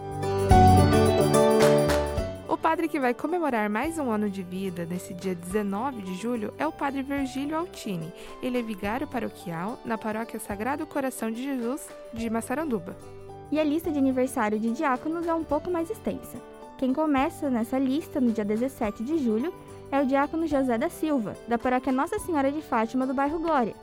Que 2.91 2.99
vai 2.99 3.15
comemorar 3.15 3.71
mais 3.71 4.01
um 4.01 4.11
ano 4.11 4.29
de 4.29 4.43
vida 4.43 4.85
nesse 4.85 5.15
dia 5.15 5.33
19 5.33 6.03
de 6.03 6.17
julho 6.17 6.53
é 6.59 6.67
o 6.67 6.73
padre 6.73 7.03
Virgílio 7.03 7.57
Altini. 7.57 8.13
Ele 8.43 8.59
é 8.59 8.63
vigário 8.63 9.07
paroquial 9.07 9.79
na 9.85 9.97
paróquia 9.97 10.41
Sagrado 10.41 10.85
Coração 10.85 11.31
de 11.31 11.41
Jesus 11.41 11.89
de 12.13 12.29
Massaranduba. 12.29 12.97
E 13.53 13.61
a 13.61 13.65
lista 13.65 13.93
de 13.93 13.99
aniversário 13.99 14.59
de 14.59 14.73
diáconos 14.73 15.25
é 15.29 15.33
um 15.33 15.45
pouco 15.45 15.71
mais 15.71 15.89
extensa. 15.89 16.39
Quem 16.79 16.93
começa 16.93 17.49
nessa 17.49 17.79
lista 17.79 18.21
no 18.21 18.33
dia 18.33 18.45
17 18.45 19.05
de 19.05 19.19
julho 19.19 19.55
é 19.93 20.01
o 20.03 20.07
diácono 20.07 20.49
José 20.49 20.77
da 20.77 20.89
Silva, 20.89 21.37
da 21.47 21.57
paróquia 21.57 21.93
Nossa 21.93 22.19
Senhora 22.19 22.51
de 22.51 22.61
Fátima 22.61 23.07
do 23.07 23.15
bairro 23.15 23.39
Glória. 23.39 23.77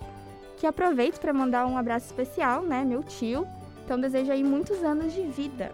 Que 0.58 0.68
aproveito 0.68 1.22
para 1.22 1.32
mandar 1.32 1.66
um 1.66 1.78
abraço 1.78 2.08
especial, 2.08 2.62
né, 2.62 2.84
meu 2.84 3.02
tio. 3.04 3.48
Então 3.86 3.98
desejo 3.98 4.34
aí 4.34 4.44
muitos 4.44 4.84
anos 4.84 5.14
de 5.14 5.22
vida. 5.22 5.72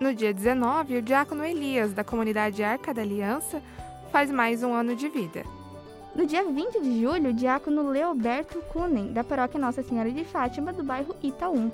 No 0.00 0.12
dia 0.12 0.34
19, 0.34 0.98
o 0.98 1.02
diácono 1.02 1.44
Elias, 1.44 1.92
da 1.92 2.02
comunidade 2.02 2.64
Arca 2.64 2.92
da 2.92 3.02
Aliança, 3.02 3.62
faz 4.10 4.28
mais 4.28 4.62
um 4.62 4.74
ano 4.74 4.96
de 4.96 5.08
vida. 5.08 5.44
No 6.16 6.26
dia 6.26 6.44
20 6.44 6.80
de 6.80 7.00
julho, 7.00 7.30
o 7.30 7.32
diácono 7.32 7.88
Leoberto 7.88 8.60
Kunen, 8.72 9.12
da 9.12 9.22
paróquia 9.22 9.58
Nossa 9.58 9.82
Senhora 9.84 10.10
de 10.10 10.24
Fátima 10.24 10.72
do 10.72 10.82
bairro 10.82 11.14
Itaú. 11.22 11.70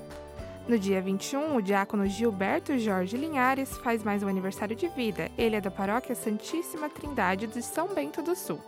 No 0.67 0.77
dia 0.77 1.01
21, 1.01 1.55
o 1.55 1.61
diácono 1.61 2.05
Gilberto 2.05 2.77
Jorge 2.77 3.17
Linhares 3.17 3.75
faz 3.77 4.03
mais 4.03 4.21
um 4.21 4.27
aniversário 4.27 4.75
de 4.75 4.87
vida. 4.89 5.31
Ele 5.35 5.55
é 5.55 5.61
da 5.61 5.71
paróquia 5.71 6.13
Santíssima 6.13 6.89
Trindade 6.89 7.47
de 7.47 7.63
São 7.63 7.87
Bento 7.87 8.21
do 8.21 8.35
Sul. 8.35 8.59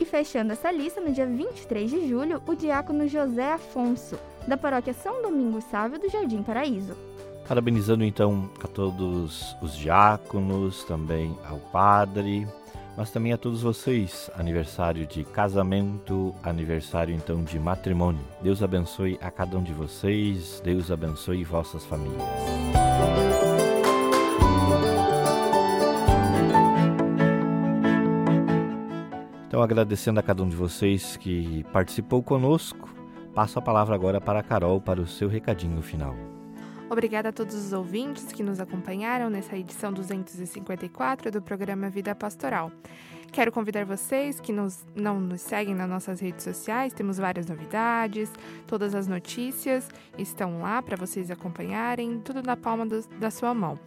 E 0.00 0.04
fechando 0.04 0.52
essa 0.52 0.70
lista, 0.72 1.00
no 1.00 1.12
dia 1.12 1.26
23 1.26 1.90
de 1.90 2.08
julho, 2.08 2.42
o 2.46 2.54
diácono 2.56 3.06
José 3.06 3.52
Afonso, 3.52 4.18
da 4.48 4.56
paróquia 4.56 4.92
São 4.92 5.22
Domingos 5.22 5.64
Sávio 5.64 6.00
do 6.00 6.08
Jardim 6.08 6.42
Paraíso. 6.42 7.09
Parabenizando 7.50 8.04
então 8.04 8.48
a 8.62 8.68
todos 8.68 9.56
os 9.60 9.76
diáconos, 9.76 10.84
também 10.84 11.36
ao 11.44 11.58
padre, 11.58 12.46
mas 12.96 13.10
também 13.10 13.32
a 13.32 13.36
todos 13.36 13.60
vocês, 13.60 14.30
aniversário 14.36 15.04
de 15.04 15.24
casamento, 15.24 16.32
aniversário 16.44 17.12
então 17.12 17.42
de 17.42 17.58
matrimônio. 17.58 18.20
Deus 18.40 18.62
abençoe 18.62 19.18
a 19.20 19.32
cada 19.32 19.58
um 19.58 19.64
de 19.64 19.72
vocês, 19.72 20.62
Deus 20.64 20.92
abençoe 20.92 21.42
vossas 21.42 21.84
famílias. 21.84 22.22
Então, 29.48 29.60
agradecendo 29.60 30.20
a 30.20 30.22
cada 30.22 30.40
um 30.44 30.48
de 30.48 30.54
vocês 30.54 31.16
que 31.16 31.64
participou 31.72 32.22
conosco, 32.22 32.88
passo 33.34 33.58
a 33.58 33.62
palavra 33.62 33.96
agora 33.96 34.20
para 34.20 34.38
a 34.38 34.42
Carol 34.44 34.80
para 34.80 35.00
o 35.00 35.06
seu 35.08 35.28
recadinho 35.28 35.82
final. 35.82 36.14
Obrigada 36.90 37.28
a 37.28 37.32
todos 37.32 37.54
os 37.54 37.72
ouvintes 37.72 38.32
que 38.32 38.42
nos 38.42 38.58
acompanharam 38.58 39.30
nessa 39.30 39.56
edição 39.56 39.92
254 39.92 41.30
do 41.30 41.40
programa 41.40 41.88
Vida 41.88 42.16
Pastoral. 42.16 42.72
Quero 43.30 43.52
convidar 43.52 43.84
vocês 43.84 44.40
que 44.40 44.52
nos, 44.52 44.84
não 44.92 45.20
nos 45.20 45.40
seguem 45.40 45.72
nas 45.72 45.88
nossas 45.88 46.18
redes 46.18 46.42
sociais, 46.42 46.92
temos 46.92 47.16
várias 47.16 47.46
novidades, 47.46 48.28
todas 48.66 48.92
as 48.92 49.06
notícias 49.06 49.88
estão 50.18 50.62
lá 50.62 50.82
para 50.82 50.96
vocês 50.96 51.30
acompanharem, 51.30 52.18
tudo 52.18 52.42
na 52.42 52.56
palma 52.56 52.84
do, 52.84 53.00
da 53.20 53.30
sua 53.30 53.54
mão. 53.54 53.78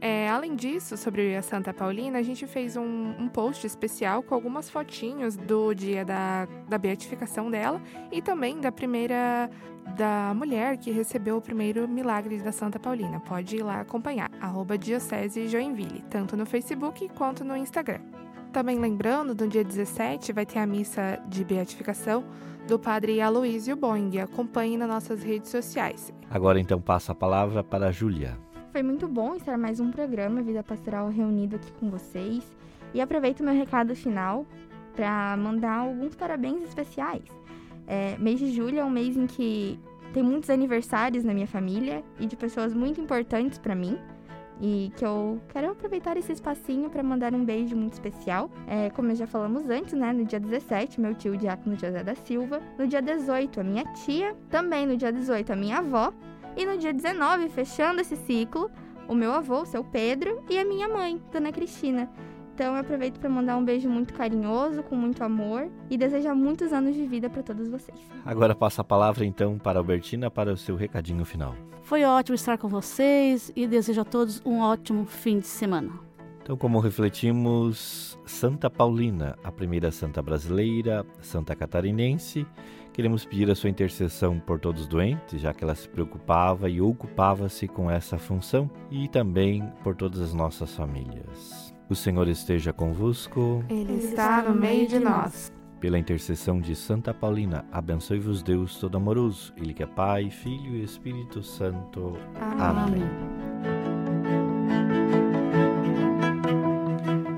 É, 0.00 0.28
além 0.28 0.54
disso, 0.54 0.96
sobre 0.96 1.34
a 1.34 1.42
Santa 1.42 1.74
Paulina, 1.74 2.18
a 2.18 2.22
gente 2.22 2.46
fez 2.46 2.76
um, 2.76 3.14
um, 3.18 3.28
post 3.28 3.66
especial 3.66 4.22
com 4.22 4.34
algumas 4.34 4.70
fotinhos 4.70 5.36
do 5.36 5.74
dia 5.74 6.04
da, 6.04 6.46
da 6.68 6.78
beatificação 6.78 7.50
dela 7.50 7.82
e 8.12 8.22
também 8.22 8.60
da 8.60 8.70
primeira 8.70 9.50
da 9.96 10.34
mulher 10.34 10.76
que 10.76 10.90
recebeu 10.90 11.38
o 11.38 11.40
primeiro 11.40 11.88
milagre 11.88 12.38
da 12.38 12.52
Santa 12.52 12.78
Paulina. 12.78 13.20
Pode 13.20 13.56
ir 13.56 13.62
lá 13.62 13.80
acompanhar, 13.80 14.30
arroba 14.40 14.76
Diocese 14.76 15.48
Joinville, 15.48 16.04
tanto 16.10 16.36
no 16.36 16.44
Facebook 16.44 17.08
quanto 17.16 17.42
no 17.42 17.56
Instagram. 17.56 18.00
Também 18.52 18.78
lembrando, 18.78 19.34
no 19.34 19.48
dia 19.48 19.64
17 19.64 20.32
vai 20.32 20.46
ter 20.46 20.58
a 20.58 20.66
missa 20.66 21.18
de 21.26 21.44
beatificação 21.44 22.24
do 22.66 22.78
padre 22.78 23.20
Aloísio 23.20 23.76
Boing. 23.76 24.18
Acompanhe 24.18 24.76
nas 24.76 24.88
nossas 24.88 25.22
redes 25.22 25.50
sociais. 25.50 26.12
Agora 26.30 26.60
então 26.60 26.80
passa 26.80 27.12
a 27.12 27.14
palavra 27.14 27.64
para 27.64 27.88
a 27.88 27.92
Júlia. 27.92 28.38
Foi 28.70 28.82
muito 28.82 29.08
bom 29.08 29.34
estar 29.34 29.56
mais 29.56 29.80
um 29.80 29.90
programa 29.90 30.42
Vida 30.42 30.62
Pastoral 30.62 31.08
reunido 31.08 31.56
aqui 31.56 31.72
com 31.80 31.90
vocês. 31.90 32.44
E 32.92 33.00
aproveito 33.00 33.42
meu 33.42 33.54
recado 33.54 33.96
final 33.96 34.44
para 34.94 35.34
mandar 35.38 35.78
alguns 35.78 36.14
parabéns 36.14 36.62
especiais. 36.62 37.24
É, 37.86 38.18
mês 38.18 38.38
de 38.38 38.52
julho 38.52 38.78
é 38.78 38.84
um 38.84 38.90
mês 38.90 39.16
em 39.16 39.26
que 39.26 39.80
tem 40.12 40.22
muitos 40.22 40.50
aniversários 40.50 41.24
na 41.24 41.32
minha 41.32 41.46
família 41.46 42.04
e 42.20 42.26
de 42.26 42.36
pessoas 42.36 42.74
muito 42.74 43.00
importantes 43.00 43.58
para 43.58 43.74
mim. 43.74 43.98
E 44.60 44.92
que 44.96 45.04
eu 45.04 45.40
quero 45.48 45.70
aproveitar 45.70 46.18
esse 46.18 46.32
espacinho 46.32 46.90
para 46.90 47.02
mandar 47.02 47.34
um 47.34 47.44
beijo 47.44 47.74
muito 47.74 47.94
especial. 47.94 48.50
É, 48.66 48.90
como 48.90 49.14
já 49.14 49.26
falamos 49.26 49.70
antes, 49.70 49.94
né? 49.94 50.12
No 50.12 50.26
dia 50.26 50.38
17, 50.38 51.00
meu 51.00 51.14
tio 51.14 51.38
Diácono 51.38 51.74
José 51.74 52.02
da 52.02 52.14
Silva. 52.14 52.60
No 52.76 52.86
dia 52.86 53.00
18, 53.00 53.60
a 53.60 53.64
minha 53.64 53.84
tia. 53.94 54.36
Também 54.50 54.84
no 54.84 54.96
dia 54.96 55.10
18, 55.10 55.52
a 55.52 55.56
minha 55.56 55.78
avó. 55.78 56.12
E 56.56 56.66
no 56.66 56.76
dia 56.76 56.92
19, 56.92 57.48
fechando 57.48 58.00
esse 58.00 58.16
ciclo, 58.16 58.70
o 59.06 59.14
meu 59.14 59.32
avô, 59.32 59.62
o 59.62 59.66
seu 59.66 59.82
Pedro, 59.84 60.42
e 60.50 60.58
a 60.58 60.64
minha 60.64 60.88
mãe, 60.88 61.20
Dona 61.32 61.52
Cristina. 61.52 62.10
Então 62.54 62.74
eu 62.74 62.80
aproveito 62.80 63.20
para 63.20 63.30
mandar 63.30 63.56
um 63.56 63.64
beijo 63.64 63.88
muito 63.88 64.12
carinhoso, 64.12 64.82
com 64.82 64.96
muito 64.96 65.22
amor 65.22 65.68
e 65.88 65.96
desejar 65.96 66.34
muitos 66.34 66.72
anos 66.72 66.96
de 66.96 67.06
vida 67.06 67.30
para 67.30 67.40
todos 67.40 67.68
vocês. 67.68 67.96
Agora 68.24 68.52
passa 68.52 68.82
a 68.82 68.84
palavra 68.84 69.24
então 69.24 69.56
para 69.56 69.78
a 69.78 69.80
Albertina 69.80 70.28
para 70.28 70.52
o 70.52 70.56
seu 70.56 70.74
recadinho 70.74 71.24
final. 71.24 71.54
Foi 71.82 72.02
ótimo 72.02 72.34
estar 72.34 72.58
com 72.58 72.66
vocês 72.66 73.52
e 73.54 73.64
desejo 73.64 74.00
a 74.00 74.04
todos 74.04 74.42
um 74.44 74.58
ótimo 74.58 75.06
fim 75.06 75.38
de 75.38 75.46
semana. 75.46 76.08
Então, 76.42 76.56
como 76.56 76.80
refletimos, 76.80 78.18
Santa 78.26 78.68
Paulina, 78.68 79.38
a 79.44 79.52
primeira 79.52 79.90
santa 79.92 80.20
brasileira, 80.20 81.06
santa 81.20 81.54
catarinense, 81.54 82.46
queremos 82.98 83.24
pedir 83.24 83.48
a 83.48 83.54
sua 83.54 83.70
intercessão 83.70 84.40
por 84.40 84.58
todos 84.58 84.82
os 84.82 84.88
doentes, 84.88 85.40
já 85.40 85.54
que 85.54 85.62
ela 85.62 85.76
se 85.76 85.88
preocupava 85.88 86.68
e 86.68 86.80
ocupava-se 86.80 87.68
com 87.68 87.88
essa 87.88 88.18
função, 88.18 88.68
e 88.90 89.06
também 89.06 89.62
por 89.84 89.94
todas 89.94 90.20
as 90.20 90.34
nossas 90.34 90.74
famílias. 90.74 91.72
O 91.88 91.94
Senhor 91.94 92.26
esteja 92.26 92.72
convosco. 92.72 93.64
Ele 93.70 93.92
está 93.98 94.42
no 94.42 94.52
meio 94.52 94.88
de 94.88 94.98
nós. 94.98 95.52
Pela 95.78 95.96
intercessão 95.96 96.60
de 96.60 96.74
Santa 96.74 97.14
Paulina, 97.14 97.64
abençoe-vos 97.70 98.42
Deus 98.42 98.80
Todo-Amoroso, 98.80 99.52
Ele 99.56 99.72
que 99.72 99.84
é 99.84 99.86
Pai, 99.86 100.28
Filho 100.28 100.74
e 100.74 100.82
Espírito 100.82 101.40
Santo. 101.40 102.18
Amém. 102.58 103.04
Amém. 103.04 103.08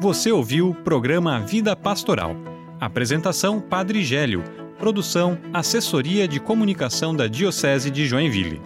Você 0.01 0.33
ouviu 0.33 0.71
o 0.71 0.75
programa 0.75 1.39
Vida 1.41 1.77
Pastoral. 1.77 2.35
Apresentação 2.81 3.61
Padre 3.61 4.03
Gélio. 4.03 4.43
Produção 4.81 5.37
Assessoria 5.53 6.27
de 6.27 6.41
Comunicação 6.41 7.15
da 7.15 7.27
Diocese 7.27 7.91
de 7.91 8.07
Joinville. 8.07 8.63